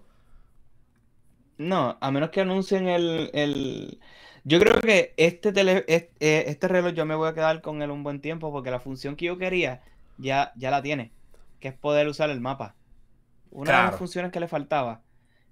No, 1.57 1.97
a 2.01 2.11
menos 2.11 2.29
que 2.29 2.41
anuncien 2.41 2.87
el... 2.87 3.99
Yo 4.43 4.59
creo 4.59 4.79
que 4.79 5.13
este, 5.17 5.51
tele, 5.51 5.83
eh, 5.87 6.09
este, 6.19 6.67
reloj 6.69 6.93
yo 6.93 7.05
me 7.05 7.15
voy 7.15 7.27
a 7.27 7.33
quedar 7.33 7.61
con 7.61 7.81
él 7.81 7.91
un 7.91 8.03
buen 8.03 8.21
tiempo 8.21 8.49
porque 8.51 8.71
la 8.71 8.79
función 8.79 9.17
que 9.17 9.25
yo 9.25 9.37
quería 9.37 9.81
ya, 10.17 10.53
ya 10.55 10.71
la 10.71 10.81
tiene, 10.81 11.11
que 11.59 11.67
es 11.67 11.73
poder 11.73 12.07
usar 12.07 12.29
el 12.29 12.39
mapa. 12.39 12.75
Una 13.51 13.71
de 13.71 13.91
las 13.91 13.97
funciones 13.97 14.31
que 14.31 14.39
le 14.39 14.47
faltaba 14.47 15.01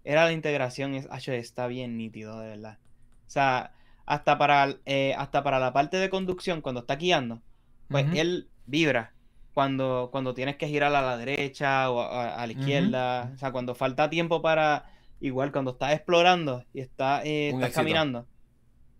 era 0.05 0.23
la 0.23 0.31
integración. 0.31 0.95
Es, 0.95 1.07
está 1.27 1.67
bien 1.67 1.97
nítido, 1.97 2.39
de 2.39 2.47
verdad. 2.47 2.77
O 3.27 3.29
sea, 3.29 3.73
hasta 4.05 4.38
para, 4.38 4.77
eh, 4.86 5.13
hasta 5.17 5.43
para 5.43 5.59
la 5.59 5.73
parte 5.73 5.97
de 5.97 6.09
conducción, 6.09 6.61
cuando 6.61 6.81
está 6.81 6.95
guiando, 6.95 7.41
pues 7.89 8.05
él 8.13 8.49
vibra 8.65 9.15
cuando, 9.55 10.09
cuando 10.11 10.33
tienes 10.33 10.57
que 10.57 10.67
girar 10.67 10.93
a 10.93 11.01
la 11.01 11.17
derecha 11.17 11.89
o 11.89 12.01
a, 12.01 12.45
la 12.45 12.51
izquierda. 12.51 13.31
O 13.33 13.38
sea, 13.38 13.51
cuando 13.51 13.73
falta 13.73 14.09
tiempo 14.09 14.41
para. 14.41 14.91
Igual 15.21 15.53
cuando 15.53 15.71
estás 15.71 15.93
explorando 15.93 16.65
y 16.73 16.81
está, 16.81 17.23
eh, 17.23 17.49
estás 17.49 17.71
caminando. 17.71 18.27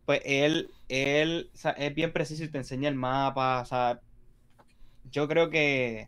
Pues 0.05 0.21
él, 0.23 0.71
él 0.88 1.51
es 1.77 1.93
bien 1.93 2.13
preciso 2.13 2.45
y 2.45 2.47
te 2.47 2.57
enseña 2.57 2.88
el 2.88 2.95
mapa. 2.95 3.59
O 3.61 3.65
sea, 3.65 3.99
yo 5.11 5.27
creo 5.27 5.49
que. 5.49 6.07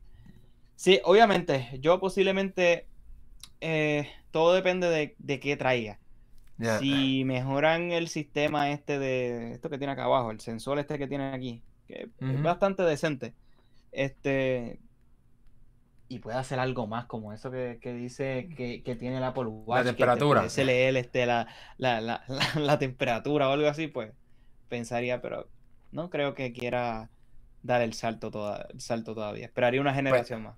Sí, 0.76 1.02
obviamente, 1.04 1.78
yo 1.82 2.00
posiblemente. 2.00 2.88
Eh, 3.60 4.10
todo 4.32 4.54
depende 4.54 4.90
de, 4.90 5.16
de 5.20 5.40
qué 5.42 5.58
traiga. 5.58 6.00
Si 6.80 7.24
mejoran 7.26 7.92
el 7.92 8.08
sistema 8.08 8.72
este 8.72 8.98
de. 8.98 9.52
Esto 9.52 9.70
que 9.70 9.78
tiene 9.78 9.92
acá 9.92 10.06
abajo, 10.06 10.32
el 10.32 10.40
sensor 10.40 10.80
este 10.80 10.98
que 10.98 11.08
tiene 11.08 11.34
aquí 11.34 11.62
que 11.88 12.10
es 12.20 12.42
bastante 12.42 12.84
decente. 12.84 13.34
Este. 13.92 14.80
Y 16.10 16.20
puede 16.20 16.38
hacer 16.38 16.60
algo 16.60 16.88
más, 16.88 17.06
como 17.06 17.34
eso 17.34 17.52
que, 17.52 17.78
dice 17.82 18.48
que, 18.56 18.96
tiene 18.96 19.18
el 19.18 19.24
Apple 19.24 19.46
Watch. 19.46 19.80
La 19.80 19.92
temperatura. 19.92 20.48
Que 20.54 20.64
leer 20.64 20.96
este, 20.96 21.26
la, 21.26 21.48
la, 21.78 22.00
la, 22.00 22.24
la, 22.56 22.80
temperatura 22.80 23.50
o 23.50 23.52
algo 23.52 23.68
así, 23.68 23.88
pues 23.88 24.14
pensaría, 24.70 25.22
pero 25.22 25.50
no 25.92 26.10
creo 26.10 26.34
que 26.34 26.54
quiera 26.54 27.10
dar 27.64 27.82
el 27.82 27.94
salto, 27.94 28.32
toda, 28.32 28.68
el 28.74 28.80
salto 28.80 29.14
todavía. 29.16 29.46
Esperaría 29.46 29.82
una 29.82 29.92
pues, 29.92 29.98
generación 29.98 30.44
más. 30.44 30.56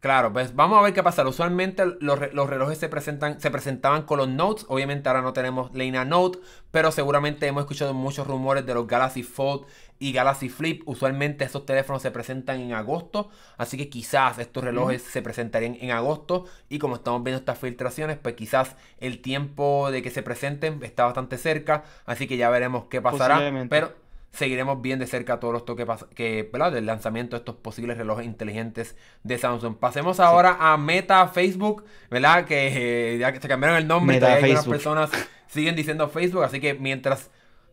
Claro, 0.00 0.32
pues 0.32 0.54
vamos 0.54 0.78
a 0.78 0.82
ver 0.82 0.92
qué 0.92 1.02
pasa. 1.02 1.26
Usualmente 1.26 1.84
los, 2.00 2.18
relojes 2.18 2.78
se 2.78 2.88
presentan, 2.88 3.40
se 3.40 3.50
presentaban 3.50 4.02
con 4.02 4.18
los 4.18 4.28
Notes. 4.28 4.64
Obviamente 4.68 5.08
ahora 5.08 5.22
no 5.22 5.32
tenemos 5.32 5.74
línea 5.74 6.04
Note, 6.04 6.38
pero 6.70 6.92
seguramente 6.92 7.46
hemos 7.46 7.62
escuchado 7.62 7.94
muchos 7.94 8.26
rumores 8.26 8.64
de 8.64 8.74
los 8.74 8.86
Galaxy 8.86 9.22
Fold 9.22 9.66
y 9.98 10.12
Galaxy 10.12 10.48
Flip. 10.48 10.82
Usualmente 10.86 11.44
esos 11.44 11.66
teléfonos 11.66 12.02
se 12.02 12.10
presentan 12.10 12.60
en 12.60 12.72
agosto, 12.72 13.30
así 13.56 13.76
que 13.76 13.88
quizás 13.88 14.38
estos 14.38 14.64
relojes 14.64 15.02
se 15.02 15.22
presentarían 15.22 15.76
en 15.80 15.90
agosto. 15.90 16.46
Y 16.68 16.78
como 16.78 16.96
estamos 16.96 17.22
viendo 17.24 17.38
estas 17.38 17.58
filtraciones, 17.58 18.18
pues 18.18 18.34
quizás 18.34 18.76
el 18.98 19.20
tiempo 19.20 19.90
de 19.90 20.02
que 20.02 20.10
se 20.10 20.22
presenten 20.22 20.82
está 20.82 21.04
bastante 21.04 21.38
cerca, 21.38 21.84
así 22.06 22.26
que 22.26 22.36
ya 22.36 22.50
veremos 22.50 22.84
qué 22.90 23.00
pasará. 23.00 23.66
Pero 23.68 23.92
seguiremos 24.32 24.80
bien 24.82 24.98
de 24.98 25.06
cerca 25.06 25.40
todos 25.40 25.52
los 25.52 25.64
toques 25.64 25.86
que, 26.14 26.48
¿verdad? 26.52 26.72
del 26.72 26.86
lanzamiento 26.86 27.36
de 27.36 27.38
estos 27.38 27.56
posibles 27.56 27.96
relojes 27.96 28.26
inteligentes 28.26 28.96
de 29.24 29.38
Samsung. 29.38 29.76
Pasemos 29.76 30.20
ahora 30.20 30.56
a 30.60 30.76
Meta 30.76 31.26
Facebook, 31.28 31.84
¿verdad? 32.10 32.44
Que 32.44 33.14
eh, 33.14 33.18
ya 33.18 33.32
que 33.32 33.40
se 33.40 33.48
cambiaron 33.48 33.78
el 33.78 33.88
nombre, 33.88 34.18
y 34.18 34.24
algunas 34.24 34.66
personas 34.66 35.10
siguen 35.48 35.74
diciendo 35.74 36.08
Facebook, 36.08 36.44
así 36.44 36.60
que 36.60 36.74
mientras 36.74 37.30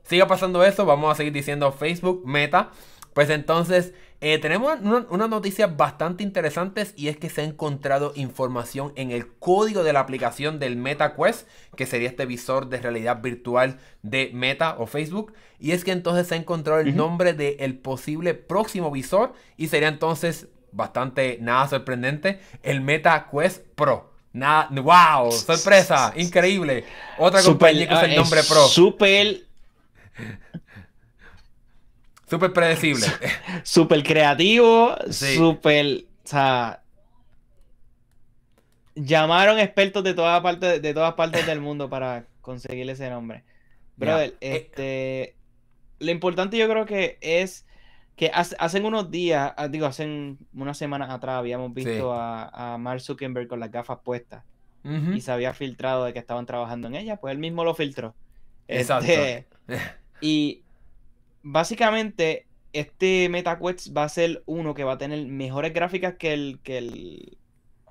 siga 0.07 0.27
pasando 0.27 0.63
eso, 0.63 0.85
vamos 0.85 1.11
a 1.11 1.15
seguir 1.15 1.33
diciendo 1.33 1.71
Facebook 1.71 2.23
Meta. 2.25 2.71
Pues 3.13 3.29
entonces 3.29 3.93
eh, 4.19 4.39
tenemos 4.39 4.77
unas 4.81 5.29
noticias 5.29 5.77
bastante 5.77 6.23
interesantes 6.23 6.93
y 6.97 7.07
es 7.07 7.17
que 7.17 7.29
se 7.29 7.41
ha 7.41 7.43
encontrado 7.43 8.11
información 8.15 8.91
en 8.95 9.11
el 9.11 9.27
código 9.37 9.83
de 9.83 9.93
la 9.93 10.01
aplicación 10.01 10.59
del 10.59 10.75
MetaQuest, 10.75 11.47
que 11.77 11.85
sería 11.85 12.09
este 12.09 12.25
visor 12.25 12.67
de 12.67 12.81
realidad 12.81 13.21
virtual 13.21 13.79
de 14.01 14.31
Meta 14.33 14.75
o 14.79 14.85
Facebook. 14.85 15.33
Y 15.59 15.71
es 15.71 15.83
que 15.83 15.91
entonces 15.91 16.27
se 16.27 16.35
ha 16.35 16.37
encontrado 16.37 16.81
el 16.81 16.95
nombre 16.95 17.33
del 17.33 17.77
posible 17.77 18.33
próximo 18.33 18.91
visor 18.91 19.33
y 19.57 19.67
sería 19.67 19.87
entonces 19.87 20.47
bastante 20.71 21.37
nada 21.39 21.67
sorprendente 21.69 22.39
el 22.63 22.81
MetaQuest 22.81 23.65
Pro. 23.75 24.13
Nada, 24.33 24.69
wow, 24.71 25.31
sorpresa, 25.31 26.13
increíble. 26.17 26.83
Otra 27.17 27.41
compañía 27.41 27.87
que 27.87 27.93
usa 27.93 28.05
el 28.05 28.11
ah, 28.11 28.15
nombre 28.15 28.43
Pro. 28.43 28.67
Super 28.67 29.44
Súper 32.27 32.53
predecible. 32.53 33.05
Súper 33.63 34.03
creativo, 34.03 34.95
súper... 35.09 36.05
O 36.23 36.27
sea, 36.27 36.81
llamaron 38.95 39.59
expertos 39.59 40.03
de 40.03 40.15
todas 40.15 40.41
partes, 40.41 40.81
de 40.81 40.93
todas 40.93 41.13
partes 41.13 41.45
del 41.45 41.61
mundo 41.61 41.87
para 41.87 42.25
conseguir 42.41 42.89
ese 42.89 43.09
nombre. 43.09 43.43
Brother, 43.95 44.35
eh, 44.41 44.69
este... 44.71 45.35
Lo 45.99 46.11
importante 46.11 46.57
yo 46.57 46.67
creo 46.67 46.85
que 46.85 47.17
es 47.21 47.65
que 48.15 48.31
hace, 48.33 48.55
hacen 48.59 48.85
unos 48.85 49.11
días, 49.11 49.53
ah, 49.57 49.67
digo, 49.67 49.85
hacen 49.85 50.37
unas 50.53 50.77
semanas 50.77 51.09
atrás 51.09 51.37
habíamos 51.37 51.73
visto 51.73 52.13
a, 52.13 52.77
Mark 52.79 53.01
Zuckerberg 53.01 53.47
con 53.47 53.59
las 53.59 53.71
gafas 53.71 53.99
puestas 54.03 54.43
y 54.83 55.21
se 55.21 55.31
había 55.31 55.51
filtrado 55.53 56.05
de 56.05 56.13
que 56.13 56.19
estaban 56.19 56.45
trabajando 56.45 56.87
en 56.87 56.95
ella, 56.95 57.17
pues 57.17 57.31
él 57.31 57.39
mismo 57.39 57.63
lo 57.63 57.73
filtró. 57.73 58.13
Exacto. 58.67 59.11
Este, 59.11 59.47
y 60.21 60.63
básicamente, 61.43 62.45
este 62.73 63.29
MetaQuest 63.29 63.95
va 63.95 64.03
a 64.03 64.09
ser 64.09 64.43
uno 64.45 64.73
que 64.73 64.83
va 64.83 64.93
a 64.93 64.97
tener 64.97 65.25
mejores 65.27 65.73
gráficas 65.73 66.15
que 66.15 66.33
el, 66.33 66.59
que 66.63 66.77
el, 66.77 67.37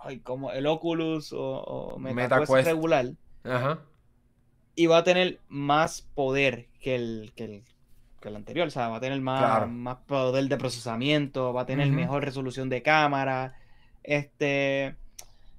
ay, 0.01 0.19
como 0.19 0.53
el 0.53 0.67
Oculus 0.67 1.33
o, 1.33 1.97
MetaQuest, 1.99 2.67
regular. 2.67 3.13
Ajá. 3.45 3.81
Y 4.77 4.87
va 4.87 4.99
a 4.99 5.05
tener 5.05 5.41
más 5.49 6.03
poder 6.15 6.67
que 6.81 6.97
el, 6.97 7.33
que 7.37 7.63
el, 8.23 8.37
anterior. 8.37 8.67
O 8.67 8.71
sea, 8.71 8.89
va 8.89 8.97
a 8.97 9.01
tener 9.01 9.21
más, 9.21 9.69
más 9.71 9.99
poder 10.07 10.49
de 10.49 10.57
procesamiento, 10.57 11.53
va 11.53 11.63
a 11.63 11.67
tener 11.67 11.91
mejor 11.91 12.25
resolución 12.25 12.69
de 12.69 12.83
cámara. 12.83 13.55
Este. 14.03 14.97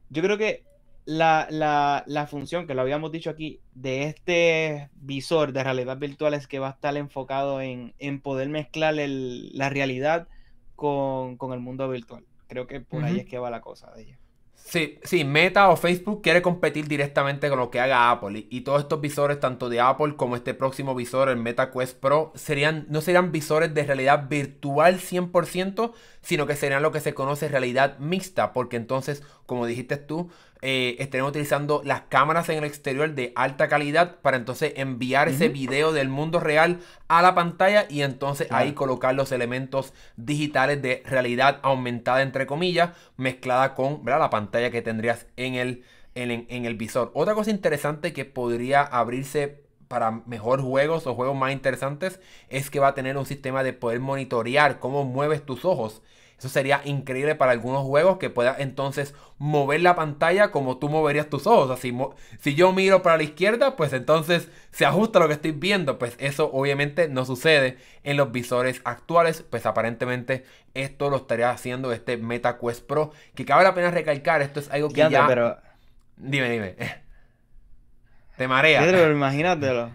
Yo 0.09 0.21
creo 0.21 0.37
que 0.37 0.63
la, 1.05 1.47
la, 1.49 2.03
la, 2.07 2.27
función 2.27 2.65
que 2.65 2.73
lo 2.73 2.81
habíamos 2.81 3.11
dicho 3.11 3.29
aquí 3.29 3.61
de 3.73 4.05
este 4.05 4.89
visor 4.95 5.53
de 5.53 5.63
realidad 5.63 5.97
virtual 5.97 6.33
es 6.33 6.47
que 6.47 6.59
va 6.59 6.69
a 6.69 6.71
estar 6.71 6.97
enfocado 6.97 7.61
en, 7.61 7.93
en 7.99 8.19
poder 8.21 8.49
mezclar 8.49 8.97
el, 8.99 9.55
la 9.57 9.69
realidad 9.69 10.27
con, 10.75 11.37
con, 11.37 11.53
el 11.53 11.59
mundo 11.59 11.87
virtual. 11.87 12.25
Creo 12.47 12.67
que 12.67 12.81
por 12.81 13.03
ahí 13.03 13.19
es 13.19 13.25
que 13.25 13.37
va 13.37 13.49
la 13.49 13.61
cosa 13.61 13.91
de 13.91 14.03
ella. 14.03 14.19
Sí, 14.65 14.97
sí, 15.03 15.23
Meta 15.23 15.69
o 15.69 15.75
Facebook 15.75 16.23
quiere 16.23 16.41
competir 16.41 16.87
directamente 16.87 17.49
con 17.49 17.59
lo 17.59 17.69
que 17.69 17.79
haga 17.79 18.09
Apple. 18.09 18.47
Y, 18.49 18.61
todos 18.61 18.81
estos 18.81 18.99
visores, 18.99 19.39
tanto 19.39 19.69
de 19.69 19.79
Apple 19.79 20.15
como 20.15 20.35
este 20.35 20.55
próximo 20.55 20.95
visor, 20.95 21.29
el 21.29 21.37
Meta 21.37 21.69
Quest 21.69 21.99
Pro, 21.99 22.31
serían, 22.33 22.87
no 22.89 23.01
serían 23.01 23.31
visores 23.31 23.75
de 23.75 23.83
realidad 23.83 24.27
virtual 24.27 24.99
100%, 24.99 25.93
sino 26.21 26.47
que 26.47 26.55
serían 26.55 26.81
lo 26.81 26.91
que 26.91 26.99
se 26.99 27.13
conoce 27.13 27.47
realidad 27.47 27.99
mixta. 27.99 28.53
Porque 28.53 28.75
entonces, 28.75 29.21
como 29.45 29.67
dijiste 29.67 29.97
tú, 29.97 30.31
eh, 30.67 30.95
estaremos 30.97 31.29
utilizando 31.29 31.83
las 31.85 32.01
cámaras 32.09 32.49
en 32.49 32.57
el 32.57 32.63
exterior 32.63 33.13
de 33.13 33.31
alta 33.35 33.67
calidad 33.67 34.15
para 34.23 34.37
entonces 34.37 34.73
enviar 34.77 35.29
ese 35.29 35.47
video 35.47 35.93
del 35.93 36.09
mundo 36.09 36.39
real 36.39 36.79
a 37.07 37.21
la 37.21 37.35
pantalla 37.35 37.85
y 37.87 38.01
entonces 38.01 38.47
ahí 38.49 38.73
colocar 38.73 39.13
los 39.13 39.31
elementos 39.31 39.93
digitales 40.17 40.81
de 40.81 41.03
realidad 41.05 41.59
aumentada 41.61 42.23
entre 42.23 42.47
comillas 42.47 42.89
mezclada 43.15 43.75
con 43.75 44.01
la 44.05 44.31
pantalla 44.31 44.71
que 44.71 44.81
tendrías 44.81 45.27
en 45.37 45.53
el, 45.53 45.83
en, 46.15 46.65
el 46.65 46.73
visor. 46.73 47.11
Otra 47.13 47.35
cosa 47.35 47.51
interesante 47.51 48.11
que 48.11 48.25
podría 48.25 48.81
abrirse 48.81 49.61
para 49.87 50.09
mejor 50.25 50.63
juegos 50.63 51.05
o 51.05 51.13
juegos 51.13 51.37
más 51.37 51.51
interesantes 51.51 52.19
es 52.49 52.71
que 52.71 52.79
va 52.79 52.87
a 52.87 52.95
tener 52.95 53.17
un 53.17 53.27
sistema 53.27 53.61
de 53.61 53.73
poder 53.73 53.99
monitorear 53.99 54.79
cómo 54.79 55.03
mueves 55.03 55.45
tus 55.45 55.63
ojos 55.63 56.01
eso 56.37 56.49
sería 56.49 56.81
increíble 56.83 57.35
para 57.35 57.53
algunos 57.53 57.83
juegos 57.85 58.17
que 58.17 58.29
pueda 58.29 58.55
entonces 58.59 59.15
mover 59.37 59.81
la 59.81 59.95
pantalla 59.95 60.51
como 60.51 60.77
tú 60.77 60.89
moverías 60.89 61.29
tus 61.29 61.47
ojos. 61.47 61.79
Si 61.79 62.55
yo 62.55 62.73
miro 62.73 63.01
para 63.01 63.17
la 63.17 63.23
izquierda, 63.23 63.77
pues 63.77 63.93
entonces 63.93 64.49
se 64.71 64.85
ajusta 64.85 65.19
lo 65.19 65.27
que 65.27 65.35
estoy 65.35 65.51
viendo. 65.51 65.97
Pues 65.97 66.15
eso 66.19 66.49
obviamente 66.51 67.07
no 67.07 67.23
sucede 67.23 67.77
en 68.03 68.17
los 68.17 68.33
visores 68.33 68.81
actuales. 68.83 69.45
Pues 69.49 69.65
aparentemente 69.65 70.43
esto 70.73 71.09
lo 71.09 71.17
estaría 71.17 71.51
haciendo 71.51 71.93
este 71.93 72.17
MetaQuest 72.17 72.85
Pro. 72.85 73.11
Que 73.33 73.45
cabe 73.45 73.63
la 73.63 73.73
pena 73.73 73.91
recalcar, 73.91 74.41
esto 74.41 74.59
es 74.59 74.69
algo 74.69 74.89
que 74.89 75.09
ya... 75.09 75.27
Pero... 75.27 75.57
Dime, 76.17 76.49
dime. 76.49 76.75
Te 78.37 78.47
marea. 78.47 78.81
Pedro, 78.81 79.09
imagínatelo. 79.09 79.85
O 79.85 79.91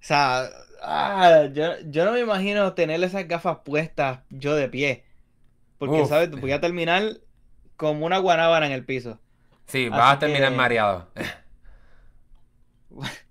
sea, 0.00 0.48
ah, 0.82 1.46
yo, 1.52 1.74
yo 1.86 2.04
no 2.04 2.12
me 2.12 2.20
imagino 2.20 2.72
tener 2.74 3.02
esas 3.04 3.28
gafas 3.28 3.58
puestas 3.64 4.20
yo 4.30 4.56
de 4.56 4.68
pie. 4.68 5.07
Porque, 5.78 6.06
¿sabes? 6.06 6.30
Voy 6.30 6.52
a 6.52 6.60
terminar 6.60 7.18
como 7.76 8.04
una 8.04 8.18
guanábana 8.18 8.66
en 8.66 8.72
el 8.72 8.84
piso. 8.84 9.18
Sí, 9.66 9.88
vas 9.88 10.16
a 10.16 10.18
terminar 10.18 10.52
mareado. 10.52 11.08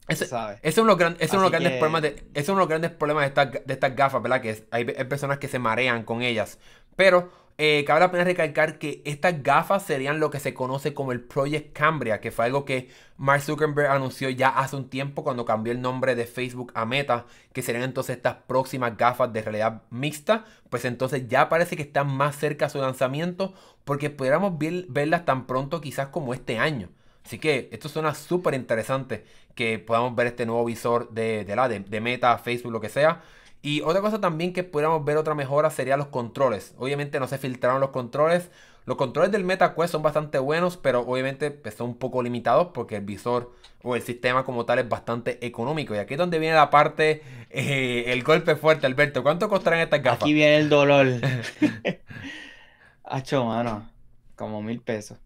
Ese, 0.07 0.23
es 0.61 0.77
uno 0.77 0.95
de 0.95 1.05
los, 1.05 1.51
grandes 1.51 1.73
problemas 1.73 2.01
de, 2.01 2.23
es 2.33 2.47
uno 2.47 2.55
de 2.55 2.61
los 2.61 2.69
grandes 2.69 2.91
problemas 2.91 3.23
de 3.23 3.27
estas, 3.27 3.65
de 3.65 3.73
estas 3.73 3.93
gafas, 3.93 4.21
¿verdad? 4.21 4.39
Que 4.39 4.65
hay, 4.71 4.87
hay, 4.97 5.03
personas 5.03 5.37
que 5.37 5.49
se 5.49 5.59
marean 5.59 6.03
con 6.03 6.21
ellas. 6.21 6.59
Pero 6.95 7.29
eh, 7.59 7.83
cabe 7.87 8.01
la 8.01 8.11
pena 8.11 8.23
recalcar 8.23 8.77
que 8.77 9.01
estas 9.03 9.41
gafas 9.41 9.83
serían 9.83 10.19
lo 10.19 10.29
que 10.29 10.39
se 10.39 10.53
conoce 10.53 10.93
como 10.93 11.11
el 11.11 11.21
Project 11.21 11.73
Cambria, 11.73 12.19
que 12.21 12.29
fue 12.29 12.45
algo 12.45 12.65
que 12.65 12.89
Mark 13.17 13.41
Zuckerberg 13.41 13.89
anunció 13.89 14.29
ya 14.29 14.49
hace 14.49 14.75
un 14.75 14.89
tiempo 14.89 15.23
cuando 15.23 15.43
cambió 15.43 15.73
el 15.73 15.81
nombre 15.81 16.13
de 16.13 16.27
Facebook 16.27 16.71
a 16.75 16.85
Meta, 16.85 17.25
que 17.53 17.63
serían 17.63 17.83
entonces 17.83 18.17
estas 18.17 18.35
próximas 18.47 18.95
gafas 18.95 19.33
de 19.33 19.41
realidad 19.41 19.81
mixta. 19.89 20.45
Pues 20.69 20.85
entonces 20.85 21.27
ya 21.27 21.49
parece 21.49 21.75
que 21.75 21.81
están 21.81 22.07
más 22.15 22.35
cerca 22.35 22.67
a 22.67 22.69
su 22.69 22.79
lanzamiento 22.79 23.55
porque 23.85 24.11
pudiéramos 24.11 24.53
verlas 24.59 25.25
tan 25.25 25.47
pronto 25.47 25.81
quizás 25.81 26.09
como 26.09 26.35
este 26.35 26.59
año. 26.59 26.89
Así 27.25 27.39
que 27.39 27.69
esto 27.71 27.89
suena 27.89 28.13
súper 28.13 28.53
interesante 28.53 29.25
que 29.55 29.79
podamos 29.79 30.15
ver 30.15 30.27
este 30.27 30.45
nuevo 30.45 30.63
visor 30.63 31.09
de, 31.11 31.43
de, 31.43 31.55
la, 31.55 31.67
de 31.67 32.01
Meta, 32.01 32.37
Facebook, 32.37 32.71
lo 32.71 32.81
que 32.81 32.89
sea. 32.89 33.21
Y 33.67 33.81
otra 33.81 33.99
cosa 33.99 34.21
también 34.21 34.53
que 34.53 34.63
pudiéramos 34.63 35.03
ver 35.03 35.17
otra 35.17 35.35
mejora 35.35 35.69
sería 35.69 35.97
los 35.97 36.07
controles. 36.07 36.73
Obviamente 36.77 37.19
no 37.19 37.27
se 37.27 37.37
filtraron 37.37 37.81
los 37.81 37.89
controles. 37.89 38.49
Los 38.85 38.95
controles 38.95 39.29
del 39.29 39.43
MetaQuest 39.43 39.91
son 39.91 40.01
bastante 40.01 40.39
buenos, 40.39 40.77
pero 40.77 41.01
obviamente 41.01 41.51
pues, 41.51 41.75
son 41.75 41.89
un 41.89 41.97
poco 41.97 42.23
limitados 42.23 42.69
porque 42.73 42.95
el 42.95 43.01
visor 43.03 43.53
o 43.83 43.97
el 43.97 44.01
sistema 44.03 44.45
como 44.45 44.65
tal 44.65 44.79
es 44.79 44.87
bastante 44.87 45.45
económico. 45.45 45.93
Y 45.93 45.97
aquí 45.97 46.13
es 46.13 46.17
donde 46.17 46.39
viene 46.39 46.55
la 46.55 46.69
parte, 46.69 47.21
eh, 47.49 48.05
el 48.07 48.23
golpe 48.23 48.55
fuerte, 48.55 48.87
Alberto. 48.87 49.21
¿Cuánto 49.21 49.49
costarán 49.49 49.81
estas 49.81 50.01
gafas? 50.01 50.21
Aquí 50.21 50.33
viene 50.33 50.59
el 50.59 50.69
dolor. 50.69 51.05
Hacho, 53.03 53.43
mano. 53.43 53.89
Como 54.37 54.61
mil 54.61 54.79
pesos. 54.79 55.17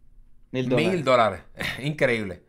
Mil 0.50 0.68
dólares. 0.68 0.94
Mil 0.94 1.04
dólares. 1.04 1.42
Increíble. 1.84 2.42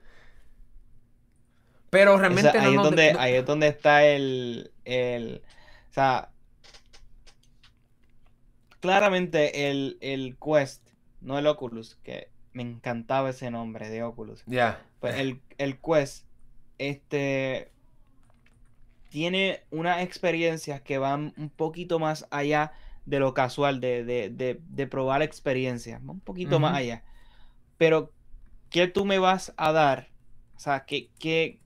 Pero 1.91 2.17
realmente 2.17 2.57
ahí, 2.57 2.77
es 2.77 2.83
donde, 2.83 3.15
ahí 3.19 3.35
es 3.35 3.45
donde 3.45 3.69
está 3.69 4.07
el, 4.07 4.73
el 4.87 5.43
o 5.93 5.95
sea, 5.95 6.31
claramente 8.81 9.69
el, 9.69 9.99
el 10.01 10.39
Quest, 10.43 10.89
no 11.21 11.39
el 11.39 11.47
Oculus, 11.47 11.97
que 11.97 12.31
me 12.55 12.63
encantaba 12.63 13.29
ese 13.29 13.51
nombre 13.51 13.91
de 13.91 14.03
Oculus. 14.03 14.43
Ya. 14.47 14.83
Pues 15.01 15.17
el, 15.17 15.43
el 15.59 15.79
Quest, 15.79 16.25
este, 16.79 17.71
tiene 19.11 19.65
unas 19.71 20.03
experiencias 20.03 20.81
que 20.81 20.97
van 20.97 21.35
un 21.37 21.51
poquito 21.51 21.99
más 21.99 22.27
allá 22.31 22.73
de 23.05 23.19
lo 23.19 23.35
casual, 23.35 23.79
de, 23.79 24.03
de, 24.03 24.31
de, 24.31 24.61
de 24.67 24.87
probar 24.87 25.19
la 25.19 25.27
experiencia, 25.27 26.01
un 26.07 26.21
poquito 26.21 26.59
más 26.59 26.75
allá. 26.75 27.05
Pero, 27.77 28.11
¿qué 28.71 28.89
tú 28.89 29.05
me 29.05 29.19
vas 29.19 29.53
a 29.59 29.73
dar? 29.73 30.09
O 30.57 30.59
sea, 30.59 30.87
¿qué, 30.87 31.11
qué 31.19 31.61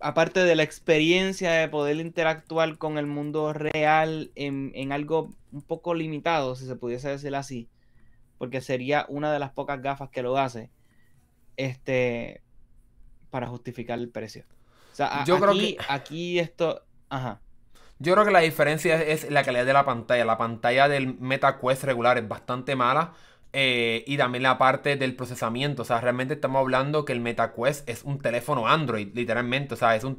aparte 0.00 0.40
de 0.44 0.56
la 0.56 0.62
experiencia 0.62 1.52
de 1.52 1.68
poder 1.68 1.96
interactuar 1.96 2.78
con 2.78 2.98
el 2.98 3.06
mundo 3.06 3.52
real 3.52 4.30
en, 4.34 4.72
en, 4.74 4.92
algo 4.92 5.30
un 5.52 5.62
poco 5.62 5.94
limitado, 5.94 6.56
si 6.56 6.66
se 6.66 6.76
pudiese 6.76 7.08
decir 7.08 7.34
así, 7.34 7.68
porque 8.38 8.60
sería 8.60 9.06
una 9.08 9.32
de 9.32 9.38
las 9.38 9.50
pocas 9.50 9.80
gafas 9.82 10.10
que 10.10 10.22
lo 10.22 10.38
hace, 10.38 10.70
este, 11.56 12.42
para 13.30 13.46
justificar 13.46 13.98
el 13.98 14.08
precio. 14.08 14.44
O 14.92 14.94
sea, 14.94 15.24
Yo 15.24 15.36
aquí, 15.36 15.42
creo 15.42 15.54
que... 15.54 15.76
aquí 15.88 16.38
esto, 16.38 16.82
ajá. 17.08 17.40
Yo 17.98 18.14
creo 18.14 18.24
que 18.24 18.30
la 18.30 18.40
diferencia 18.40 19.02
es 19.02 19.30
la 19.30 19.44
calidad 19.44 19.66
de 19.66 19.74
la 19.74 19.84
pantalla. 19.84 20.24
La 20.24 20.38
pantalla 20.38 20.88
del 20.88 21.18
MetaQuest 21.18 21.84
regular 21.84 22.16
es 22.16 22.26
bastante 22.26 22.74
mala. 22.74 23.12
Eh, 23.52 24.04
y 24.06 24.16
también 24.16 24.42
la 24.42 24.58
parte 24.58 24.96
del 24.96 25.16
procesamiento. 25.16 25.82
O 25.82 25.84
sea, 25.84 26.00
realmente 26.00 26.34
estamos 26.34 26.60
hablando 26.60 27.04
que 27.04 27.12
el 27.12 27.20
MetaQuest 27.20 27.88
es 27.88 28.04
un 28.04 28.18
teléfono 28.20 28.68
Android, 28.68 29.08
literalmente. 29.14 29.74
O 29.74 29.76
sea, 29.76 29.96
es 29.96 30.04
un, 30.04 30.16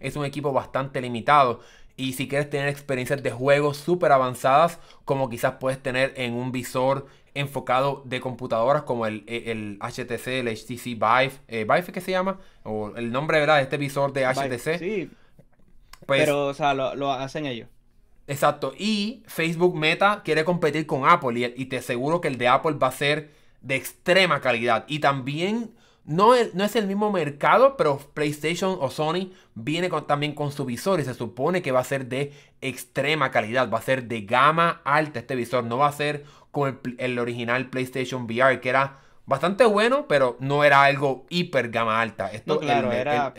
es 0.00 0.16
un 0.16 0.24
equipo 0.24 0.52
bastante 0.52 1.00
limitado. 1.00 1.60
Y 1.96 2.14
si 2.14 2.28
quieres 2.28 2.48
tener 2.48 2.68
experiencias 2.68 3.22
de 3.22 3.30
juegos 3.30 3.76
súper 3.76 4.12
avanzadas, 4.12 4.78
como 5.04 5.28
quizás 5.28 5.54
puedes 5.60 5.82
tener 5.82 6.14
en 6.16 6.32
un 6.32 6.50
visor 6.52 7.06
enfocado 7.34 8.02
de 8.06 8.20
computadoras 8.20 8.82
como 8.82 9.06
el, 9.06 9.24
el, 9.26 9.78
HTC, 9.80 10.26
el 10.28 10.48
HTC 10.48 10.84
Vive, 10.84 11.32
eh, 11.48 11.64
Vive 11.64 11.92
que 11.92 12.00
se 12.00 12.10
llama, 12.10 12.38
o 12.64 12.92
el 12.96 13.12
nombre 13.12 13.38
¿verdad? 13.38 13.56
de 13.56 13.62
este 13.62 13.76
visor 13.76 14.12
de 14.12 14.26
HTC. 14.26 14.78
sí, 14.78 15.10
pues 16.06 16.20
Pero, 16.20 16.46
o 16.46 16.54
sea, 16.54 16.74
lo, 16.74 17.12
hacen 17.12 17.46
ellos. 17.46 17.68
Exacto. 18.30 18.72
Y 18.78 19.24
Facebook 19.26 19.76
Meta 19.76 20.22
quiere 20.24 20.44
competir 20.44 20.86
con 20.86 21.04
Apple. 21.04 21.52
Y, 21.56 21.66
te 21.66 21.78
aseguro 21.78 22.20
que 22.20 22.28
el 22.28 22.38
de 22.38 22.46
Apple 22.46 22.76
va 22.80 22.86
a 22.86 22.92
ser 22.92 23.32
de 23.60 23.74
extrema 23.74 24.40
calidad. 24.40 24.84
Y 24.86 25.00
también 25.00 25.74
no 26.04 26.36
es, 26.36 26.54
no 26.54 26.62
es 26.62 26.76
el 26.76 26.86
mismo 26.86 27.10
mercado, 27.10 27.76
pero 27.76 27.98
PlayStation 28.14 28.78
o 28.80 28.88
Sony 28.88 29.32
viene 29.56 29.90
también 30.06 30.32
con 30.32 30.52
su 30.52 30.64
visor. 30.64 31.00
Y 31.00 31.04
se 31.04 31.14
supone 31.14 31.60
que 31.60 31.72
va 31.72 31.80
a 31.80 31.84
ser 31.84 32.06
de 32.06 32.32
extrema 32.60 33.32
calidad. 33.32 33.68
Va 33.68 33.78
a 33.78 33.82
ser 33.82 34.04
de 34.04 34.20
gama 34.20 34.80
alta 34.84 35.18
este 35.18 35.34
visor. 35.34 35.64
No 35.64 35.78
va 35.78 35.88
a 35.88 35.92
ser 35.92 36.24
como 36.52 36.68
el, 36.98 37.18
original 37.18 37.68
PlayStation 37.68 38.26
VR, 38.26 38.60
que 38.60 38.68
era 38.68 39.00
bastante 39.26 39.64
bueno, 39.64 40.06
pero 40.06 40.36
no 40.38 40.62
era 40.62 40.84
algo 40.84 41.26
hiper 41.30 41.70
gama 41.70 42.00
alta. 42.00 42.30
Esto 42.30 42.60
claro, 42.60 42.92
era 42.92 43.34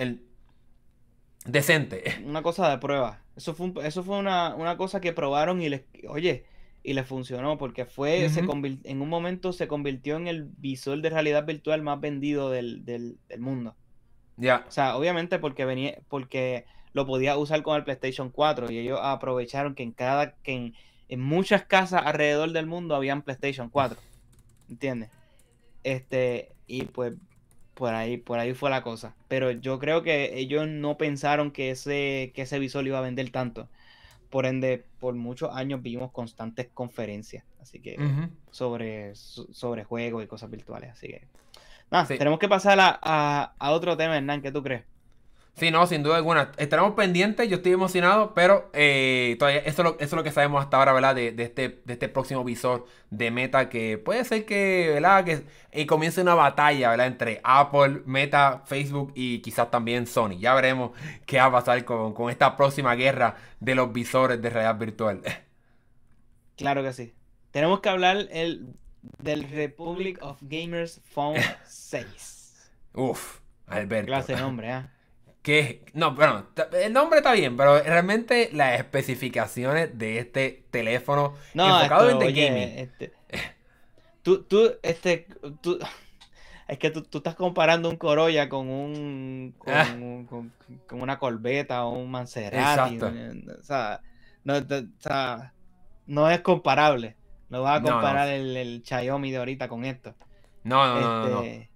decente. 1.45 2.21
Una 2.25 2.41
cosa 2.41 2.69
de 2.69 2.77
prueba. 2.77 3.20
Eso 3.35 3.53
fue, 3.53 3.71
eso 3.83 4.03
fue 4.03 4.17
una, 4.17 4.75
cosa 4.77 5.01
que 5.01 5.13
probaron 5.13 5.61
y 5.61 5.69
les, 5.69 5.83
oye, 6.07 6.45
y 6.83 6.93
les 6.93 7.07
funcionó 7.07 7.57
porque 7.57 7.85
fue, 7.85 8.29
se 8.29 8.41
en 8.41 9.01
un 9.01 9.09
momento 9.09 9.53
se 9.53 9.67
convirtió 9.67 10.17
en 10.17 10.27
el 10.27 10.45
visor 10.57 11.01
de 11.01 11.09
realidad 11.09 11.45
virtual 11.45 11.81
más 11.81 11.99
vendido 11.99 12.49
del, 12.49 13.17
mundo. 13.39 13.75
Ya. 14.37 14.65
O 14.67 14.71
sea, 14.71 14.97
obviamente 14.97 15.39
porque 15.39 15.65
venía, 15.65 15.99
porque 16.09 16.65
lo 16.93 17.05
podía 17.05 17.37
usar 17.37 17.61
con 17.61 17.77
el 17.77 17.83
PlayStation 17.83 18.29
4 18.29 18.71
y 18.71 18.79
ellos 18.79 18.99
aprovecharon 19.01 19.75
que 19.75 19.83
en 19.83 19.91
cada, 19.91 20.33
que 20.37 20.53
en, 20.53 20.73
en 21.07 21.21
muchas 21.21 21.65
casas 21.65 22.03
alrededor 22.05 22.51
del 22.51 22.65
mundo 22.65 22.95
habían 22.95 23.21
PlayStation 23.21 23.69
4. 23.69 23.99
¿Entiendes? 24.69 25.09
Este, 25.83 26.53
y 26.67 26.83
pues 26.85 27.13
por 27.81 27.95
ahí, 27.95 28.17
por 28.17 28.37
ahí 28.37 28.53
fue 28.53 28.69
la 28.69 28.83
cosa. 28.83 29.15
Pero 29.27 29.49
yo 29.49 29.79
creo 29.79 30.03
que 30.03 30.37
ellos 30.37 30.67
no 30.67 30.99
pensaron 30.99 31.49
que 31.49 31.71
ese, 31.71 32.31
que 32.35 32.43
ese 32.43 32.59
visor 32.59 32.85
iba 32.85 32.99
a 32.99 33.01
vender 33.01 33.31
tanto. 33.31 33.69
Por 34.29 34.45
ende, 34.45 34.85
por 34.99 35.15
muchos 35.15 35.49
años 35.51 35.81
vimos 35.81 36.11
constantes 36.11 36.67
conferencias. 36.71 37.43
Así 37.59 37.79
que 37.79 37.97
sobre, 38.51 39.15
sobre 39.15 39.83
juegos 39.83 40.23
y 40.23 40.27
cosas 40.27 40.51
virtuales. 40.51 40.91
Así 40.91 41.07
que. 41.07 41.23
Nada, 41.89 42.05
tenemos 42.05 42.37
que 42.37 42.47
pasar 42.47 42.77
a, 42.79 43.55
a, 43.57 43.71
otro 43.71 43.97
tema, 43.97 44.15
Hernán. 44.15 44.43
¿Qué 44.43 44.51
tú 44.51 44.61
crees? 44.61 44.83
Sí, 45.53 45.69
no, 45.69 45.85
sin 45.85 46.01
duda 46.01 46.15
alguna. 46.15 46.51
Estaremos 46.57 46.93
pendientes, 46.93 47.47
yo 47.49 47.57
estoy 47.57 47.73
emocionado, 47.73 48.33
pero 48.33 48.69
eh, 48.73 49.35
todavía 49.37 49.59
eso 49.61 49.81
es, 49.81 49.85
lo, 49.85 49.89
eso 49.95 50.03
es, 50.05 50.13
lo, 50.13 50.23
que 50.23 50.31
sabemos 50.31 50.63
hasta 50.63 50.77
ahora, 50.77 50.93
¿verdad? 50.93 51.13
De, 51.13 51.33
de, 51.33 51.43
este, 51.43 51.81
de 51.83 51.93
este 51.93 52.09
próximo 52.09 52.43
visor 52.43 52.87
de 53.09 53.31
Meta, 53.31 53.69
que 53.69 53.97
puede 53.97 54.23
ser 54.23 54.45
que, 54.45 54.91
¿verdad? 54.93 55.25
Que 55.25 55.43
eh, 55.71 55.85
comience 55.85 56.21
una 56.21 56.35
batalla, 56.35 56.89
¿verdad? 56.89 57.07
Entre 57.07 57.41
Apple, 57.43 58.01
Meta, 58.05 58.63
Facebook 58.65 59.11
y 59.13 59.39
quizás 59.39 59.69
también 59.69 60.07
Sony. 60.07 60.37
Ya 60.39 60.53
veremos 60.53 60.91
qué 61.25 61.37
va 61.37 61.45
a 61.45 61.51
pasar 61.51 61.83
con, 61.85 62.13
con 62.13 62.29
esta 62.29 62.55
próxima 62.55 62.95
guerra 62.95 63.35
de 63.59 63.75
los 63.75 63.91
visores 63.91 64.41
de 64.41 64.49
realidad 64.49 64.77
virtual. 64.77 65.21
Claro 66.57 66.83
que 66.83 66.93
sí. 66.93 67.15
Tenemos 67.49 67.79
que 67.79 67.89
hablar 67.89 68.27
el, 68.29 68.75
del 69.17 69.49
Republic 69.49 70.19
of 70.21 70.37
Gamers 70.41 71.01
Phone 71.05 71.39
6. 71.65 72.71
Uf, 72.93 73.39
Alberto. 73.65 74.05
Clase 74.05 74.35
de 74.35 74.41
nombre, 74.41 74.71
¿ah? 74.71 74.90
Que 75.41 75.83
no, 75.93 76.13
bueno, 76.13 76.45
el 76.73 76.93
nombre 76.93 77.19
está 77.19 77.33
bien, 77.33 77.57
pero 77.57 77.81
realmente 77.81 78.49
las 78.53 78.79
especificaciones 78.79 79.97
de 79.97 80.19
este 80.19 80.63
teléfono 80.69 81.35
enfocado 81.53 82.09
en 82.11 82.21
el 82.21 82.33
gaming. 82.33 82.79
Este, 82.79 83.13
tú, 84.21 84.43
tú, 84.43 84.71
este, 84.83 85.27
tú, 85.61 85.79
es 86.67 86.77
que 86.77 86.91
tú, 86.91 87.17
estás 87.17 87.35
comparando 87.35 87.89
un 87.89 87.97
Corolla 87.97 88.49
con 88.49 88.69
un, 88.69 89.55
con, 89.57 89.73
ah. 89.73 89.87
con, 90.87 91.01
una 91.01 91.17
Corbeta 91.17 91.85
o 91.85 91.97
un 91.97 92.11
Maserati. 92.11 92.99
O 92.99 93.63
sea, 93.63 94.01
no, 94.43 94.57
o 94.57 94.85
sea, 94.99 95.53
no 96.05 96.29
es 96.29 96.41
comparable. 96.41 97.17
No 97.49 97.63
vas 97.63 97.79
a 97.79 97.83
comparar 97.83 98.29
El, 98.29 98.55
el, 98.55 98.83
Xiaomi 98.85 99.31
de 99.31 99.37
ahorita 99.37 99.67
con 99.67 99.83
esto. 99.85 100.15
No, 100.63 100.85
no, 100.85 101.01
no, 101.01 101.29
no. 101.29 101.41
Este, 101.41 101.69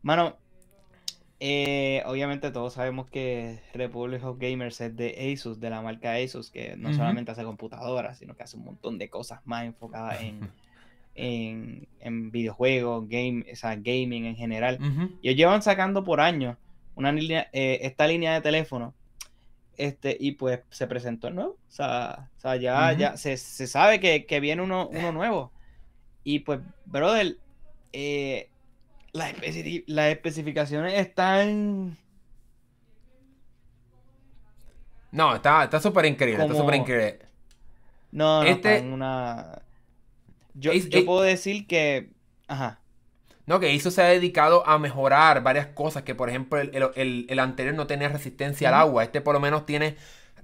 mano, 0.00 0.38
eh, 1.38 2.02
obviamente 2.06 2.50
todos 2.50 2.74
sabemos 2.74 3.10
que 3.10 3.60
Republic 3.74 4.24
of 4.24 4.38
Gamers 4.38 4.80
es 4.80 4.96
de 4.96 5.32
Asus, 5.32 5.60
de 5.60 5.68
la 5.68 5.82
marca 5.82 6.14
Asus, 6.14 6.50
que 6.50 6.76
no 6.76 6.94
solamente 6.94 7.30
hace 7.30 7.44
computadoras, 7.44 8.18
sino 8.18 8.34
que 8.34 8.42
hace 8.42 8.56
un 8.56 8.64
montón 8.64 8.96
de 8.98 9.10
cosas 9.10 9.40
más 9.44 9.64
enfocadas 9.64 10.22
en, 10.22 10.50
en, 12.00 12.30
videojuegos, 12.30 13.08
game, 13.08 13.44
o 13.50 13.68
gaming 13.78 14.24
en 14.24 14.36
general. 14.36 14.78
Y 15.20 15.28
ellos 15.28 15.38
llevan 15.38 15.62
sacando 15.62 16.04
por 16.04 16.20
años 16.20 16.56
una 16.94 17.12
línea, 17.12 17.48
eh, 17.52 17.80
esta 17.82 18.06
línea 18.06 18.32
de 18.34 18.40
teléfono. 18.40 18.94
Este, 19.76 20.16
y 20.18 20.32
pues 20.32 20.60
se 20.70 20.86
presentó 20.86 21.28
el 21.28 21.34
nuevo. 21.34 21.50
O 21.50 21.70
sea, 21.70 22.30
ya, 22.58 22.92
ya 22.94 23.16
se, 23.18 23.36
sabe 23.36 24.00
que, 24.00 24.40
viene 24.40 24.62
uno, 24.62 24.88
uno 24.88 25.12
nuevo. 25.12 25.52
Y 26.24 26.40
pues, 26.40 26.60
brother, 26.86 27.36
eh, 27.92 28.48
las, 29.16 30.10
especificaciones 30.10 30.94
están. 30.94 31.96
No, 35.12 35.34
está 35.34 35.80
súper 35.80 36.06
increíble. 36.06 36.44
Está 36.44 36.54
súper 36.54 36.74
increíble. 36.74 37.18
No, 38.12 38.42
no, 38.42 38.48
este... 38.48 38.78
en 38.78 38.92
una. 38.92 39.62
Yo, 40.54 40.72
puedo 41.04 41.22
decir 41.22 41.66
que. 41.66 42.10
Ajá. 42.48 42.80
No, 43.46 43.60
que 43.60 43.74
eso 43.74 43.90
se 43.90 44.02
ha 44.02 44.06
dedicado 44.06 44.66
a 44.66 44.78
mejorar 44.78 45.42
varias 45.42 45.68
cosas. 45.68 46.02
Que 46.02 46.14
por 46.14 46.28
ejemplo, 46.28 46.58
el, 46.58 47.38
anterior 47.38 47.74
no 47.74 47.86
tenía 47.86 48.08
resistencia 48.08 48.68
al 48.68 48.74
agua. 48.74 49.04
Este 49.04 49.20
por 49.20 49.34
lo 49.34 49.40
menos 49.40 49.66
tiene 49.66 49.96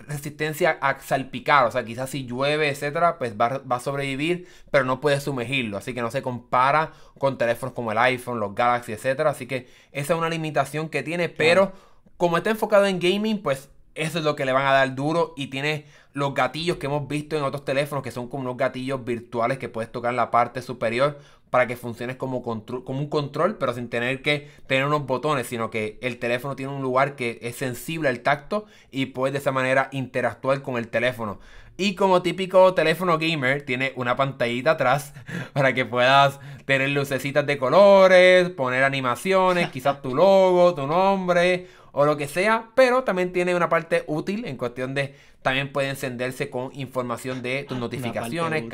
resistencia 0.07 0.79
a 0.81 1.01
salpicar. 1.01 1.67
O 1.67 1.71
sea, 1.71 1.85
quizás 1.85 2.11
si 2.11 2.25
llueve, 2.27 2.69
etcétera, 2.69 3.19
pues 3.19 3.35
va, 3.41 3.63
a 3.69 3.81
sobrevivir, 3.81 4.47
pero 4.71 4.85
no 4.85 5.01
puede 5.01 5.21
sumergirlo. 5.21 5.79
Así 5.79 5.95
que 5.95 6.03
no 6.03 6.11
se 6.11 6.23
compara 6.23 6.93
con 7.19 7.39
teléfonos 7.39 7.75
como 7.75 7.93
el 7.93 7.99
iPhone, 7.99 8.41
los 8.41 8.55
Galaxy, 8.55 8.93
etcétera. 8.93 9.31
Así 9.31 9.47
que 9.47 9.69
esa 9.93 10.15
es 10.15 10.19
una 10.19 10.29
limitación 10.29 10.89
que 10.89 11.03
tiene, 11.03 11.29
pero 11.29 11.73
como 12.17 12.37
está 12.37 12.51
enfocado 12.51 12.87
en 12.87 13.01
gaming, 13.01 13.43
pues 13.43 13.69
eso 13.95 14.19
es 14.19 14.25
lo 14.25 14.37
que 14.37 14.45
le 14.45 14.53
van 14.53 14.67
a 14.67 14.73
dar 14.73 14.95
duro 14.95 15.35
y 15.37 15.49
tiene 15.49 15.87
los 16.13 16.35
gatillos 16.35 16.77
que 16.77 16.87
hemos 16.87 17.09
visto 17.09 17.37
en 17.37 17.43
otros 17.43 17.65
teléfonos 17.65 18.03
que 18.03 18.11
son 18.11 18.29
como 18.29 18.43
unos 18.43 18.57
gatillos 18.57 19.05
virtuales 19.05 19.59
que 19.59 19.69
puedes 19.69 19.91
tocar 19.91 20.11
en 20.11 20.17
la 20.17 20.31
parte 20.31 20.63
superior 20.63 21.19
para 21.53 21.67
que 21.67 21.77
funcione 21.77 22.17
como, 22.17 22.43
como 22.43 22.99
un 22.99 23.09
control, 23.11 23.59
pero 23.59 23.75
sin 23.75 23.91
tener 23.91 24.23
que 24.23 24.49
tener 24.67 24.87
unos 24.87 25.05
botones, 25.05 25.47
sino 25.47 25.69
que 25.69 25.99
el 26.01 26.19
teléfono 26.19 26.57
tiene 26.57 26.73
un 26.73 26.81
lugar 26.81 27.15
que 27.15 27.39
es 27.43 27.57
sensible 27.57 28.09
al 28.09 28.21
tacto 28.21 28.65
y 28.91 29.07
puedes 29.07 29.35
de 29.35 29.41
esa 29.41 29.53
manera 29.53 29.91
interactuar 29.93 30.63
con 30.63 30.79
el 30.79 30.89
teléfono. 30.89 31.41
Y 31.77 31.95
como 31.95 32.23
típico 32.23 32.73
teléfono 32.73 33.19
gamer, 33.19 33.63
tiene 33.63 33.93
una 33.97 34.17
pantallita 34.17 34.73
atrás 34.73 35.13
para 35.53 35.75
que 35.75 35.85
puedas 35.85 36.41
tener 36.65 36.89
lucecitas 36.89 37.47
de 37.47 37.59
colores, 37.59 38.49
poner 38.49 38.83
animaciones, 38.83 39.69
quizás 39.71 40.01
tu 40.01 40.15
logo, 40.15 40.75
tu 40.75 40.87
nombre 40.87 41.67
o 41.93 42.05
lo 42.05 42.17
que 42.17 42.27
sea, 42.27 42.71
pero 42.75 43.05
también 43.05 43.33
tiene 43.33 43.55
una 43.55 43.69
parte 43.69 44.05
útil 44.07 44.45
en 44.47 44.57
cuestión 44.57 44.95
de 44.95 45.15
también 45.43 45.73
puede 45.73 45.91
encenderse 45.91 46.51
con 46.51 46.71
información 46.75 47.43
de 47.43 47.65
tus 47.65 47.79
notificaciones. 47.79 48.65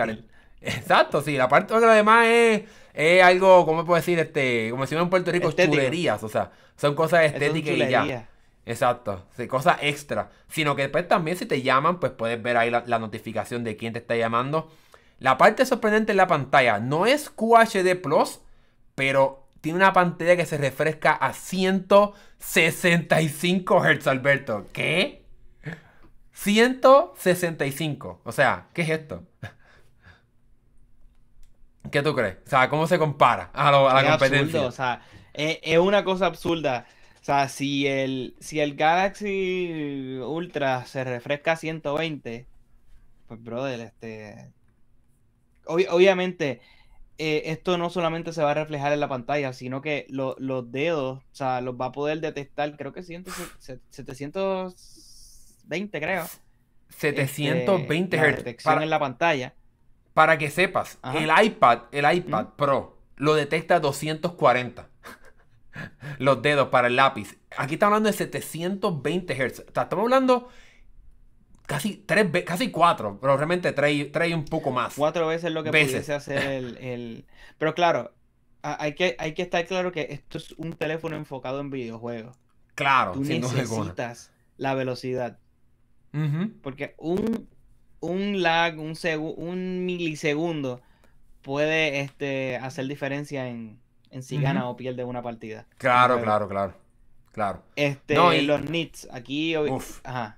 Exacto, 0.61 1.23
sí. 1.23 1.37
La 1.37 1.49
parte 1.49 1.75
de 1.75 1.81
lo 1.81 1.89
demás 1.89 2.27
es, 2.27 2.63
es 2.95 3.23
algo, 3.23 3.65
¿cómo 3.65 3.85
puedo 3.85 3.97
decir? 3.97 4.19
Este, 4.19 4.69
como 4.71 4.83
decimos 4.83 5.05
en 5.05 5.11
Puerto 5.11 5.33
Rico, 5.33 5.51
chulerías. 5.53 6.23
O 6.23 6.29
sea, 6.29 6.51
son 6.77 6.95
cosas 6.95 7.25
estéticas 7.25 7.75
y 7.75 7.89
ya. 7.89 8.29
Exacto, 8.67 9.25
sí, 9.35 9.47
cosa 9.47 9.79
extra. 9.81 10.31
Sino 10.49 10.77
que 10.77 10.83
después 10.83 11.09
también 11.09 11.39
si 11.39 11.47
te 11.47 11.63
llaman, 11.63 11.99
pues 12.01 12.13
puedes 12.13 12.43
ver 12.43 12.59
ahí 12.59 12.71
la, 12.71 12.85
la 12.87 12.99
notificación 12.99 13.65
de 13.65 13.77
quién 13.77 13.95
te 13.95 14.01
está 14.01 14.15
llamando. 14.15 14.71
La 15.19 15.39
parte 15.39 15.65
sorprendente 15.65 16.13
en 16.13 16.19
la 16.19 16.27
pantalla 16.27 16.79
no 16.79 17.07
es 17.07 17.31
QHD 17.31 17.97
Plus, 18.03 18.41
pero 18.95 19.48
tiene 19.61 19.77
una 19.79 19.93
pantalla 19.93 20.37
que 20.37 20.47
se 20.47 20.59
refresca 20.59 21.13
a 21.13 21.33
165 21.33 23.81
Hz, 23.85 24.07
Alberto. 24.07 24.67
¿Qué? 24.73 25.25
165. 26.33 28.21
O 28.25 28.33
sea, 28.33 28.69
¿qué 28.75 28.83
es 28.83 28.91
esto? 28.91 29.25
¿Qué 31.91 32.03
tú 32.03 32.15
crees? 32.15 32.37
O 32.47 32.51
sea, 32.51 32.69
¿cómo 32.69 32.87
se 32.87 32.99
compara 32.99 33.51
a, 33.55 33.71
lo- 33.71 33.89
a 33.89 33.95
la 33.95 34.01
Es 34.03 34.05
competencia? 34.05 34.39
absurdo, 34.39 34.67
o 34.67 34.73
sea, 34.73 35.01
es, 35.33 35.59
es 35.63 35.79
una 35.79 36.05
cosa 36.05 36.27
absurda. 36.27 36.87
O 37.21 37.25
sea, 37.25 37.49
si 37.49 37.87
el, 37.87 38.37
si 38.41 38.61
el 38.61 38.75
Galaxy 38.77 40.19
Ultra 40.23 40.85
se 40.87 41.05
refresca 41.05 41.53
a 41.53 41.57
120, 41.57 42.47
pues 43.27 43.43
brother, 43.43 43.81
este. 43.81 44.51
obvi- 45.67 45.89
obviamente, 45.91 46.61
eh, 47.19 47.43
esto 47.47 47.77
no 47.79 47.91
solamente 47.91 48.33
se 48.33 48.43
va 48.43 48.53
a 48.53 48.55
reflejar 48.55 48.93
en 48.93 49.01
la 49.01 49.09
pantalla, 49.09 49.53
sino 49.53 49.83
que 49.83 50.07
lo- 50.09 50.37
los 50.39 50.71
dedos, 50.73 51.19
o 51.19 51.35
sea, 51.35 51.61
los 51.61 51.75
va 51.75 51.87
a 51.87 51.93
poder 51.93 52.21
detectar, 52.21 52.77
creo 52.77 52.93
que 52.93 53.03
100, 53.03 53.25
se- 53.59 53.81
720, 53.91 56.01
creo. 56.01 56.25
720 56.89 58.17
este, 58.17 58.31
Hz. 58.31 58.37
detección 58.37 58.75
Para, 58.75 58.85
en 58.85 58.91
la 58.91 58.99
pantalla. 58.99 59.55
para 60.15 60.39
que 60.39 60.51
sepas, 60.51 60.99
Ajá. 61.03 61.19
el 61.19 61.31
iPad, 61.47 61.83
el 61.93 62.17
iPad 62.17 62.47
Pro 62.57 62.99
lo 63.17 63.35
detecta 63.35 63.77
a 63.77 63.81
240. 63.81 64.89
Los 66.19 66.43
dedos 66.43 66.69
para 66.69 66.89
el 66.89 66.97
lápiz. 66.97 67.37
Aquí 67.57 67.75
estamos 67.75 67.93
hablando 67.97 68.11
de 68.11 68.17
720 68.17 69.35
Hz. 69.35 69.61
O 69.69 69.73
sea, 69.73 69.83
estamos 69.85 70.05
hablando 70.05 70.49
casi 71.69 71.97
tres 71.99 72.27
casi 72.45 72.71
cuatro, 72.73 73.19
pero 73.21 73.37
realmente 73.37 73.71
trae, 73.73 74.07
trae 74.07 74.35
un 74.35 74.45
poco 74.45 74.73
más. 74.73 74.95
cuatro 74.97 75.29
veces 75.29 75.53
lo 75.53 75.63
que 75.63 75.71
Veces. 75.71 75.91
pudiese 75.93 76.15
hacer 76.15 76.39
el, 76.39 76.77
el- 76.79 77.27
Pero 77.59 77.75
claro, 77.75 78.13
hay 78.63 78.95
que, 78.95 79.15
hay 79.21 79.35
que 79.35 79.43
estar 79.43 79.65
claro 79.67 79.93
que 79.93 80.09
esto 80.11 80.39
es 80.39 80.53
un 80.53 80.73
teléfono 80.73 81.15
enfocado 81.17 81.61
en 81.61 81.71
videojuegos. 81.71 82.37
Claro, 82.75 83.13
Tú 83.13 83.25
sin 83.25 83.43
duda 83.43 83.61
alguna. 83.61 83.79
necesitas 83.81 84.33
la 84.57 84.75
velocidad. 84.75 85.39
Porque 86.63 86.95
un, 86.99 87.49
un 88.01 88.43
lag, 88.43 88.79
un, 88.79 88.95
un 89.37 89.87
milisegundo 89.87 90.81
puede 91.43 92.01
este, 92.01 92.57
hacer 92.57 92.87
diferencia 92.89 93.49
en, 93.49 93.79
en 94.11 94.23
si 94.23 94.41
gana 94.41 94.69
o 94.69 94.77
pierde 94.77 95.05
una 95.05 95.23
partida. 95.23 95.67
Claro, 95.77 96.21
claro, 96.23 96.49
claro. 96.49 96.75
Claro. 97.33 97.63
Este, 97.77 98.15
No, 98.15 98.33
y- 98.35 98.43
los 98.43 98.69
nits, 98.69 99.07
aquí... 99.13 99.57
Uf. 99.57 100.01
Ajá. 100.03 100.38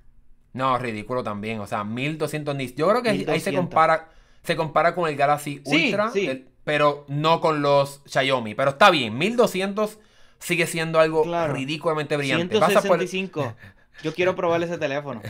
No, 0.53 0.79
ridículo 0.79 1.23
también. 1.23 1.61
O 1.61 1.67
sea, 1.67 1.85
1200 1.85 2.55
nits. 2.57 2.75
Yo 2.75 2.89
creo 2.89 3.03
que 3.03 3.11
ahí 3.11 3.19
se 3.21 3.27
1200. 3.27 3.61
compara, 3.65 4.09
se 4.43 4.57
compara 4.57 4.95
con 4.95 5.09
el 5.09 5.17
Galaxy 5.17 5.63
Sí, 5.65 5.87
Ultra, 5.87 6.11
sí. 6.11 6.27
el- 6.27 6.49
pero 6.65 7.05
no 7.09 7.41
con 7.41 7.63
los 7.63 8.03
Xiaomi. 8.07 8.55
Pero 8.55 8.71
está 8.71 8.91
bien, 8.91 9.17
1200 9.17 9.99
sigue 10.39 10.67
siendo 10.67 10.99
algo 11.01 11.23
Claro. 11.23 11.53
ridículamente 11.55 12.17
brillante. 12.17 12.59
Vas 12.59 12.71
a 12.77 12.83
poder- 12.83 13.07
165. 13.09 13.55
Yo 14.03 14.15
quiero 14.15 14.35
probar 14.37 14.63
ese 14.63 14.79
teléfono. 14.79 15.21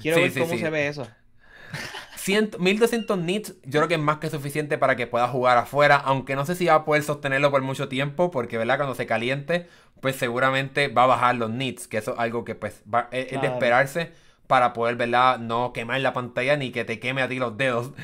Quiero 0.00 0.16
Sí, 0.18 0.22
ver 0.22 0.32
cómo 0.48 0.56
se 0.58 0.70
ve 0.70 0.88
eso. 0.88 1.06
100 2.16 2.50
1200 2.58 3.18
nits, 3.18 3.54
yo 3.64 3.80
creo 3.80 3.88
que 3.88 3.94
es 3.94 4.00
más 4.00 4.18
que 4.18 4.28
suficiente 4.28 4.76
para 4.78 4.94
que 4.96 5.06
pueda 5.06 5.26
jugar 5.28 5.56
afuera, 5.58 5.96
aunque 5.96 6.36
no 6.36 6.44
sé 6.44 6.54
si 6.54 6.66
va 6.66 6.74
a 6.74 6.84
poder 6.84 7.02
sostenerlo 7.02 7.50
por 7.50 7.62
mucho 7.62 7.88
tiempo, 7.88 8.30
porque 8.30 8.58
verdad 8.58 8.76
cuando 8.76 8.94
se 8.94 9.06
caliente, 9.06 9.66
pues 10.00 10.16
seguramente 10.16 10.88
va 10.88 11.04
a 11.04 11.06
bajar 11.06 11.36
los 11.36 11.50
nits, 11.50 11.88
que 11.88 11.96
eso 11.98 12.12
es 12.12 12.18
algo 12.18 12.44
que 12.44 12.54
pues 12.54 12.82
va- 12.92 13.08
es, 13.10 13.32
es 13.32 13.40
de 13.40 13.46
esperarse 13.46 14.12
para 14.50 14.72
poder, 14.72 14.96
verdad, 14.96 15.38
no 15.38 15.72
quemar 15.72 16.00
la 16.00 16.12
pantalla 16.12 16.56
ni 16.56 16.72
que 16.72 16.84
te 16.84 16.98
queme 16.98 17.22
a 17.22 17.28
ti 17.28 17.38
los 17.38 17.56
dedos. 17.56 17.92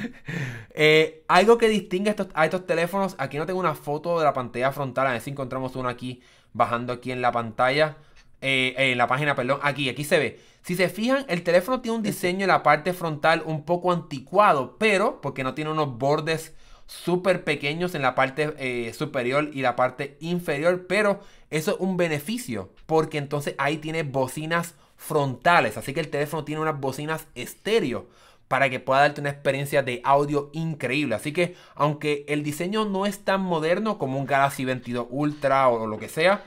Eh, 0.79 1.25
algo 1.27 1.57
que 1.57 1.71
distingue 1.71 2.11
a 2.11 2.13
estos, 2.13 2.29
a 2.35 2.45
estos 2.45 2.67
teléfonos, 2.67 3.15
aquí 3.17 3.39
no 3.39 3.47
tengo 3.47 3.59
una 3.59 3.75
foto 3.75 4.19
de 4.19 4.27
la 4.27 4.35
pantalla 4.35 4.73
frontal, 4.73 5.07
a 5.07 5.13
ver 5.13 5.23
si 5.23 5.31
encontramos 5.31 5.75
una 5.75 5.89
aquí, 5.89 6.21
bajando 6.53 6.93
aquí 6.93 7.13
en 7.13 7.23
la 7.23 7.33
pantalla, 7.33 7.97
eh, 8.43 8.75
en 8.77 8.99
la 8.99 9.07
página, 9.07 9.35
perdón, 9.35 9.59
aquí, 9.63 9.89
aquí 9.89 10.05
se 10.05 10.19
ve. 10.19 10.41
Si 10.61 10.77
se 10.77 10.91
fijan, 10.91 11.25
el 11.29 11.43
teléfono 11.43 11.81
tiene 11.81 11.97
un 11.97 12.03
diseño 12.03 12.43
en 12.43 12.49
la 12.49 12.63
parte 12.63 12.93
frontal 12.93 13.43
un 13.47 13.65
poco 13.65 13.91
anticuado, 13.91 14.77
pero 14.79 15.23
porque 15.23 15.45
no 15.45 15.55
tiene 15.55 15.71
unos 15.71 15.97
bordes 15.97 16.55
súper 16.85 17.43
pequeños 17.43 17.95
en 17.95 18.03
la 18.03 18.15
parte 18.15 18.55
eh, 18.59 18.93
superior 18.93 19.49
y 19.55 19.63
la 19.63 19.77
parte 19.77 20.19
inferior, 20.21 20.87
pero 20.87 21.21
eso 21.49 21.71
es 21.73 21.81
un 21.81 21.97
beneficio, 21.97 22.71
porque 22.85 23.17
entonces 23.17 23.55
ahí 23.57 23.79
tiene 23.79 24.03
bocinas 24.03 24.75
frontales, 24.97 25.77
así 25.77 25.93
que 25.95 26.01
el 26.01 26.09
teléfono 26.09 26.45
tiene 26.45 26.61
unas 26.61 26.81
bocinas 26.81 27.27
estéreo 27.35 28.07
para 28.49 28.71
que 28.71 28.79
pueda 28.81 29.01
darte 29.01 29.21
una 29.21 29.31
experiencia 29.31 29.83
de 29.83 30.01
audio 30.05 30.51
increíble. 30.53 31.15
Así 31.17 31.33
que 31.33 31.57
aunque 31.75 32.25
el 32.29 32.43
diseño 32.43 32.85
no 32.85 33.05
es 33.07 33.25
tan 33.25 33.41
moderno 33.43 33.99
como 33.99 34.19
un 34.19 34.27
Galaxy 34.27 34.65
22 34.65 35.07
Ultra 35.11 35.69
o, 35.69 35.87
lo 35.87 35.99
que 35.99 36.09
sea, 36.09 36.45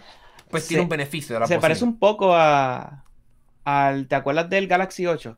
pues 0.49 0.67
tiene 0.67 0.83
un 0.83 0.89
beneficio 0.89 1.35
de 1.35 1.41
la 1.41 1.47
Se 1.47 1.55
bocina. 1.55 1.61
parece 1.61 1.83
un 1.83 1.99
poco 1.99 2.33
a 2.35 3.03
al 3.65 4.07
¿te 4.07 4.15
acuerdas 4.15 4.49
del 4.49 4.67
Galaxy 4.67 5.05
8? 5.05 5.37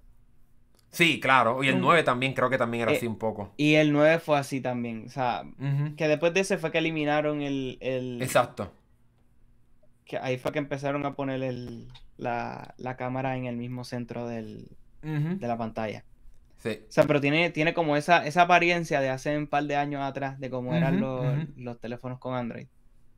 Sí, 0.91 1.20
claro. 1.20 1.64
Y 1.64 1.70
el 1.70 1.76
Un- 1.76 1.82
9 1.82 2.03
también 2.03 2.34
creo 2.34 2.49
que 2.49 2.57
también 2.57 2.84
era 2.84 2.91
Eh, 2.93 2.97
así 2.97 3.07
un 3.07 3.18
poco. 3.18 3.53
Y 3.57 3.76
el 3.76 3.91
9 3.91 4.20
fue 4.20 4.38
así 4.38 4.62
también. 4.62 5.05
O 5.07 5.09
sea, 5.09 5.43
que 5.97 6.07
después 6.07 6.34
de 6.34 6.41
ese 6.41 6.57
fue 6.57 6.72
que 6.72 6.78
eliminaron 6.80 7.41
el, 7.41 7.78
el- 7.82 8.22
Exacto. 8.22 8.72
Que 10.12 10.18
ahí 10.18 10.38
fue 10.38 10.51
que 10.51 10.59
empezaron 10.59 11.05
a 11.05 11.14
poner 11.14 11.41
el, 11.41 11.88
la, 12.18 12.76
la 12.76 12.97
cámara 12.97 13.38
en 13.38 13.45
el 13.45 13.55
mismo 13.55 13.86
centro 13.86 14.28
del, 14.28 14.68
de 15.01 15.47
la 15.47 15.57
pantalla. 15.57 16.03
Sí. 16.57 16.82
O 16.82 16.91
sea, 16.91 17.05
pero 17.05 17.22
tiene, 17.22 17.49
tiene 17.49 17.74
como 17.74 17.95
esa, 17.95 18.26
esa 18.28 18.41
apariencia 18.41 18.99
de 18.99 19.09
hace 19.09 19.38
un 19.38 19.47
par 19.47 19.64
de 19.64 19.78
años 19.78 20.01
atrás 20.01 20.38
de 20.38 20.49
cómo 20.49 20.76
eran 20.76 20.99
los, 20.99 21.26
los 21.55 21.80
teléfonos 21.80 22.20
con 22.20 22.36
Android. 22.36 22.68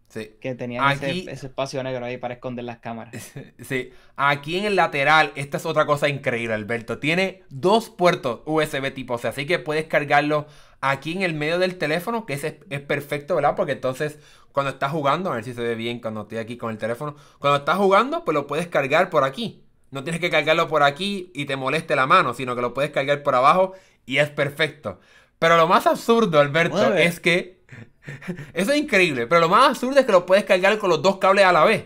Sí. 0.09 0.35
Que 0.39 0.53
tenían 0.53 0.91
ese, 0.91 1.31
espacio 1.31 1.81
negro 1.81 2.05
ahí 2.05 2.17
para 2.17 2.35
esconder 2.35 2.63
las 2.63 2.77
cámaras. 2.77 3.33
Sí. 3.59 3.89
Aquí 4.15 4.59
en 4.59 4.65
el 4.65 4.75
lateral, 4.75 5.31
esta 5.33 5.57
es 5.57 5.65
otra 5.65 5.87
cosa 5.87 6.09
increíble, 6.09 6.53
Alberto. 6.53 6.99
Tiene 6.99 7.41
dos 7.49 7.89
puertos 7.89 8.41
USB 8.45 8.93
tipo 8.93 9.17
C, 9.17 9.29
así 9.29 9.47
que 9.47 9.57
puedes 9.57 9.85
cargarlo 9.85 10.45
aquí 10.83 11.13
en 11.13 11.21
el 11.21 11.33
medio 11.33 11.59
del 11.59 11.77
teléfono, 11.77 12.25
que 12.25 12.33
es, 12.33 12.43
es 12.43 12.81
perfecto, 12.81 13.35
¿verdad? 13.35 13.55
Porque 13.55 13.71
entonces 13.71 14.19
cuando 14.51 14.71
estás 14.71 14.91
jugando, 14.91 15.31
a 15.31 15.35
ver 15.35 15.43
si 15.43 15.53
se 15.53 15.61
ve 15.61 15.75
bien 15.75 15.99
cuando 15.99 16.23
estoy 16.23 16.37
aquí 16.39 16.57
con 16.57 16.71
el 16.71 16.77
teléfono, 16.77 17.15
cuando 17.39 17.59
estás 17.59 17.77
jugando, 17.77 18.25
pues 18.25 18.35
lo 18.35 18.45
puedes 18.47 18.67
cargar 18.67 19.09
por 19.09 19.23
aquí. 19.23 19.63
No 19.91 20.03
tienes 20.03 20.19
que 20.19 20.29
cargarlo 20.29 20.67
por 20.67 20.83
aquí 20.83 21.31
y 21.33 21.45
te 21.45 21.55
moleste 21.55 21.95
la 21.95 22.05
mano, 22.05 22.33
sino 22.33 22.55
que 22.55 22.61
lo 22.61 22.73
puedes 22.73 22.91
cargar 22.91 23.23
por 23.23 23.33
abajo 23.33 23.73
y 24.05 24.17
es 24.17 24.29
perfecto. 24.29 24.99
Pero 25.39 25.55
lo 25.55 25.67
más 25.67 25.87
absurdo, 25.87 26.39
Alberto, 26.39 26.75
Mueve. 26.75 27.05
es 27.05 27.19
que... 27.19 27.63
Eso 28.53 28.73
es 28.73 28.77
increíble, 28.77 29.27
pero 29.27 29.39
lo 29.39 29.49
más 29.49 29.69
absurdo 29.69 29.99
es 29.99 30.05
que 30.05 30.11
lo 30.11 30.25
puedes 30.25 30.43
cargar 30.43 30.77
con 30.77 30.89
los 30.89 31.01
dos 31.01 31.17
cables 31.17 31.45
a 31.45 31.53
la 31.53 31.63
vez. 31.63 31.85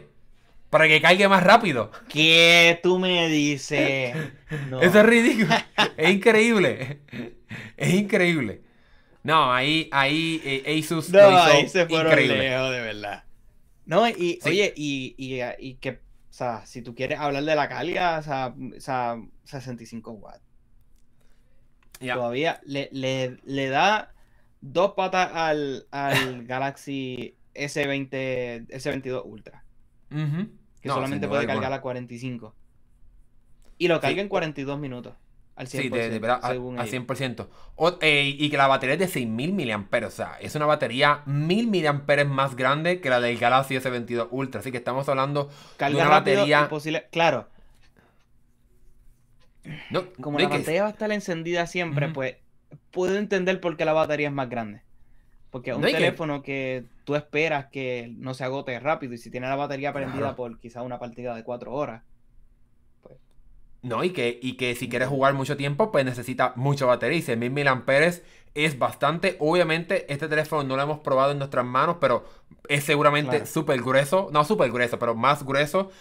Para 0.71 0.87
que 0.87 1.01
cargue 1.01 1.27
más 1.27 1.43
rápido. 1.43 1.91
¿Qué 2.09 2.79
tú 2.81 2.97
me 2.99 3.29
dices? 3.29 4.15
No. 4.69 4.81
Eso 4.81 4.99
es 4.99 5.05
ridículo. 5.05 5.53
es 5.97 6.09
increíble. 6.09 7.01
Es 7.77 7.93
increíble. 7.93 8.61
No, 9.23 9.51
ahí, 9.53 9.89
ahí 9.91 10.41
eh, 10.43 10.79
Asus 10.79 11.09
No, 11.11 11.19
lo 11.19 11.29
hizo 11.31 11.41
ahí 11.43 11.67
se 11.69 11.85
fueron 11.85 12.11
increíble. 12.11 12.37
lejos, 12.49 12.71
de 12.71 12.81
verdad. 12.81 13.23
No, 13.85 14.07
y 14.07 14.39
Sí. 14.41 14.49
oye, 14.49 14.73
y, 14.75 15.15
y, 15.17 15.41
y 15.59 15.75
que, 15.75 15.91
o 15.91 16.33
sea, 16.33 16.65
si 16.65 16.81
tú 16.81 16.93
quieres 16.95 17.19
hablar 17.19 17.43
de 17.43 17.55
la 17.55 17.67
carga, 17.69 18.19
o 18.19 18.23
sea, 18.23 18.53
o 18.77 18.79
sea 18.79 19.17
65 19.45 20.11
watts. 20.11 20.41
Ya. 21.99 22.15
Todavía 22.15 22.61
le, 22.65 22.89
le, 22.91 23.37
le 23.43 23.69
da 23.69 24.13
dos 24.61 24.93
patas 24.93 25.31
al, 25.33 25.87
al 25.91 26.45
Galaxy 26.47 27.35
S20, 27.55 28.67
S22 28.67 29.21
Ultra, 29.25 29.63
Ujú. 30.11 30.47
que 30.81 30.87
No, 30.89 30.93
solamente 30.95 31.27
puede 31.27 31.47
cargar 31.47 31.73
a 31.73 31.81
45. 31.81 32.55
Y 33.79 33.87
lo 33.87 33.99
carga 33.99 34.15
Sí. 34.15 34.19
en 34.21 34.29
42 34.29 34.79
minutos. 34.79 35.15
Al 35.57 35.67
100%, 35.67 35.69
Sí, 35.81 35.89
de, 35.89 36.19
de 36.19 36.31
a- 36.31 36.39
según 36.49 36.77
a, 36.79 36.83
ellos. 36.83 36.91
100%. 37.07 37.47
O- 37.75 37.97
eh, 38.01 38.35
y 38.37 38.49
que 38.49 38.57
la 38.57 38.67
batería 38.67 38.93
es 38.93 38.99
de 38.99 39.07
6000 39.07 39.53
mAh. 39.53 40.05
O 40.05 40.09
sea, 40.11 40.37
es 40.39 40.53
una 40.55 40.67
batería 40.67 41.23
1000 41.25 41.67
mAh 41.67 42.25
más 42.25 42.55
grande 42.55 43.01
que 43.01 43.09
la 43.09 43.19
del 43.19 43.37
Galaxy 43.39 43.75
S22 43.75 44.27
Ultra. 44.29 44.61
Así 44.61 44.71
que 44.71 44.77
estamos 44.77 45.09
hablando 45.09 45.49
de 45.79 45.95
una 45.95 46.09
batería. 46.09 46.61
imposible. 46.61 47.07
Claro, 47.11 47.49
No, 49.89 50.03
como 50.21 50.37
no, 50.37 50.43
la 50.43 50.49
que- 50.49 50.55
pantalla 50.57 50.83
va 50.83 50.87
a 50.89 50.91
estar 50.91 51.11
encendida 51.11 51.65
siempre, 51.67 52.07
pues 52.09 52.37
puedo 52.91 53.17
entender 53.17 53.59
por 53.59 53.75
qué 53.77 53.85
la 53.85 53.93
batería 53.93 54.27
es 54.27 54.33
más 54.33 54.49
grande. 54.49 54.81
Porque 55.49 55.73
un 55.73 55.81
No, 55.81 55.87
y 55.87 55.91
que- 55.91 55.97
teléfono 55.97 56.43
que 56.43 56.85
tú 57.03 57.15
esperas 57.15 57.65
que 57.67 58.13
no 58.17 58.33
se 58.33 58.43
agote 58.43 58.79
rápido 58.79 59.13
y 59.13 59.17
si 59.17 59.31
tiene 59.31 59.47
la 59.47 59.55
batería 59.55 59.91
prendida 59.93 60.19
Claro. 60.19 60.35
por 60.35 60.59
quizá 60.59 60.81
una 60.83 60.99
partida 60.99 61.35
de 61.35 61.43
cuatro 61.43 61.73
horas. 61.73 62.03
No, 63.81 64.03
y 64.03 64.09
que, 64.11 64.39
y 64.41 64.57
que 64.57 64.75
si 64.75 64.89
quieres 64.89 65.07
jugar 65.07 65.33
mucho 65.33 65.55
tiempo, 65.55 65.91
pues 65.91 66.03
necesita 66.05 66.53
mucha 66.55 66.85
batería. 66.85 67.17
Y 67.17 67.21
6000 67.21 67.65
mAh 67.65 68.11
es 68.55 68.79
bastante. 68.79 69.37
Obviamente, 69.39 70.11
este 70.11 70.27
teléfono 70.27 70.63
no 70.63 70.75
lo 70.75 70.81
hemos 70.81 70.99
probado 70.99 71.31
en 71.31 71.37
nuestras 71.37 71.65
manos, 71.65 71.97
pero 72.01 72.25
es 72.67 72.83
seguramente 72.83 73.31
Claro. 73.37 73.45
súper 73.45 73.81
grueso. 73.81 74.29
No 74.31 74.43
súper 74.43 74.71
grueso, 74.71 74.97
pero 74.99 75.15
más 75.15 75.43
grueso. 75.45 75.91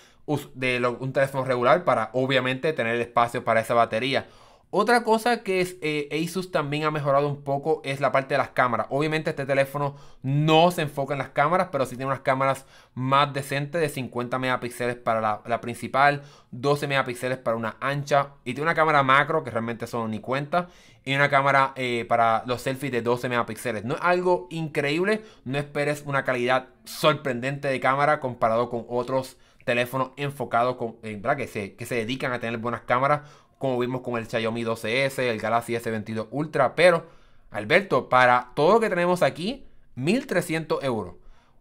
de 0.54 0.84
un 0.98 1.12
teléfono 1.12 1.44
regular 1.44 1.84
para 1.84 2.10
obviamente 2.12 2.72
tener 2.72 3.00
espacio 3.00 3.44
para 3.44 3.60
esa 3.60 3.74
batería. 3.74 4.26
Otra 4.70 5.04
cosa 5.04 5.44
que 5.44 5.60
es, 5.60 5.76
eh, 5.80 6.08
Asus 6.10 6.50
también 6.50 6.84
ha 6.84 6.90
mejorado 6.90 7.28
un 7.28 7.42
poco 7.42 7.80
es 7.84 8.00
la 8.00 8.10
parte 8.10 8.34
de 8.34 8.38
las 8.38 8.50
cámaras. 8.50 8.88
Obviamente 8.90 9.30
este 9.30 9.46
teléfono 9.46 9.94
no 10.22 10.72
se 10.72 10.82
enfoca 10.82 11.14
en 11.14 11.18
las 11.18 11.30
cámaras, 11.30 11.68
pero 11.70 11.86
sí 11.86 11.96
tiene 11.96 12.06
unas 12.06 12.20
cámaras 12.20 12.66
más 12.92 13.32
decentes 13.32 13.80
de 13.80 13.88
50 13.88 14.38
megapíxeles 14.40 14.96
para 14.96 15.40
la, 15.46 15.60
principal, 15.60 16.22
12 16.50 16.88
megapíxeles 16.88 17.38
para 17.38 17.56
una 17.56 17.76
ancha 17.80 18.30
y 18.44 18.54
tiene 18.54 18.62
una 18.62 18.74
cámara 18.74 19.04
macro 19.04 19.44
que 19.44 19.50
realmente 19.50 19.86
son 19.86 20.10
ni 20.10 20.18
cuenta 20.18 20.68
y 21.04 21.14
una 21.14 21.30
cámara 21.30 21.72
eh, 21.76 22.04
para 22.08 22.42
los 22.46 22.60
selfies 22.60 22.90
de 22.90 23.02
12 23.02 23.28
megapíxeles. 23.28 23.84
No 23.84 23.94
es 23.94 24.00
algo 24.02 24.48
increíble, 24.50 25.22
no 25.44 25.58
esperes 25.58 26.02
una 26.06 26.24
calidad 26.24 26.70
sorprendente 26.84 27.68
de 27.68 27.78
cámara 27.78 28.18
comparado 28.18 28.68
con 28.68 28.84
otros 28.88 29.36
teléfonos 29.64 30.10
enfocados 30.16 30.76
con, 30.76 30.96
que 31.02 31.46
se 31.48 31.94
dedican 31.94 32.32
a 32.32 32.40
tener 32.40 32.58
buenas 32.58 32.82
cámaras 32.82 33.22
como 33.58 33.78
vimos 33.78 34.02
con 34.02 34.18
el 34.18 34.26
Xiaomi 34.26 34.64
12S, 34.64 35.18
el 35.20 35.38
Galaxy 35.40 35.74
S22 35.74 36.28
Ultra, 36.30 36.74
pero 36.74 37.06
Alberto, 37.50 38.08
para 38.08 38.52
todo 38.54 38.74
lo 38.74 38.80
que 38.80 38.90
tenemos 38.90 39.22
aquí, 39.22 39.64
1300 39.94 40.82
euros. 40.84 41.14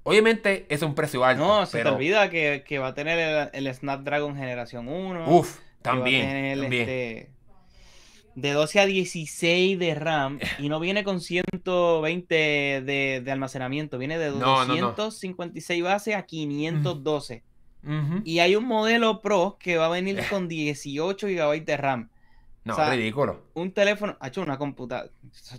Obviamente 0.03 0.65
es 0.69 0.81
un 0.81 0.93
precio 0.93 1.25
alto. 1.25 1.43
No, 1.43 1.65
se 1.65 1.81
te 1.81 1.89
olvida 1.89 2.29
que, 2.29 2.79
va 2.79 2.89
a 2.89 2.93
tener 2.93 3.49
el, 3.53 3.73
Snapdragon 3.73 4.35
Generación 4.35 4.87
1. 4.87 5.25
Uf, 5.27 5.59
también. 5.81 6.63
Este, 6.63 7.29
de 8.35 8.51
12 8.51 8.79
a 8.81 8.85
16 8.85 9.79
de 9.79 9.95
RAM 9.95 10.39
y 10.59 10.69
no 10.69 10.79
viene 10.79 11.03
con 11.03 11.21
120 11.21 12.35
de, 12.35 13.21
de 13.23 13.31
almacenamiento, 13.31 13.97
viene 13.97 14.17
de 14.19 14.29
256 14.29 15.83
base 15.83 16.13
a 16.13 16.23
512. 16.23 17.43
Y 18.23 18.39
hay 18.39 18.55
un 18.55 18.65
modelo 18.65 19.21
Pro 19.21 19.57
que 19.59 19.77
va 19.77 19.86
a 19.86 19.89
venir 19.89 20.23
con 20.29 20.47
18 20.47 21.27
GB 21.27 21.65
de 21.65 21.77
RAM. 21.77 22.09
No, 22.65 22.75
ridículo. 22.89 23.43
Un 23.53 23.71
teléfono, 23.71 24.17
ha 24.19 24.27
hecho 24.27 24.41
una 24.41 24.57
computadora. 24.57 25.11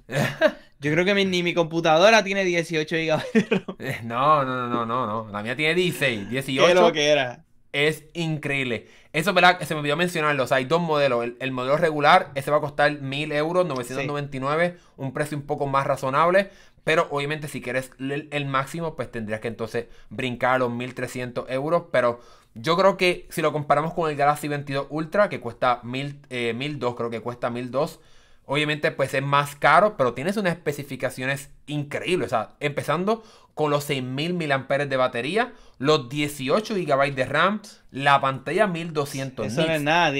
Yo 0.81 0.93
creo 0.93 1.05
que 1.05 1.15
ni 1.25 1.43
mi 1.43 1.55
computadora 1.55 2.25
tiene 2.25 2.45
18 2.45 2.97
GB 2.97 3.33
de 3.33 3.41
RAM. 3.49 3.77
Eh, 3.79 4.01
no, 4.03 4.45
no, 4.45 4.69
no, 4.69 4.85
no, 4.85 5.07
no. 5.07 5.31
La 5.31 5.43
mía 5.43 5.55
tiene 5.55 5.75
16, 5.75 6.29
18. 6.29 6.67
¿Qué 6.69 6.75
lo 6.75 6.93
que 6.93 7.09
era? 7.09 7.45
Es 7.73 8.05
increíble. 8.15 8.89
Eso, 9.13 9.33
¿verdad? 9.35 9.61
Se 9.61 9.75
me 9.75 9.81
olvidó 9.81 9.97
mencionarlo. 9.97 10.43
O 10.43 10.47
sea, 10.49 10.57
hay 10.57 10.65
dos 10.65 10.81
modelos. 10.81 11.29
El, 11.39 11.53
modelo 11.53 11.77
regular, 11.77 12.33
ese 12.35 12.51
va 12.51 12.57
a 12.57 12.61
costar 12.61 13.01
1000 13.01 13.33
euros, 13.33 13.67
999. 13.67 14.77
Un 14.97 15.13
precio 15.13 15.39
un 15.39 15.45
poco 15.45 15.67
más 15.67 15.87
razonable. 15.87 16.51
Pero 16.87 17.09
obviamente 17.11 17.49
si 17.49 17.61
quieres 17.61 17.91
el, 17.99 18.47
máximo, 18.47 18.95
pues 18.95 19.11
tendrías 19.11 19.41
que 19.41 19.49
entonces 19.49 19.87
brincar 20.09 20.55
a 20.55 20.59
los 20.59 20.71
1300 20.71 21.51
euros. 21.51 21.87
Pero 21.91 22.21
yo 22.55 22.77
creo 22.77 22.97
que 22.97 23.27
si 23.29 23.43
lo 23.43 23.53
comparamos 23.53 23.93
con 23.93 24.09
el 24.09 24.15
Galaxy 24.15 24.47
22 24.47 24.87
Ultra, 24.91 25.29
que 25.29 25.41
cuesta 25.41 25.81
1000, 25.83 26.21
eh, 26.31 26.55
1002, 26.55 26.95
creo 26.95 27.11
que 27.11 27.19
cuesta 27.19 27.51
1002. 27.51 27.99
Obviamente 28.45 28.93
pues 28.93 29.15
es 29.15 29.23
más 29.25 29.57
caro, 29.57 29.97
pero 29.97 30.15
tienes 30.15 30.37
unas 30.37 30.53
especificaciones 30.53 31.51
increíbles. 31.67 32.27
O 32.27 32.31
sea, 32.31 32.51
empezando 32.61 33.25
con 33.55 33.73
los 33.73 33.83
6000 33.83 34.35
mAh 34.35 34.87
de 34.87 34.97
batería, 34.97 35.55
los 35.79 36.09
18 36.09 36.77
GB 36.77 37.15
de 37.17 37.25
RAM, 37.25 37.63
la 37.91 38.21
pantalla 38.21 38.69
1200 38.69 39.45
Eso 39.45 39.67
no 39.67 39.73
es 39.73 39.83
nada. 39.83 40.15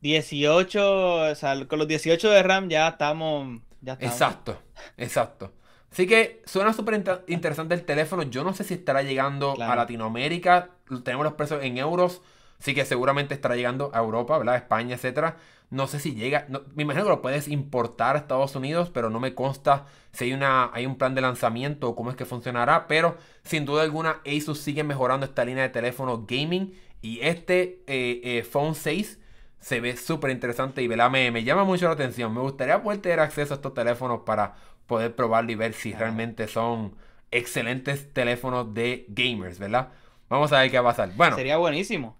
18, 0.00 1.16
o 1.32 1.34
sea, 1.34 1.66
con 1.66 1.78
los 1.78 1.86
18 1.86 2.30
de 2.30 2.42
RAM 2.42 2.70
ya 2.70 2.88
estamos... 2.88 3.60
Ya 3.82 3.92
estamos. 3.92 4.14
Exacto, 4.14 4.58
exacto. 4.96 5.52
Así 5.92 6.06
que 6.06 6.42
suena 6.46 6.72
súper 6.72 7.04
interesante 7.26 7.74
el 7.74 7.84
teléfono. 7.84 8.22
Yo 8.22 8.44
no 8.44 8.54
sé 8.54 8.64
si 8.64 8.72
estará 8.72 9.02
llegando 9.02 9.54
a 9.62 9.76
Latinoamérica. 9.76 10.70
Tenemos 11.04 11.24
los 11.24 11.34
precios 11.34 11.62
en 11.62 11.76
euros. 11.76 12.22
Así 12.58 12.74
que 12.74 12.86
seguramente 12.86 13.34
estará 13.34 13.56
llegando 13.56 13.90
a 13.92 13.98
Europa, 13.98 14.38
¿verdad? 14.38 14.56
España, 14.56 14.94
etcétera. 14.94 15.36
No 15.68 15.86
sé 15.86 16.00
si 16.00 16.14
llega. 16.14 16.46
me 16.74 16.84
imagino 16.84 17.04
que 17.04 17.10
lo 17.10 17.20
puedes 17.20 17.46
importar 17.46 18.16
a 18.16 18.20
Estados 18.20 18.56
Unidos, 18.56 18.88
pero 18.88 19.10
no 19.10 19.20
me 19.20 19.34
consta 19.34 19.84
si 20.12 20.24
hay, 20.24 20.32
una, 20.32 20.70
hay 20.72 20.86
un 20.86 20.96
plan 20.96 21.14
de 21.14 21.20
lanzamiento 21.20 21.90
o 21.90 21.94
cómo 21.94 22.10
es 22.10 22.16
que 22.16 22.24
funcionará. 22.24 22.86
Pero 22.88 23.18
sin 23.42 23.66
duda 23.66 23.82
alguna, 23.82 24.22
Asus 24.24 24.60
sigue 24.60 24.84
mejorando 24.84 25.26
esta 25.26 25.44
línea 25.44 25.62
de 25.62 25.68
teléfono 25.68 26.24
gaming. 26.26 26.72
Y 27.02 27.20
este 27.20 27.82
eh, 27.86 28.20
eh, 28.24 28.42
Phone 28.44 28.74
6 28.74 29.18
se 29.60 29.80
ve 29.80 29.96
súper 29.96 30.30
interesante 30.30 30.82
y 30.82 30.88
¿verdad? 30.88 31.10
Me, 31.10 31.30
me 31.30 31.44
llama 31.44 31.64
mucho 31.64 31.86
la 31.86 31.92
atención. 31.92 32.32
Me 32.32 32.40
gustaría 32.40 32.82
poder 32.82 33.00
tener 33.00 33.20
acceso 33.20 33.52
a 33.52 33.56
estos 33.56 33.74
teléfonos 33.74 34.20
para 34.24 34.54
poder 34.86 35.14
probarlo 35.14 35.52
y 35.52 35.54
ver 35.54 35.72
si 35.72 35.92
realmente 35.92 36.48
son 36.48 36.96
excelentes 37.30 38.12
teléfonos 38.12 38.74
de 38.74 39.06
gamers, 39.08 39.58
¿verdad? 39.58 39.88
Vamos 40.28 40.52
a 40.52 40.60
ver 40.60 40.70
qué 40.70 40.78
va 40.78 40.90
a 40.90 40.92
pasar. 40.92 41.12
Bueno. 41.14 41.36
Sería 41.36 41.56
buenísimo. 41.56 42.18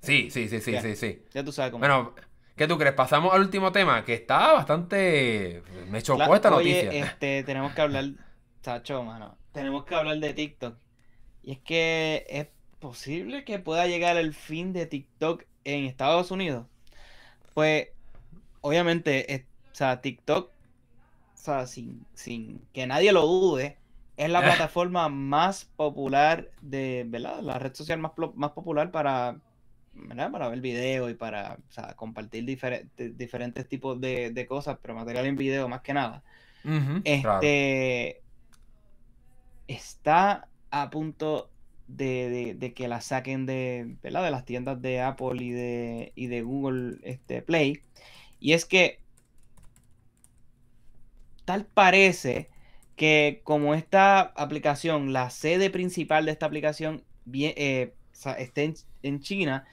Sí, 0.00 0.30
sí, 0.30 0.48
sí, 0.48 0.60
sí, 0.60 0.76
sí, 0.80 0.96
sí. 0.96 1.22
Ya 1.32 1.44
tú 1.44 1.52
sabes 1.52 1.70
cómo. 1.70 1.80
Bueno, 1.80 2.14
¿qué 2.56 2.66
tú 2.66 2.76
crees? 2.76 2.94
Pasamos 2.94 3.32
al 3.32 3.40
último 3.40 3.70
tema, 3.70 4.04
que 4.04 4.14
está 4.14 4.52
bastante... 4.52 5.62
Me 5.88 6.02
chocó 6.02 6.34
esta 6.34 6.50
noticia. 6.50 6.90
este, 6.90 7.42
tenemos 7.44 7.72
que 7.72 7.80
hablar... 7.80 8.04
Tacho, 8.62 9.02
mano. 9.02 9.36
Tenemos 9.52 9.84
que 9.84 9.94
hablar 9.94 10.18
de 10.18 10.34
TikTok. 10.34 10.76
Y 11.42 11.52
es 11.52 11.58
que 11.58 12.24
es 12.28 12.46
posible 12.78 13.44
que 13.44 13.58
pueda 13.58 13.86
llegar 13.86 14.16
el 14.16 14.34
fin 14.34 14.72
de 14.72 14.86
TikTok 14.86 15.44
en 15.64 15.84
Estados 15.84 16.30
Unidos. 16.30 16.66
Pues, 17.54 17.88
obviamente, 18.60 19.46
o 19.72 19.74
sea, 19.74 20.00
TikTok 20.00 20.50
o 21.42 21.44
sea, 21.44 21.66
sin, 21.66 22.06
sin 22.14 22.60
que 22.72 22.86
nadie 22.86 23.10
lo 23.12 23.26
dude, 23.26 23.76
es 24.16 24.30
la 24.30 24.42
plataforma 24.42 25.08
más 25.08 25.64
popular 25.64 26.48
de, 26.60 27.04
¿verdad? 27.08 27.40
La 27.40 27.58
red 27.58 27.74
social 27.74 27.98
más, 27.98 28.12
más 28.36 28.52
popular 28.52 28.92
para, 28.92 29.40
¿verdad? 29.92 30.30
Para 30.30 30.48
ver 30.48 30.60
video 30.60 31.10
y 31.10 31.14
para 31.14 31.58
compartir 31.96 32.44
diferentes 32.96 33.68
tipos 33.68 34.00
de, 34.00 34.46
cosas, 34.48 34.78
pero 34.80 34.94
material 34.94 35.26
en 35.26 35.36
video 35.36 35.68
más 35.68 35.80
que 35.80 35.94
nada. 35.94 36.22
este 37.02 38.22
está 39.66 40.46
a 40.70 40.90
punto 40.90 41.50
de, 41.88 42.72
que 42.76 42.86
la 42.86 43.00
saquen 43.00 43.46
de, 43.46 43.96
¿verdad? 44.00 44.22
de 44.22 44.30
las 44.30 44.44
tiendas 44.44 44.80
de 44.80 45.00
Apple 45.00 45.42
y 45.42 45.50
de, 45.50 46.12
y 46.14 46.28
de 46.28 46.42
Google 46.42 46.98
este, 47.02 47.42
Play. 47.42 47.80
Y 48.38 48.52
es 48.52 48.64
que 48.64 49.01
tal 51.44 51.66
parece 51.66 52.50
que 52.96 53.40
como 53.44 53.74
esta 53.74 54.20
aplicación, 54.20 55.12
la 55.12 55.30
sede 55.30 55.70
principal 55.70 56.26
de 56.26 56.32
esta 56.32 56.46
aplicación 56.46 57.02
eh, 57.32 57.94
está 58.38 58.62
en, 59.02 59.20
China 59.20 59.64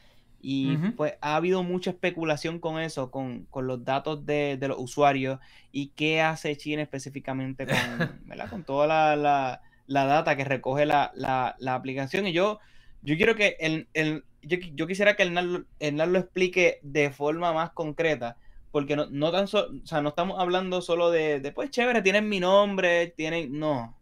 y 0.42 0.78
pues 0.96 1.14
ha 1.22 1.36
habido 1.36 1.64
mucha 1.64 1.92
especulación 1.92 2.60
con 2.60 2.80
eso, 2.80 3.12
con, 3.12 3.48
los 3.54 3.84
datos 3.84 4.26
de, 4.26 4.58
los 4.62 4.80
usuarios 4.80 5.40
y 5.72 5.88
qué 5.90 6.22
hace 6.22 6.56
China 6.56 6.82
específicamente 6.82 7.68
con, 7.68 8.38
con 8.50 8.64
toda 8.64 9.16
la, 9.16 9.62
data 9.88 10.36
que 10.38 10.46
recoge 10.46 10.86
la, 10.86 11.56
aplicación. 11.68 12.26
Y 12.26 12.34
yo, 12.34 12.60
yo 13.02 13.18
quiero 13.18 13.36
que 13.36 13.58
el, 13.60 14.24
yo, 14.42 14.88
quisiera 14.88 15.16
que 15.16 15.24
el 15.24 15.66
Hernán 15.80 16.14
lo 16.14 16.20
explique 16.20 16.80
de 16.84 17.12
forma 17.12 17.52
más 17.54 17.72
concreta 17.72 18.38
porque 18.72 18.96
no, 18.96 19.08
no 19.10 19.32
tan 19.32 19.46
o 19.46 19.48
sea, 19.86 20.02
no 20.02 20.10
estamos 20.10 20.40
hablando 20.40 20.82
solo 20.82 21.12
de, 21.12 21.40
de, 21.40 21.52
pues 21.52 21.72
chévere, 21.72 22.02
tienen 22.02 22.30
mi 22.30 22.40
nombre, 22.40 23.08
tienen, 23.08 23.58
no. 23.58 23.98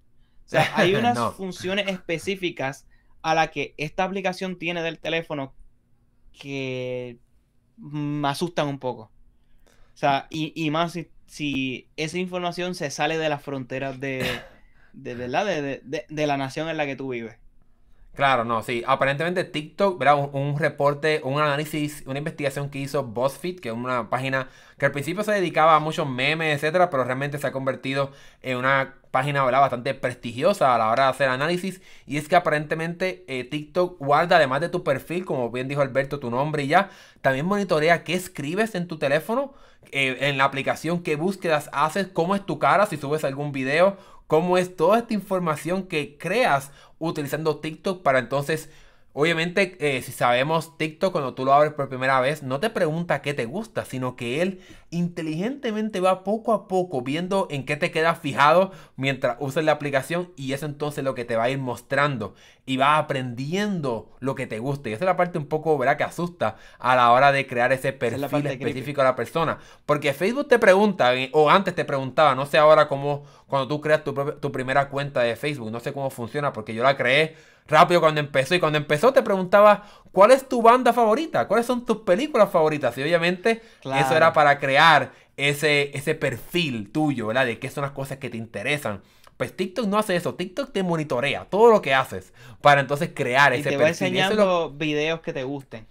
O 0.46 0.50
sea, 0.50 0.72
hay 0.76 0.96
unas 0.96 1.18
funciones 1.36 1.88
específicas 1.88 2.88
a 3.22 3.36
la 3.36 3.48
que 3.48 3.74
esta 3.78 4.04
aplicación 4.04 4.58
tiene 4.58 4.82
del 4.82 5.00
teléfono 5.00 5.54
que 6.32 7.18
me 7.78 8.28
asustan 8.28 8.68
un 8.68 8.80
poco. 8.80 9.12
O 9.94 10.00
sea, 10.00 10.28
y, 10.30 10.54
y 10.56 10.70
más 10.70 10.94
si, 10.94 11.10
si, 11.26 11.90
esa 11.98 12.18
información 12.18 12.76
se 12.76 12.92
sale 12.92 13.18
de 13.18 13.30
las 13.30 13.42
fronteras 13.42 14.00
de, 14.00 14.26
de, 14.94 15.16
de, 15.16 15.82
de, 15.84 16.06
de 16.08 16.28
la 16.28 16.38
nación 16.38 16.70
en 16.70 16.78
la 16.78 16.86
que 16.86 16.96
tú 16.96 17.10
vives. 17.10 17.38
Claro, 18.18 18.44
no, 18.44 18.64
sí. 18.64 18.84
Aparentemente 18.88 19.44
TikTok, 19.44 20.00
¿verdad? 20.00 20.30
Un, 20.34 20.58
reporte, 20.58 21.22
un 21.24 21.40
análisis, 21.40 22.02
una 22.08 22.18
investigación 22.18 22.72
que 22.72 22.80
hizo 22.80 23.04
BuzzFeed, 23.04 23.60
que 23.60 23.70
es 23.70 23.76
una 23.76 24.10
página 24.10 24.50
que 24.80 24.88
al 24.88 24.92
principio 24.92 25.24
se 25.24 25.34
dedicaba 25.34 25.76
a 25.76 25.80
muchos 25.80 26.10
memes, 26.10 26.56
etcétera, 26.56 26.90
pero 26.90 27.04
realmente 27.04 27.38
se 27.38 27.46
ha 27.46 27.52
convertido 27.52 28.12
en 28.42 28.58
una 28.58 28.96
página 29.12 29.44
bastante 29.44 29.94
prestigiosa 29.94 30.74
a 30.74 30.80
la 30.80 30.90
hora 30.90 31.04
de 31.04 31.10
hacer 31.12 31.30
análisis. 31.30 31.80
Y 32.08 32.18
es 32.18 32.28
que 32.28 32.36
aparentemente 32.36 33.24
eh, 33.28 33.44
TikTok 33.44 34.00
guarda, 34.00 34.38
además 34.38 34.62
de 34.62 34.70
tu 34.70 34.84
perfil, 34.84 35.24
como 35.24 35.52
bien 35.52 35.68
dijo 35.68 35.82
Alberto, 35.82 36.20
tu 36.20 36.32
nombre 36.32 36.64
y 36.64 36.70
ya, 36.70 36.90
también 37.22 37.46
monitorea 37.46 38.04
qué 38.04 38.16
escribes 38.16 38.74
en 38.74 38.88
tu 38.88 38.98
teléfono, 38.98 39.54
eh, 39.92 40.18
en 40.22 40.40
la 40.40 40.46
aplicación, 40.46 41.04
qué 41.04 41.18
búsquedas 41.18 41.70
haces, 41.72 42.08
cómo 42.08 42.34
es 42.34 42.44
tu 42.48 42.58
cara, 42.58 42.88
si 42.88 42.98
subes 42.98 43.24
algún 43.24 43.52
video, 43.52 43.96
cómo 44.28 44.58
es 44.58 44.76
toda 44.76 45.00
esta 45.00 45.14
información 45.14 45.84
que 45.88 46.18
creas 46.18 46.72
utilizando 47.00 47.60
TikTok 47.60 48.02
para 48.02 48.20
entonces 48.20 48.70
Obviamente, 49.20 49.76
eh, 49.80 50.04
si 50.04 50.12
sabemos 50.12 50.78
TikTok, 50.78 51.12
cuando 51.12 51.34
tú 51.34 51.44
lo 51.44 51.52
abres 51.52 51.74
por 51.74 51.90
primera 51.90 52.22
vez, 52.22 52.44
no 52.44 52.60
te 52.60 52.70
pregunta 52.70 53.24
qué 53.24 53.34
te 53.34 53.48
gusta, 53.48 53.84
sino 53.84 54.16
que 54.16 54.44
él 54.44 54.62
inteligentemente 54.92 56.00
va 56.00 56.24
poco 56.24 56.54
a 56.54 56.68
poco 56.68 57.02
viendo 57.02 57.48
en 57.50 57.66
qué 57.66 57.78
te 57.78 57.90
quedas 57.90 58.20
fijado 58.20 58.72
mientras 58.96 59.38
usas 59.40 59.64
la 59.64 59.72
aplicación 59.72 60.32
y 60.36 60.54
eso 60.54 60.68
entonces 60.68 61.04
lo 61.04 61.16
que 61.16 61.26
te 61.26 61.36
va 61.36 61.46
a 61.46 61.50
ir 61.50 61.58
mostrando 61.58 62.36
y 62.68 62.78
va 62.78 63.00
aprendiendo 63.00 64.12
lo 64.20 64.36
que 64.36 64.46
te 64.46 64.60
gusta. 64.60 64.90
Y 64.90 64.94
esa 64.94 65.06
es 65.06 65.08
la 65.08 65.18
parte 65.18 65.40
un 65.40 65.48
poco, 65.48 65.76
¿verdad?, 65.80 65.98
que 65.98 66.04
asusta 66.04 66.58
a 66.78 66.96
la 66.96 67.12
hora 67.12 67.32
de 67.32 67.48
crear 67.48 67.74
ese 67.74 67.94
perfil 67.94 68.46
específico 68.46 69.02
a 69.02 69.06
la 69.06 69.16
persona. 69.16 69.58
Porque 69.88 70.14
Facebook 70.14 70.48
te 70.48 70.60
pregunta, 70.60 71.16
eh, 71.16 71.32
o 71.34 71.50
antes 71.50 71.74
te 71.74 71.86
preguntaba, 71.86 72.36
no 72.36 72.46
sé 72.46 72.60
ahora 72.60 72.88
cómo, 72.88 73.24
cuando 73.48 73.68
tú 73.68 73.82
creas 73.82 74.04
tu, 74.04 74.14
tu 74.14 74.52
primera 74.52 74.90
cuenta 74.90 75.22
de 75.22 75.36
Facebook, 75.36 75.72
no 75.72 75.80
sé 75.80 75.92
cómo 75.92 76.12
funciona, 76.12 76.54
porque 76.54 76.76
yo 76.76 76.84
la 76.84 76.96
creé 76.96 77.57
rápido 77.68 78.02
cuando 78.02 78.20
empezó. 78.20 78.56
Y 78.56 78.60
cuando 78.60 78.78
empezó 78.78 79.14
te 79.14 79.22
preguntaba, 79.22 79.84
¿cuál 80.12 80.32
es 80.32 80.48
tu 80.48 80.62
banda 80.62 80.94
favorita? 80.94 81.48
¿Cuáles 81.48 81.66
son 81.66 81.86
tus 81.86 81.98
películas 81.98 82.50
favoritas? 82.50 82.98
Y 82.98 83.04
obviamente 83.04 83.62
eso 83.84 84.16
era 84.16 84.34
para 84.34 84.60
crear 84.60 85.12
ese, 85.36 85.96
ese 85.96 86.16
perfil 86.16 86.92
tuyo, 86.92 87.28
¿verdad? 87.28 87.46
De 87.46 87.60
qué 87.60 87.70
son 87.70 87.84
las 87.84 87.92
cosas 87.92 88.18
que 88.18 88.30
te 88.30 88.38
interesan. 88.38 89.02
Pues 89.38 89.56
TikTok 89.56 89.86
no 89.86 90.00
hace 90.00 90.16
eso. 90.16 90.34
TikTok 90.34 90.72
te 90.72 90.82
monitorea 90.82 91.46
todo 91.46 91.70
lo 91.70 91.82
que 91.82 91.94
haces 91.94 92.34
para 92.62 92.82
entonces 92.82 93.12
crear 93.14 93.54
ese 93.54 93.64
perfil. 93.64 93.78
Te 93.78 93.84
va 93.84 93.90
enseñando 93.90 94.72
videos 94.72 95.22
que 95.22 95.32
te 95.32 95.44
gusten. 95.44 95.86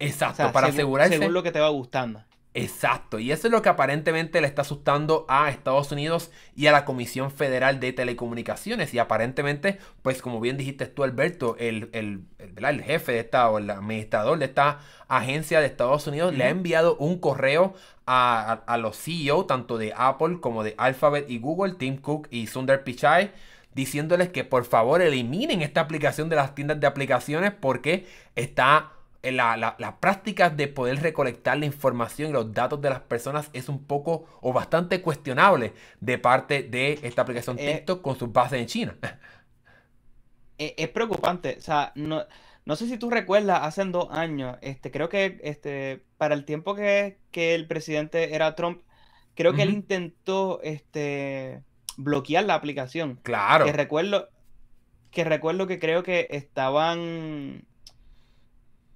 Exacto, 0.00 0.50
para 0.52 0.68
asegurarse. 0.68 1.18
Según 1.18 1.32
lo 1.32 1.42
que 1.42 1.52
te 1.52 1.60
va 1.60 1.68
gustando. 1.68 2.22
Exacto, 2.60 3.20
y 3.20 3.30
eso 3.30 3.46
es 3.46 3.52
lo 3.52 3.62
que 3.62 3.68
aparentemente 3.68 4.40
le 4.40 4.48
está 4.48 4.62
asustando 4.62 5.24
a 5.28 5.48
Estados 5.48 5.92
Unidos 5.92 6.32
y 6.56 6.66
a 6.66 6.72
la 6.72 6.84
Comisión 6.84 7.30
Federal 7.30 7.78
de 7.78 7.92
Telecomunicaciones. 7.92 8.92
Y 8.92 8.98
aparentemente, 8.98 9.78
pues 10.02 10.22
como 10.22 10.40
bien 10.40 10.56
dijiste 10.56 10.86
tú, 10.86 11.04
Alberto, 11.04 11.54
el, 11.60 11.88
el, 11.92 12.24
el, 12.40 12.82
jefe 12.82 13.12
de 13.12 13.20
esta 13.20 13.48
o 13.48 13.58
el 13.58 13.70
administrador 13.70 14.40
de 14.40 14.46
esta 14.46 14.80
agencia 15.06 15.60
de 15.60 15.66
Estados 15.66 16.08
Unidos 16.08 16.34
le 16.34 16.44
ha 16.44 16.48
enviado 16.48 16.96
un 16.96 17.20
correo 17.20 17.74
a, 18.06 18.64
a, 18.66 18.76
los 18.76 18.98
CEO, 18.98 19.46
tanto 19.46 19.78
de 19.78 19.94
Apple 19.96 20.38
como 20.40 20.64
de 20.64 20.74
Alphabet 20.78 21.30
y 21.30 21.38
Google, 21.38 21.74
Tim 21.74 21.98
Cook 21.98 22.26
y 22.32 22.48
Sundar 22.48 22.82
Pichai, 22.82 23.30
diciéndoles 23.74 24.30
que 24.30 24.42
por 24.42 24.64
favor 24.64 25.00
eliminen 25.00 25.62
esta 25.62 25.82
aplicación 25.82 26.28
de 26.28 26.34
las 26.34 26.56
tiendas 26.56 26.80
de 26.80 26.88
aplicaciones 26.88 27.52
porque 27.52 28.08
está 28.34 28.94
las 29.32 29.94
prácticas 30.00 30.56
de 30.56 30.68
poder 30.68 31.02
recolectar 31.02 31.58
la 31.58 31.66
información 31.66 32.30
y 32.30 32.32
los 32.32 32.52
datos 32.52 32.80
de 32.80 32.90
las 32.90 33.00
personas 33.00 33.50
es 33.52 33.68
un 33.68 33.84
poco 33.84 34.26
o 34.40 34.52
bastante 34.52 35.00
cuestionable 35.00 35.72
de 36.00 36.18
parte 36.18 36.62
de 36.62 36.98
esta 37.02 37.22
aplicación 37.22 37.58
eh, 37.58 37.76
TikTok 37.76 38.02
con 38.02 38.18
sus 38.18 38.32
bases 38.32 38.60
en 38.60 38.66
China. 38.66 38.96
Eh, 40.60 40.74
es, 40.76 40.88
preocupante. 40.88 41.54
O 41.56 41.60
sea, 41.60 41.92
no, 41.94 42.24
no, 42.64 42.74
sé 42.74 42.88
si 42.88 42.98
tú 42.98 43.10
recuerdas, 43.10 43.60
hace 43.62 43.84
dos 43.84 44.08
años, 44.10 44.56
este, 44.60 44.90
creo 44.90 45.08
que 45.08 45.38
este, 45.44 46.02
para 46.16 46.34
el 46.34 46.44
tiempo 46.44 46.74
que, 46.74 47.16
el 47.32 47.68
presidente 47.68 48.34
era 48.34 48.56
Trump, 48.56 48.82
creo 49.36 49.54
que 49.54 49.62
él 49.62 49.70
intentó 49.70 50.60
este, 50.64 51.62
bloquear 51.96 52.44
la 52.44 52.54
aplicación. 52.54 53.20
Claro. 53.22 53.66
Que 53.66 53.72
recuerdo, 53.72 54.30
que 55.12 55.22
recuerdo 55.22 55.68
que 55.68 55.78
creo 55.78 56.02
que 56.02 56.26
estaban 56.30 57.67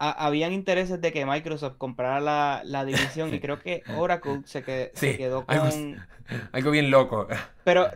habían 0.03 0.53
intereses 0.53 1.01
de 1.01 1.13
que 1.13 1.25
Microsoft 1.25 1.77
comprara 1.79 2.21
la, 2.65 2.85
división 2.85 3.33
y 3.33 3.39
creo 3.39 3.61
que 3.61 3.83
Oracle 3.97 4.41
se, 4.45 4.63
quedó 4.65 5.47
con... 5.47 6.05
Algo, 6.53 6.71
bien 6.71 6.91
loco. 6.91 7.29
Pero, 7.63 7.89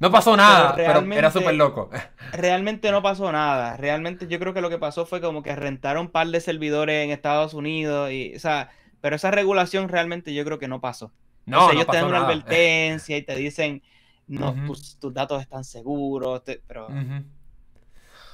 no 0.00 0.10
pasó 0.10 0.36
nada, 0.36 0.74
pero, 0.74 1.00
era 1.12 1.30
súper 1.30 1.54
loco. 1.54 1.90
Realmente 2.32 2.90
no 2.90 3.02
pasó 3.02 3.30
nada. 3.30 3.76
Realmente 3.76 4.26
yo 4.26 4.38
creo 4.40 4.54
que 4.54 4.60
lo 4.60 4.70
que 4.70 4.78
pasó 4.78 5.06
fue 5.06 5.20
como 5.20 5.42
que 5.42 5.54
rentaron 5.54 6.06
un 6.06 6.10
par 6.10 6.26
de 6.26 6.40
servidores 6.40 7.04
en 7.04 7.10
Estados 7.10 7.54
Unidos 7.54 8.10
y, 8.10 8.34
o 8.34 8.40
sea, 8.40 8.70
pero 9.00 9.16
esa 9.16 9.30
regulación 9.30 9.88
realmente 9.88 10.34
yo 10.34 10.44
creo 10.44 10.58
que 10.58 10.68
no 10.68 10.80
pasó. 10.80 11.12
No, 11.44 11.70
ellos 11.70 11.86
te 11.86 11.96
dan 11.96 12.06
una 12.06 12.24
advertencia 12.24 13.16
y 13.16 13.22
te 13.22 13.36
dicen, 13.36 13.82
no, 14.26 14.52
tus, 14.66 14.98
datos 15.12 15.40
están 15.40 15.64
seguros, 15.64 16.42
pero... 16.66 16.88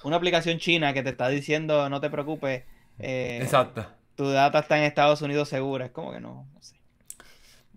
Una 0.05 0.17
aplicación 0.17 0.59
china 0.59 0.93
que 0.93 1.05
te 1.05 1.11
está 1.11 1.29
diciendo, 1.29 1.89
no 1.89 2.01
te 2.01 2.11
preocupes, 2.11 2.65
eh, 2.99 3.39
Exacto. 3.43 3.87
Tu 4.15 4.29
data 4.29 4.59
está 4.61 4.79
en 4.79 4.85
Estados 4.85 5.23
Unidos 5.23 5.49
segura. 5.49 5.87
Es 5.87 5.93
como 5.93 6.13
que 6.13 6.21
no, 6.21 6.47
no 6.53 6.63
sé. 6.63 6.77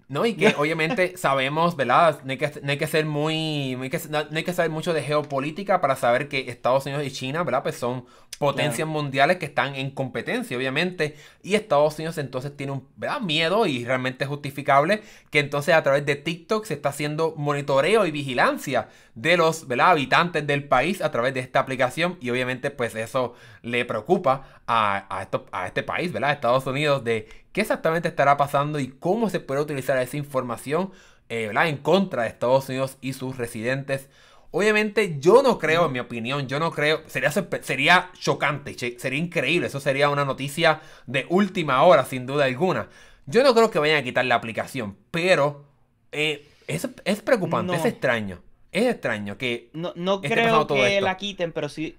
No, 0.08 0.24
y 0.26 0.36
que 0.36 0.54
obviamente 0.58 1.18
sabemos, 1.18 1.76
¿verdad? 1.76 2.20
No 2.24 2.32
hay 2.32 2.38
que, 2.38 2.52
no 2.62 2.72
hay 2.72 2.78
que 2.78 2.86
ser 2.86 3.06
muy. 3.06 3.76
No 3.76 3.84
hay 3.84 3.90
que, 3.90 4.00
no 4.10 4.38
hay 4.38 4.44
que, 4.44 4.54
saber 4.54 4.70
mucho 4.70 4.94
de 4.94 5.02
geopolítica 5.02 5.82
para 5.82 5.96
saber 5.96 6.28
que 6.28 6.50
Estados 6.52 6.86
Unidos 6.86 7.04
y 7.06 7.12
China, 7.12 7.44
¿verdad? 7.44 7.64
Pues 7.64 7.76
son 7.76 8.06
potencias 8.38 8.88
mundiales 8.88 9.38
que 9.38 9.48
están 9.48 9.76
en 9.76 9.90
competencia, 9.90 10.56
obviamente. 10.58 11.16
Y 11.42 11.56
Estados 11.56 11.96
Unidos 11.96 12.20
entonces 12.20 12.56
tiene 12.56 12.74
un 12.74 12.88
¿verdad? 12.98 13.20
miedo 13.22 13.66
y 13.66 13.84
realmente 13.84 14.26
es 14.26 14.30
justificable 14.30 15.02
que 15.32 15.40
entonces 15.40 15.74
a 15.74 15.82
través 15.82 16.06
de 16.06 16.16
TikTok 16.16 16.66
se 16.66 16.76
está 16.76 16.90
haciendo 16.90 17.34
monitoreo 17.38 18.06
y 18.06 18.12
vigilancia 18.12 18.90
de 19.16 19.38
los 19.38 19.68
¿verdad? 19.68 19.92
habitantes 19.92 20.46
del 20.46 20.66
país 20.68 21.02
a 21.02 21.12
través 21.12 21.34
de 21.34 21.40
esta 21.40 21.60
aplicación. 21.62 22.18
Y 22.22 22.30
obviamente, 22.30 22.70
pues 22.70 22.94
eso 22.94 23.34
le 23.64 23.86
preocupa 23.86 24.62
a, 24.68 25.06
a, 25.10 25.24
esto, 25.24 25.48
a 25.52 25.66
este 25.66 25.82
país, 25.82 26.12
¿verdad? 26.12 26.32
Estados 26.32 26.68
Unidos 26.68 27.04
de 27.04 27.45
qué 27.56 27.62
exactamente 27.62 28.10
estará 28.10 28.36
pasando 28.36 28.80
y 28.80 28.90
cómo 28.90 29.30
se 29.30 29.40
puede 29.40 29.62
utilizar 29.62 29.98
esa 29.98 30.18
información 30.18 30.92
eh, 31.30 31.50
en 31.54 31.78
contra 31.78 32.24
de 32.24 32.28
Estados 32.28 32.68
Unidos 32.68 32.98
y 33.00 33.14
sus 33.14 33.38
residentes. 33.38 34.10
Obviamente 34.52 35.16
yo 35.22 35.42
no 35.42 35.58
creo, 35.58 35.86
en 35.86 35.94
mi 35.94 36.00
opinión, 36.00 36.50
yo 36.50 36.60
no 36.60 36.72
creo, 36.72 37.04
sería, 37.08 37.32
sería 37.32 38.12
chocante, 38.20 38.76
sería 39.00 39.20
increíble, 39.20 39.68
eso 39.68 39.80
sería 39.80 40.10
una 40.10 40.26
noticia 40.26 40.82
de 41.08 41.28
última 41.30 41.82
hora, 41.84 42.04
sin 42.04 42.26
duda 42.26 42.44
alguna. 42.44 42.90
Yo 43.26 43.42
no 43.42 43.56
creo 43.56 43.72
que 43.72 43.80
vayan 43.80 44.00
a 44.00 44.04
quitar 44.04 44.26
la 44.26 44.36
aplicación, 44.36 44.98
pero 45.12 45.64
eh, 46.12 46.50
es, 46.68 46.86
preocupante, 47.22 47.74
es 47.74 47.86
extraño. 47.86 48.42
Es 48.74 48.86
extraño 48.88 49.38
que... 49.38 49.70
No, 49.72 49.94
no 49.96 50.20
creo 50.20 50.68
que 50.68 51.00
la 51.00 51.16
quiten, 51.16 51.54
pero 51.54 51.70
sí, 51.70 51.96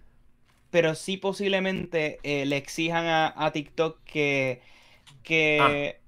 pero 0.69 0.95
sí 0.95 1.17
posiblemente 1.17 2.19
eh, 2.25 2.45
le 2.45 2.59
exijan 2.59 3.07
a 3.35 3.51
TikTok 3.53 4.05
que 4.05 4.76
que, 5.27 5.59
ah. 5.61 6.01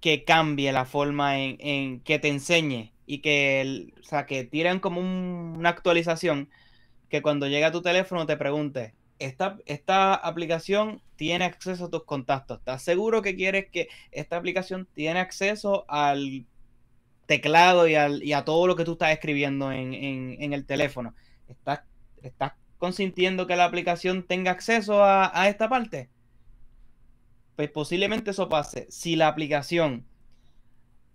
que 0.00 0.24
cambie 0.24 0.70
la 0.72 0.84
forma 0.84 1.38
en, 1.38 2.00
que 2.00 2.20
te 2.20 2.28
enseñe 2.28 2.92
y 3.06 3.18
que, 3.18 3.88
o 3.98 4.04
sea, 4.04 4.26
que 4.26 4.44
tiren 4.44 4.78
como 4.78 5.00
una 5.00 5.70
actualización 5.70 6.50
que 7.08 7.22
cuando 7.22 7.48
llegue 7.48 7.64
a 7.64 7.72
tu 7.72 7.80
teléfono 7.80 8.26
te 8.26 8.36
pregunte, 8.36 8.94
esta, 9.18 9.56
esta 9.64 10.14
aplicación 10.14 11.00
tiene 11.16 11.46
acceso 11.46 11.86
a 11.86 11.90
tus 11.90 12.04
contactos. 12.04 12.58
¿Estás 12.58 12.82
seguro 12.82 13.22
que 13.22 13.34
quieres 13.34 13.70
que 13.70 13.88
esta 14.12 14.36
aplicación 14.36 14.86
tiene 14.94 15.18
acceso 15.18 15.86
al 15.88 16.44
teclado 17.26 17.88
y, 17.88 17.94
al, 17.94 18.22
y 18.22 18.34
a 18.34 18.44
todo 18.44 18.66
lo 18.66 18.76
que 18.76 18.84
tú 18.84 18.92
estás 18.92 19.12
escribiendo 19.12 19.72
en, 19.72 20.52
el 20.52 20.66
teléfono? 20.66 21.14
¿Estás, 21.48 21.80
¿Estás 22.22 22.52
consintiendo 22.76 23.46
que 23.46 23.56
la 23.56 23.64
aplicación 23.64 24.24
tenga 24.24 24.50
acceso 24.50 25.02
a, 25.02 25.32
a 25.32 25.48
esta 25.48 25.70
parte? 25.70 26.10
Pues 27.58 27.70
posiblemente 27.70 28.30
eso 28.30 28.48
pase. 28.48 28.86
Si 28.88 29.16
la 29.16 29.26
aplicación 29.26 30.06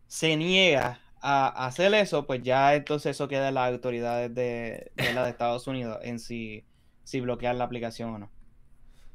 se 0.08 0.36
niega 0.36 1.00
a 1.22 1.66
hacer 1.66 1.94
eso, 1.94 2.28
pues 2.28 2.44
ya 2.44 2.76
entonces 2.76 3.12
eso 3.12 3.30
queda 3.30 3.48
en 3.48 3.54
las 3.54 3.72
autoridades 3.72 4.36
de, 4.36 4.92
la 5.14 5.24
de 5.24 5.30
Estados 5.30 5.66
Unidos 5.68 6.00
en 6.02 6.20
si, 6.20 6.66
si 7.06 7.22
bloquear 7.22 7.56
la 7.56 7.64
aplicación 7.64 8.10
o 8.10 8.18
no. 8.18 8.30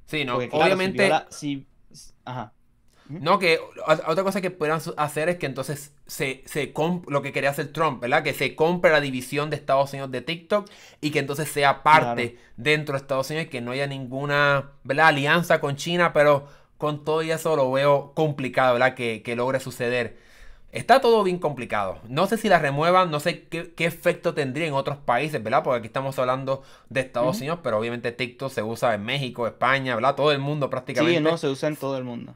Sí, 0.06 0.24
no, 0.24 0.36
obviamente. 0.38 1.10
Si, 1.28 1.66
Ajá. 2.24 2.54
No, 3.10 3.38
que 3.38 3.58
otra 4.06 4.24
cosa 4.24 4.40
que 4.40 4.50
puedan 4.50 4.80
hacer 4.96 5.28
es 5.28 5.36
que 5.36 5.44
entonces 5.44 5.92
se, 6.06 6.42
se 6.46 6.72
lo 7.08 7.20
que 7.20 7.32
quería 7.32 7.50
hacer 7.50 7.74
Trump, 7.74 8.00
¿verdad? 8.00 8.22
Que 8.22 8.32
se 8.32 8.56
compre 8.56 8.90
la 8.90 9.02
división 9.02 9.50
de 9.50 9.56
Estados 9.56 9.92
Unidos 9.92 10.10
de 10.10 10.22
TikTok 10.22 10.70
y 11.02 11.10
que 11.10 11.18
entonces 11.18 11.50
sea 11.50 11.82
parte 11.82 12.38
dentro 12.56 12.94
de 12.94 13.02
Estados 13.02 13.28
Unidos 13.28 13.48
y 13.48 13.50
que 13.50 13.60
no 13.60 13.72
haya 13.72 13.86
ninguna 13.86 14.72
¿verdad? 14.82 15.08
alianza 15.08 15.60
con 15.60 15.76
China, 15.76 16.14
pero 16.14 16.48
con 16.78 17.04
todo 17.04 17.22
y 17.22 17.30
eso 17.32 17.56
lo 17.56 17.70
veo 17.70 18.12
complicado, 18.14 18.74
¿verdad? 18.74 18.94
Que, 18.94 19.34
logre 19.36 19.60
suceder. 19.60 20.16
Está 20.70 21.00
todo 21.00 21.24
bien 21.24 21.38
complicado. 21.38 21.98
No 22.08 22.26
sé 22.26 22.36
si 22.36 22.48
la 22.48 22.58
remuevan, 22.58 23.10
no 23.10 23.20
sé 23.20 23.48
qué, 23.48 23.72
efecto 23.78 24.34
tendría 24.34 24.66
en 24.66 24.74
otros 24.74 24.98
países, 24.98 25.42
¿verdad? 25.42 25.62
Porque 25.64 25.78
aquí 25.78 25.86
estamos 25.86 26.18
hablando 26.18 26.62
de 26.88 27.00
Estados 27.00 27.38
Unidos, 27.38 27.60
pero 27.62 27.78
obviamente 27.78 28.12
TikTok 28.12 28.50
se 28.50 28.62
usa 28.62 28.94
en 28.94 29.02
México, 29.02 29.46
España, 29.46 29.94
¿verdad? 29.94 30.14
Todo 30.14 30.30
el 30.30 30.38
mundo 30.38 30.70
prácticamente. 30.70 31.18
Sí, 31.18 31.24
no, 31.24 31.36
se 31.36 31.48
usa 31.48 31.68
en 31.68 31.76
todo 31.76 31.98
el 31.98 32.04
mundo. 32.04 32.34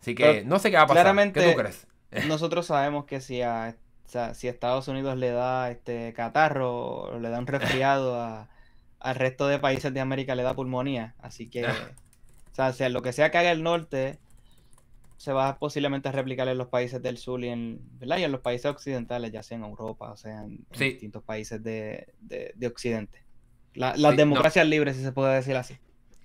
Así 0.00 0.14
que 0.14 0.44
no 0.44 0.58
sé 0.58 0.70
qué 0.70 0.76
va 0.76 0.84
a 0.84 0.86
pasar. 0.86 1.02
Claramente, 1.02 1.40
¿Qué 1.40 1.52
tú 1.52 1.58
crees? 1.58 1.86
nosotros 2.28 2.64
sabemos 2.64 3.04
que 3.04 3.20
si 3.20 3.42
a, 3.42 3.76
si 4.32 4.48
Estados 4.48 4.88
Unidos 4.88 5.16
le 5.18 5.30
da 5.30 5.70
este 5.70 6.14
catarro 6.14 7.02
o 7.02 7.18
le 7.18 7.28
da 7.28 7.38
un 7.38 7.46
resfriado 7.46 8.46
al 9.00 9.14
resto 9.14 9.48
de 9.48 9.58
países 9.58 9.92
de 9.92 10.00
América 10.00 10.34
le 10.36 10.42
da 10.42 10.54
pulmonía. 10.54 11.16
Así 11.18 11.50
que... 11.50 11.66
O 12.66 12.72
sea, 12.72 12.88
lo 12.88 13.02
que 13.02 13.12
sea 13.12 13.30
que 13.30 13.38
haga 13.38 13.52
el 13.52 13.62
norte 13.62 14.18
se 15.16 15.32
va 15.32 15.58
posiblemente 15.58 16.08
a 16.08 16.12
replicar 16.12 16.48
en 16.48 16.58
los 16.58 16.68
países 16.68 17.02
del 17.02 17.18
sur 17.18 17.42
y 17.44 17.48
en, 17.48 17.80
¿verdad? 17.98 18.18
y 18.18 18.24
en 18.24 18.32
los 18.32 18.40
países 18.40 18.66
occidentales, 18.66 19.32
ya 19.32 19.42
sea 19.42 19.58
en 19.58 19.64
Europa 19.64 20.10
o 20.12 20.16
sea 20.16 20.42
en, 20.42 20.64
distintos 20.78 21.22
países 21.24 21.62
de, 21.62 22.06
Occidente. 22.66 23.24
las 23.74 24.16
democracias 24.16 24.66
libres, 24.66 24.96
si 24.96 25.02
se 25.02 25.12
puede 25.12 25.34
decir 25.34 25.56
así. 25.56 25.76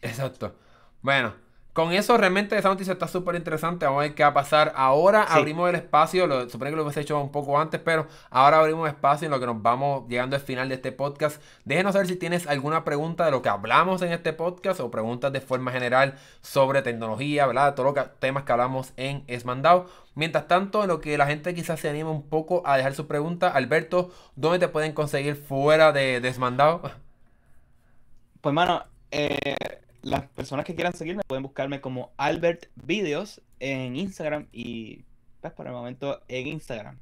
Exacto. 0.02 0.56
Bueno, 1.02 1.34
con 1.74 1.92
eso 1.92 2.16
realmente 2.18 2.56
esa 2.56 2.70
noticia 2.70 2.94
está 2.94 3.08
súper 3.08 3.34
interesante. 3.36 3.86
Vamos 3.86 4.02
a 4.02 4.04
ver 4.04 4.14
qué 4.14 4.22
va 4.22 4.30
a 4.30 4.34
pasar. 4.34 4.74
Ahora 4.76 5.24
abrimos 5.24 5.68
el 5.70 5.76
espacio. 5.76 6.28
Lo, 6.28 6.48
supongo 6.48 6.72
que 6.72 6.76
lo 6.78 6.84
hubiese 6.84 7.02
hecho 7.02 7.20
un 7.20 7.32
poco 7.32 7.60
antes, 7.60 7.82
pero 7.84 8.08
ahora 8.30 8.60
abrimos 8.60 8.88
espacio 8.88 9.26
en 9.26 9.32
lo 9.32 9.40
que 9.40 9.48
nos 9.48 9.60
vamos 9.62 10.08
llegando 10.08 10.36
al 10.36 10.42
final 10.44 10.70
de 10.70 10.76
este 10.76 10.92
podcast. 10.92 11.42
Déjenos 11.66 11.94
saber 11.94 12.08
si 12.08 12.16
tienes 12.16 12.46
alguna 12.46 12.84
pregunta 12.84 13.26
de 13.26 13.32
lo 13.32 13.42
que 13.42 13.50
hablamos 13.50 14.04
en 14.04 14.12
este 14.12 14.34
podcast 14.34 14.80
o 14.82 14.92
preguntas 14.92 15.34
de 15.34 15.42
forma 15.42 15.72
general 15.72 16.16
sobre 16.42 16.84
tecnología, 16.84 17.48
¿verdad? 17.48 17.74
Todos 17.74 17.96
los 17.96 18.20
temas 18.20 18.44
que 18.44 18.52
hablamos 18.52 18.94
en 18.96 19.24
Esmandado. 19.26 19.88
Mientras 20.14 20.48
tanto, 20.48 20.84
en 20.84 20.90
lo 20.90 21.02
que 21.02 21.18
la 21.18 21.26
gente 21.26 21.56
quizás 21.56 21.80
se 21.80 21.90
anime 21.90 22.12
un 22.12 22.30
poco 22.30 22.62
a 22.68 22.78
dejar 22.78 22.94
su 22.94 23.08
pregunta, 23.08 23.50
Alberto, 23.50 24.12
¿dónde 24.36 24.60
te 24.60 24.68
pueden 24.68 24.94
conseguir 24.94 25.36
fuera 25.36 25.92
de 25.92 26.22
Desmandado? 26.22 26.92
Pues, 28.42 28.54
mano, 28.54 28.84
eh, 29.10 29.56
las 30.04 30.28
personas 30.28 30.66
que 30.66 30.76
quieran 30.76 30.94
seguirme 30.94 31.24
pueden 31.26 31.44
buscarme 31.44 31.82
como 31.82 32.12
Albert 32.18 32.68
Videos 32.76 33.42
en 33.60 33.96
Instagram 33.96 34.48
y 34.52 35.04
pues 35.42 35.54
por 35.54 35.66
el 35.66 35.74
momento 35.74 36.22
en 36.28 36.48
Instagram. 36.48 37.00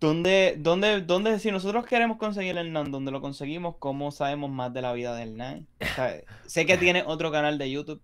¿dónde, 0.00 0.56
dónde, 0.58 1.00
dónde, 1.02 1.38
si 1.38 1.50
nosotros 1.50 1.86
queremos 1.86 2.18
conseguir 2.18 2.56
el 2.58 2.72
NAN, 2.72 2.90
dónde 2.90 3.10
lo 3.10 3.20
conseguimos? 3.20 3.76
¿Cómo 3.78 4.10
sabemos 4.10 4.50
más 4.50 4.72
de 4.72 4.82
la 4.82 4.92
vida 4.92 5.14
del 5.14 5.36
NAN? 5.36 5.66
sé 6.46 6.66
que 6.66 6.76
tiene 6.76 7.04
otro 7.06 7.30
canal 7.30 7.58
de 7.58 7.70
YouTube. 7.70 8.02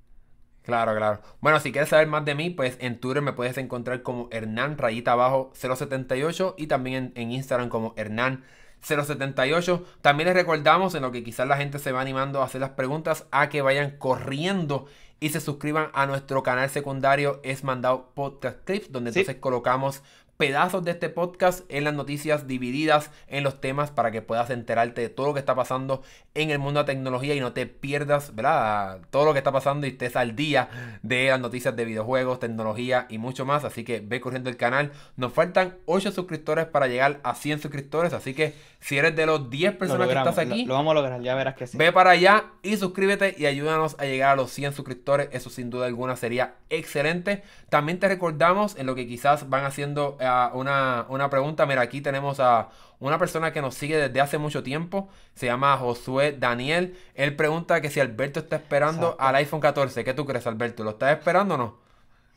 Claro, 0.63 0.97
claro. 0.97 1.21
Bueno, 1.41 1.61
si 1.61 1.73
quieres 1.73 1.91
saber 1.91 2.07
más 2.07 2.25
de 2.25 2.35
mí, 2.35 2.49
pues 2.49 2.79
en 2.81 2.99
Twitter 2.99 3.23
me 3.23 3.35
puedes 3.35 3.59
encontrar 3.59 4.03
como 4.03 4.29
Hernán 4.31 4.79
rayita 4.79 5.13
abajo 5.13 5.53
078 5.55 6.55
y 6.57 6.69
también 6.69 7.13
en 7.17 7.33
Instagram 7.33 7.69
como 7.69 7.93
Hernán 7.97 8.45
078. 8.85 9.85
También 10.03 10.29
les 10.29 10.37
recordamos 10.37 10.95
en 10.95 11.03
lo 11.03 11.11
que 11.11 11.25
quizás 11.25 11.49
la 11.49 11.57
gente 11.57 11.79
se 11.79 11.93
va 11.93 12.01
animando 12.01 12.41
a 12.41 12.45
hacer 12.45 12.61
las 12.61 12.71
preguntas 12.71 13.27
a 13.31 13.49
que 13.49 13.63
vayan 13.63 13.97
corriendo 13.99 14.87
y 15.21 15.31
se 15.31 15.41
suscriban 15.41 15.89
a 15.95 16.07
nuestro 16.07 16.43
canal 16.43 16.69
secundario 16.69 17.41
Es 17.43 17.65
Mandado 17.65 18.11
Podcast 18.15 18.59
Clips, 18.65 18.93
donde 18.93 19.11
entonces 19.11 19.37
colocamos 19.37 20.03
pedazos 20.37 20.85
de 20.85 20.91
este 20.93 21.09
podcast 21.09 21.65
en 21.69 21.85
las 21.85 21.95
noticias 21.95 22.47
divididas 22.47 23.11
en 23.29 23.45
los 23.45 23.61
temas 23.61 23.91
para 23.91 24.11
que 24.11 24.23
puedas 24.23 24.51
enterarte 24.51 25.01
de 25.01 25.09
todo 25.09 25.29
lo 25.29 25.35
que 25.35 25.41
está 25.41 25.55
pasando 25.55 26.03
en 26.35 26.51
el 26.51 26.59
mundo 26.59 26.81
de 26.81 26.83
la 26.83 26.87
tecnología 26.87 27.35
y 27.35 27.41
no 27.41 27.53
te 27.53 27.67
pierdas, 27.67 28.35
¿verdad? 28.35 29.01
Todo 29.11 29.25
lo 29.25 29.33
que 29.33 29.39
está 29.39 29.53
pasando 29.53 29.87
y 29.87 29.91
estés 29.91 30.17
al 30.17 30.35
día 30.35 30.69
de 31.03 31.29
las 31.29 31.41
noticias 31.41 31.77
de 31.77 31.85
videojuegos, 31.85 32.41
tecnología 32.41 33.07
y 33.09 33.19
mucho 33.19 33.45
más. 33.45 33.65
Así 33.65 33.85
que 33.85 34.01
ve 34.01 34.21
corriendo 34.21 34.51
el 34.51 34.57
canal. 34.57 34.91
Nos 35.17 35.33
faltan 35.33 35.77
8 35.87 36.11
suscriptores 36.11 36.67
para 36.67 36.89
llegar 36.89 37.21
a 37.23 37.35
100 37.35 37.61
suscriptores. 37.61 38.13
Así 38.13 38.35
que 38.35 38.55
si 38.81 38.99
eres 38.99 39.15
de 39.15 39.27
los 39.27 39.49
10 39.51 39.77
personas 39.77 40.09
que 40.09 40.15
estás 40.15 40.39
aquí, 40.39 40.65
lo, 40.65 40.75
vamos 40.75 40.91
a 40.91 40.95
lograr, 40.95 41.23
ya 41.23 41.35
verás 41.35 41.55
que 41.55 41.67
sí. 41.67 41.79
Ve 41.79 41.93
para 41.93 42.11
allá 42.11 42.47
y 42.63 42.77
suscríbete 42.77 43.35
y 43.39 43.47
ayúdanos 43.47 43.97
a 43.99 44.05
llegar 44.05 44.33
a 44.33 44.37
los 44.37 44.51
100 44.51 44.73
suscriptores. 44.73 45.29
Eso 45.33 45.49
sin 45.49 45.71
duda 45.71 45.87
alguna 45.87 46.17
sería 46.17 46.57
excelente. 46.71 47.45
También 47.69 47.99
te 48.01 48.09
recordamos 48.09 48.77
en 48.77 48.87
lo 48.87 48.95
que 48.95 49.07
quizás 49.07 49.49
van 49.49 49.65
haciendo 49.65 50.17
una, 50.53 51.29
pregunta. 51.31 51.67
Mira, 51.67 51.83
aquí 51.83 52.01
tenemos 52.01 52.41
a 52.41 52.69
una 53.01 53.19
persona 53.19 53.53
que 53.53 53.61
nos 53.61 53.75
sigue 53.75 53.97
desde 53.97 54.21
hace 54.21 54.39
mucho 54.39 54.63
tiempo. 54.63 55.09
Se 55.35 55.47
llama 55.47 55.77
Josué 55.77 56.37
Daniel. 56.39 56.97
Él 57.15 57.37
pregunta 57.37 57.81
que 57.81 57.91
si 57.91 58.01
Alberto 58.01 58.41
está 58.41 58.57
esperando 58.57 59.17
al 59.19 59.35
iPhone 59.37 59.61
14. 59.61 60.05
¿Qué 60.05 60.15
tú 60.15 60.25
crees, 60.27 60.47
Alberto? 60.47 60.85
¿Lo 60.85 60.91
estás 60.91 61.17
esperando 61.17 61.55
o 61.55 61.59
no? 61.59 61.79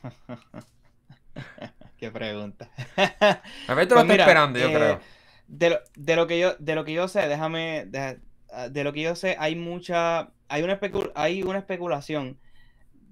Qué 1.98 2.12
pregunta. 2.12 2.70
Alberto 3.68 3.96
lo 3.96 4.02
pues 4.02 4.12
está 4.12 4.16
esperando, 4.16 4.60
yo 4.60 4.70
eh, 4.70 4.74
creo. 4.74 5.00
De 5.48 6.16
lo, 6.16 6.28
que 6.28 6.40
yo, 6.40 6.56
de 6.60 6.76
lo 6.76 6.86
que 6.86 6.94
yo 6.94 7.08
sé, 7.08 7.28
déjame. 7.28 7.86
De, 7.86 8.84
lo 8.84 8.94
que 8.94 9.02
yo 9.02 9.16
sé, 9.16 9.36
hay 9.40 9.56
mucha. 9.56 10.30
Hay 10.50 10.64
una, 10.64 10.80
hay 11.16 11.44
una 11.44 11.60
especulación 11.60 12.40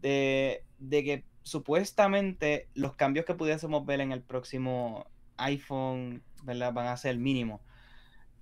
de, 0.02 0.64
de 0.78 1.04
que 1.04 1.26
supuestamente 1.46 2.70
los 2.74 2.96
cambios 2.96 3.26
que 3.26 3.36
pudiésemos 3.36 3.86
ver 3.86 4.02
en 4.02 4.12
el 4.12 4.22
próximo 4.22 5.06
iPhone, 5.38 6.24
¿verdad? 6.43 6.74
Van 6.74 6.88
a 6.88 6.98
ser 6.98 7.18
mínimos. 7.18 7.62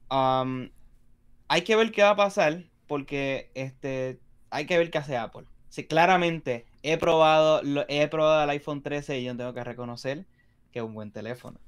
hay 0.10 1.62
que 1.64 1.76
ver 1.76 1.92
qué 1.92 2.02
va 2.02 2.12
a 2.12 2.16
pasar 2.16 2.64
porque 2.88 3.52
este, 3.56 4.20
hay 4.50 4.66
que 4.66 4.78
ver 4.78 4.90
qué 4.90 5.00
hace 5.00 5.18
Apple. 5.18 5.46
Sí, 5.68 5.86
claramente 5.86 6.66
he 6.82 6.98
probado, 6.98 7.62
he 7.90 8.08
probado 8.08 8.44
el 8.44 8.50
iPhone 8.52 8.82
13 8.82 9.20
y 9.20 9.26
yo 9.26 9.36
tengo 9.36 9.54
que 9.54 9.64
reconocer 9.64 10.26
que 10.72 10.80
es 10.80 10.86
un 10.86 10.94
buen 10.94 11.12
teléfono. 11.12 11.60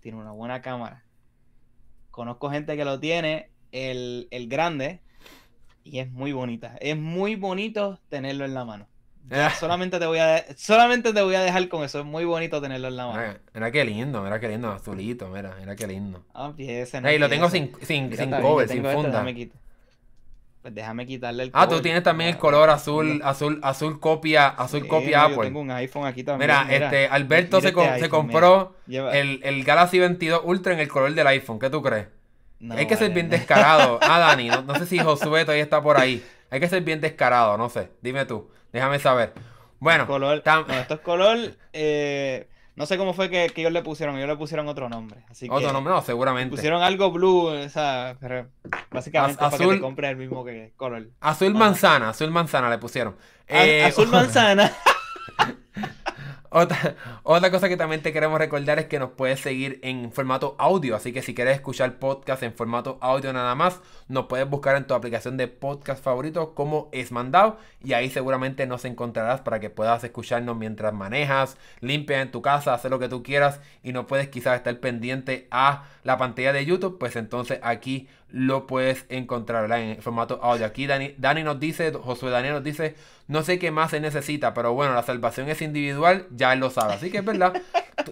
Tiene 0.00 0.18
una 0.18 0.32
buena 0.32 0.60
cámara. 0.60 1.02
Conozco 2.10 2.50
gente 2.50 2.76
que 2.76 2.84
lo 2.84 3.00
tiene, 3.00 3.50
el, 3.72 4.28
el 4.30 4.48
grande, 4.48 5.00
y 5.82 6.00
es 6.00 6.10
muy 6.10 6.32
bonita. 6.32 6.76
Es 6.80 6.96
muy 6.96 7.36
bonito 7.36 8.00
tenerlo 8.10 8.44
en 8.44 8.52
la 8.52 8.66
mano. 8.66 8.86
Solamente, 9.58 9.98
te 9.98 10.06
voy 10.06 10.18
a 10.18 10.44
solamente 10.56 11.12
te 11.12 11.22
voy 11.22 11.34
a 11.34 11.42
dejar 11.42 11.68
con 11.68 11.84
eso. 11.84 12.00
Es 12.00 12.04
muy 12.04 12.24
bonito 12.24 12.60
tenerlo 12.60 12.88
en 12.88 12.96
la 12.96 13.06
mano. 13.06 13.34
Mira, 13.54 13.70
qué 13.70 13.84
lindo, 13.84 14.22
mira 14.22 14.40
qué 14.40 14.48
lindo, 14.48 14.70
azulito, 14.70 15.28
mira, 15.28 15.54
mira 15.58 15.76
qué 15.76 15.86
lindo. 15.86 16.24
Ah, 16.34 16.52
ese 16.56 17.00
no 17.00 17.10
lo 17.10 17.28
tengo 17.28 17.50
sin, 17.50 17.72
sin, 17.82 18.14
sin 18.16 18.30
cover, 18.30 18.68
sin 18.68 18.84
este, 18.84 18.94
funda. 18.94 19.24
pues 20.62 20.74
déjame 20.74 21.06
quitarle 21.06 21.44
el 21.44 21.50
Ah, 21.52 21.68
tú 21.68 21.80
tienes 21.80 22.02
también 22.02 22.30
el 22.30 22.38
color 22.38 22.70
azul, 22.70 23.20
azul, 23.24 23.60
azul 23.62 24.00
copia, 24.00 24.48
azul 24.48 24.86
copia 24.86 25.24
Apple. 25.24 25.36
Yo 25.36 25.42
tengo 25.42 25.60
un 25.60 25.70
iPhone 25.70 26.06
aquí 26.06 26.22
también. 26.22 26.50
Mira, 26.50 26.74
este, 26.74 27.08
Alberto 27.08 27.60
se, 27.60 27.68
este 27.68 28.00
se 28.00 28.08
compró 28.08 28.76
el, 28.88 29.40
el, 29.42 29.64
Galaxy 29.64 29.98
22 29.98 30.42
Ultra 30.44 30.74
en 30.74 30.80
el 30.80 30.88
color 30.88 31.14
del 31.14 31.26
iPhone. 31.26 31.58
¿Qué 31.58 31.70
tú 31.70 31.82
crees? 31.82 32.06
Hay 32.70 32.86
que 32.86 32.96
ser 32.96 33.12
bien 33.12 33.30
descarado. 33.30 33.98
Ah, 34.04 34.18
Dani, 34.18 34.48
no, 34.48 34.62
no 34.62 34.74
sé 34.76 34.86
si 34.86 34.98
Josué 34.98 35.42
todavía 35.42 35.62
está 35.62 35.82
por 35.82 35.98
ahí. 35.98 36.22
Hay 36.54 36.60
que 36.60 36.68
ser 36.68 36.84
bien 36.84 37.00
descarado, 37.00 37.58
no 37.58 37.68
sé. 37.68 37.90
Dime 38.00 38.26
tú. 38.26 38.48
Déjame 38.72 39.00
saber. 39.00 39.32
Bueno, 39.80 40.06
color, 40.06 40.36
esto 40.36 40.94
es 40.94 41.00
color. 41.00 41.36
Eh, 41.72 42.48
no 42.76 42.86
sé 42.86 42.96
cómo 42.96 43.12
fue 43.12 43.28
que, 43.28 43.50
ellos 43.56 43.72
le 43.72 43.82
pusieron. 43.82 44.14
Ellos 44.18 44.28
le 44.28 44.36
pusieron 44.36 44.68
otro 44.68 44.88
nombre. 44.88 45.24
Así 45.28 45.48
otro 45.50 45.72
nombre, 45.72 45.92
no, 45.92 46.00
seguramente. 46.02 46.54
Pusieron 46.54 46.80
algo 46.80 47.10
blue, 47.10 47.46
o 47.48 47.68
sea, 47.68 48.16
pero 48.20 48.46
básicamente 48.92 49.36
para 49.36 49.58
que 49.58 49.66
te 49.66 49.80
compres 49.80 50.12
el 50.12 50.16
mismo 50.16 50.44
que 50.44 50.72
color. 50.76 51.08
Azul 51.18 51.54
manzana, 51.54 52.10
azul 52.10 52.30
manzana 52.30 52.70
le 52.70 52.78
pusieron. 52.78 53.16
Eh, 53.48 53.82
azul 53.82 54.06
manzana. 54.06 54.72
Otra, 57.24 57.50
cosa 57.50 57.68
que 57.68 57.76
también 57.76 58.00
te 58.00 58.12
queremos 58.12 58.38
recordar 58.38 58.78
es 58.78 58.86
que 58.86 59.00
nos 59.00 59.10
puedes 59.10 59.40
seguir 59.40 59.80
en 59.82 60.12
formato 60.12 60.54
audio. 60.58 60.94
Así 60.94 61.12
que 61.12 61.20
si 61.20 61.34
quieres 61.34 61.56
escuchar 61.56 61.98
podcast 61.98 62.44
en 62.44 62.54
formato 62.54 62.96
audio 63.00 63.32
nada 63.32 63.56
más, 63.56 63.80
nos 64.06 64.26
puedes 64.26 64.48
buscar 64.48 64.76
en 64.76 64.86
tu 64.86 64.94
aplicación 64.94 65.36
de 65.36 65.48
podcast 65.48 66.02
favorito 66.02 66.54
como 66.54 66.90
es 66.92 67.10
mandado. 67.10 67.58
Y 67.82 67.94
ahí 67.94 68.08
seguramente 68.08 68.68
nos 68.68 68.84
encontrarás 68.84 69.40
para 69.40 69.58
que 69.58 69.68
puedas 69.68 70.04
escucharnos 70.04 70.56
mientras 70.56 70.94
manejas, 70.94 71.56
limpias 71.80 72.22
en 72.22 72.30
tu 72.30 72.40
casa, 72.40 72.72
hacer 72.72 72.92
lo 72.92 73.00
que 73.00 73.08
tú 73.08 73.24
quieras 73.24 73.60
y 73.82 73.92
no 73.92 74.06
puedes 74.06 74.28
quizás 74.28 74.56
estar 74.56 74.78
pendiente 74.78 75.48
a 75.50 75.86
la 76.04 76.18
pantalla 76.18 76.52
de 76.52 76.64
YouTube. 76.64 76.98
Pues 77.00 77.16
entonces 77.16 77.58
aquí 77.64 78.08
lo 78.34 78.66
puedes 78.66 79.06
encontrar 79.10 79.70
en 79.78 80.02
formato 80.02 80.40
audio. 80.42 80.66
Aquí 80.66 80.88
Dani, 80.88 81.14
Dani 81.18 81.44
nos 81.44 81.60
dice, 81.60 81.92
Josué 81.92 82.30
Daniel 82.30 82.54
nos 82.54 82.64
dice, 82.64 82.96
no 83.28 83.44
sé 83.44 83.60
qué 83.60 83.70
más 83.70 83.92
se 83.92 84.00
necesita, 84.00 84.52
pero 84.54 84.74
bueno, 84.74 84.92
la 84.92 85.04
salvación 85.04 85.48
es 85.48 85.62
individual, 85.62 86.26
ya 86.32 86.52
él 86.52 86.58
lo 86.58 86.70
sabe. 86.70 86.94
Así 86.94 87.12
que 87.12 87.18
es 87.18 87.24
verdad, 87.24 87.52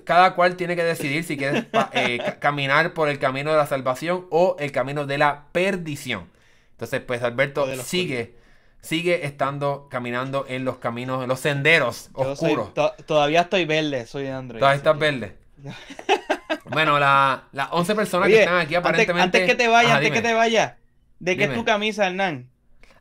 cada 0.05 0.37
cual 0.37 0.55
tiene 0.55 0.77
que 0.77 0.85
decidir 0.85 1.25
si 1.25 1.37
quiere 1.37 1.67
eh, 1.93 2.37
caminar 2.39 2.95
por 2.95 3.09
el 3.09 3.19
camino 3.19 3.51
de 3.51 3.57
la 3.57 3.67
salvación 3.67 4.29
o 4.31 4.55
el 4.61 4.71
camino 4.71 5.07
de 5.07 5.19
la 5.19 5.47
perdición. 5.51 6.31
Entonces, 6.71 7.01
pues 7.01 7.21
Alberto 7.25 7.67
sigue, 7.83 8.37
sigue 8.81 9.27
estando 9.27 9.89
caminando 9.91 10.47
en 10.49 10.65
los 10.65 10.77
caminos, 10.77 11.25
en 11.25 11.31
los 11.31 11.41
senderos 11.41 12.11
oscuros. 12.13 12.71
todavía 13.07 13.41
estoy 13.41 13.65
verde, 13.65 14.07
soy 14.07 14.29
Android. 14.29 14.61
Todavía 14.61 14.77
estás 14.77 14.97
verde. 14.97 15.37
bueno, 16.71 16.99
las 16.99 17.41
11 17.71 17.95
personas 17.95 18.29
que 18.29 18.41
están 18.41 18.59
aquí 18.59 18.75
aparentemente... 18.75 19.23
Antes, 19.23 19.47
que 19.47 19.55
te 19.55 19.69
vaya, 19.69 19.97
antes 19.97 20.11
que 20.11 20.23
te 20.23 20.35
vaya, 20.35 20.79
¿de 21.19 21.37
qué 21.37 21.45
es 21.45 21.55
tu 21.55 21.65
camisa, 21.65 22.07
Hernán? 22.07 22.49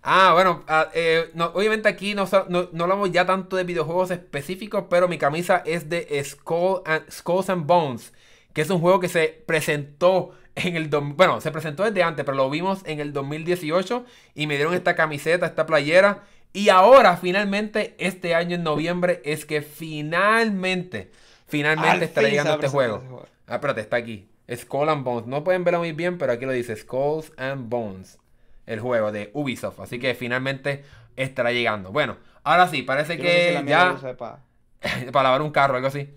Ah, 0.03 0.31
bueno, 0.33 0.63
ah, 0.67 0.89
eh, 0.95 1.29
obviamente 1.53 1.87
aquí 1.87 2.15
no, 2.15 2.27
no, 2.49 2.83
hablamos 2.83 3.11
ya 3.11 3.25
tanto 3.25 3.55
de 3.55 3.63
videojuegos 3.63 4.09
específicos, 4.09 4.85
pero 4.89 5.07
mi 5.07 5.19
camisa 5.19 5.61
es 5.63 5.89
de 5.89 6.23
Skull 6.23 6.81
and, 6.85 7.11
Skulls 7.11 7.49
and 7.51 7.67
Bones, 7.67 8.11
que 8.53 8.61
es 8.61 8.69
un 8.71 8.79
juego 8.79 8.99
que 8.99 9.09
se 9.09 9.43
presentó 9.45 10.31
en 10.55 10.75
el... 10.75 10.87
Bueno, 10.87 11.39
se 11.39 11.51
presentó 11.51 11.83
desde 11.83 12.01
antes, 12.01 12.25
pero 12.25 12.35
lo 12.35 12.49
vimos 12.49 12.81
en 12.85 12.99
el 12.99 13.13
2018 13.13 14.05
y 14.33 14.47
me 14.47 14.55
dieron 14.55 14.73
esta 14.73 14.95
camiseta, 14.95 15.45
esta 15.45 15.67
playera. 15.67 16.23
Y 16.53 16.69
ahora, 16.69 17.15
finalmente, 17.17 17.95
este 17.97 18.35
año 18.35 18.55
en 18.55 18.63
noviembre, 18.63 19.21
es 19.23 19.45
que 19.45 19.61
finalmente, 19.61 21.11
finalmente 21.51 22.05
estará 22.05 22.29
llegando 22.29 22.53
este 22.53 22.69
juego. 22.69 23.27
Ah, 23.47 23.55
espérate, 23.55 23.81
está 23.81 23.97
aquí. 23.97 24.29
Skull 24.53 24.89
and 24.89 25.03
Bones. 25.03 25.27
No 25.27 25.43
pueden 25.43 25.63
verlo 25.63 25.79
muy 25.79 25.91
bien, 25.91 26.17
pero 26.17 26.31
aquí 26.33 26.45
lo 26.45 26.51
dice 26.51 26.75
Skulls 26.75 27.31
and 27.37 27.69
Bones 27.69 28.17
el 28.65 28.79
juego 28.79 29.11
de 29.11 29.29
Ubisoft. 29.33 29.79
Así 29.79 29.99
que 29.99 30.15
finalmente 30.15 30.83
estará 31.15 31.51
llegando. 31.51 31.91
Bueno, 31.91 32.17
ahora 32.43 32.67
sí, 32.67 32.81
parece 32.81 33.17
que 33.17 33.61
ya... 33.67 33.95
para... 34.17 35.23
lavar 35.23 35.41
un 35.41 35.51
carro, 35.51 35.75
algo 35.75 35.87
así. 35.87 36.09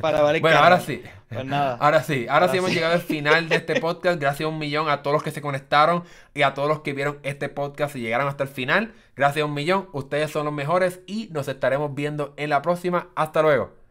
Para 0.00 0.22
valer 0.22 0.42
Bueno, 0.42 0.56
cara. 0.56 0.66
ahora 0.66 0.80
sí. 0.80 1.02
Pues 1.28 1.44
nada. 1.44 1.76
Ahora 1.80 2.02
sí, 2.02 2.26
ahora, 2.28 2.34
Ahora 2.34 2.48
sí 2.48 2.58
hemos 2.58 2.70
sí. 2.70 2.74
llegado 2.76 2.94
al 2.94 3.00
final 3.00 3.48
de 3.48 3.56
este 3.56 3.80
podcast. 3.80 4.20
Gracias 4.20 4.48
un 4.48 4.58
millón 4.58 4.88
a 4.88 5.02
todos 5.02 5.14
los 5.14 5.22
que 5.22 5.30
se 5.30 5.40
conectaron 5.40 6.02
y 6.34 6.42
a 6.42 6.54
todos 6.54 6.68
los 6.68 6.80
que 6.80 6.92
vieron 6.92 7.20
este 7.22 7.48
podcast 7.48 7.94
y 7.94 8.00
llegaron 8.00 8.26
hasta 8.26 8.42
el 8.42 8.48
final. 8.50 8.92
Gracias 9.14 9.44
un 9.44 9.54
millón. 9.54 9.88
Ustedes 9.92 10.32
son 10.32 10.46
los 10.46 10.54
mejores 10.54 11.00
y 11.06 11.28
nos 11.30 11.46
estaremos 11.46 11.94
viendo 11.94 12.34
en 12.36 12.50
la 12.50 12.60
próxima. 12.60 13.08
Hasta 13.14 13.40
luego. 13.42 13.81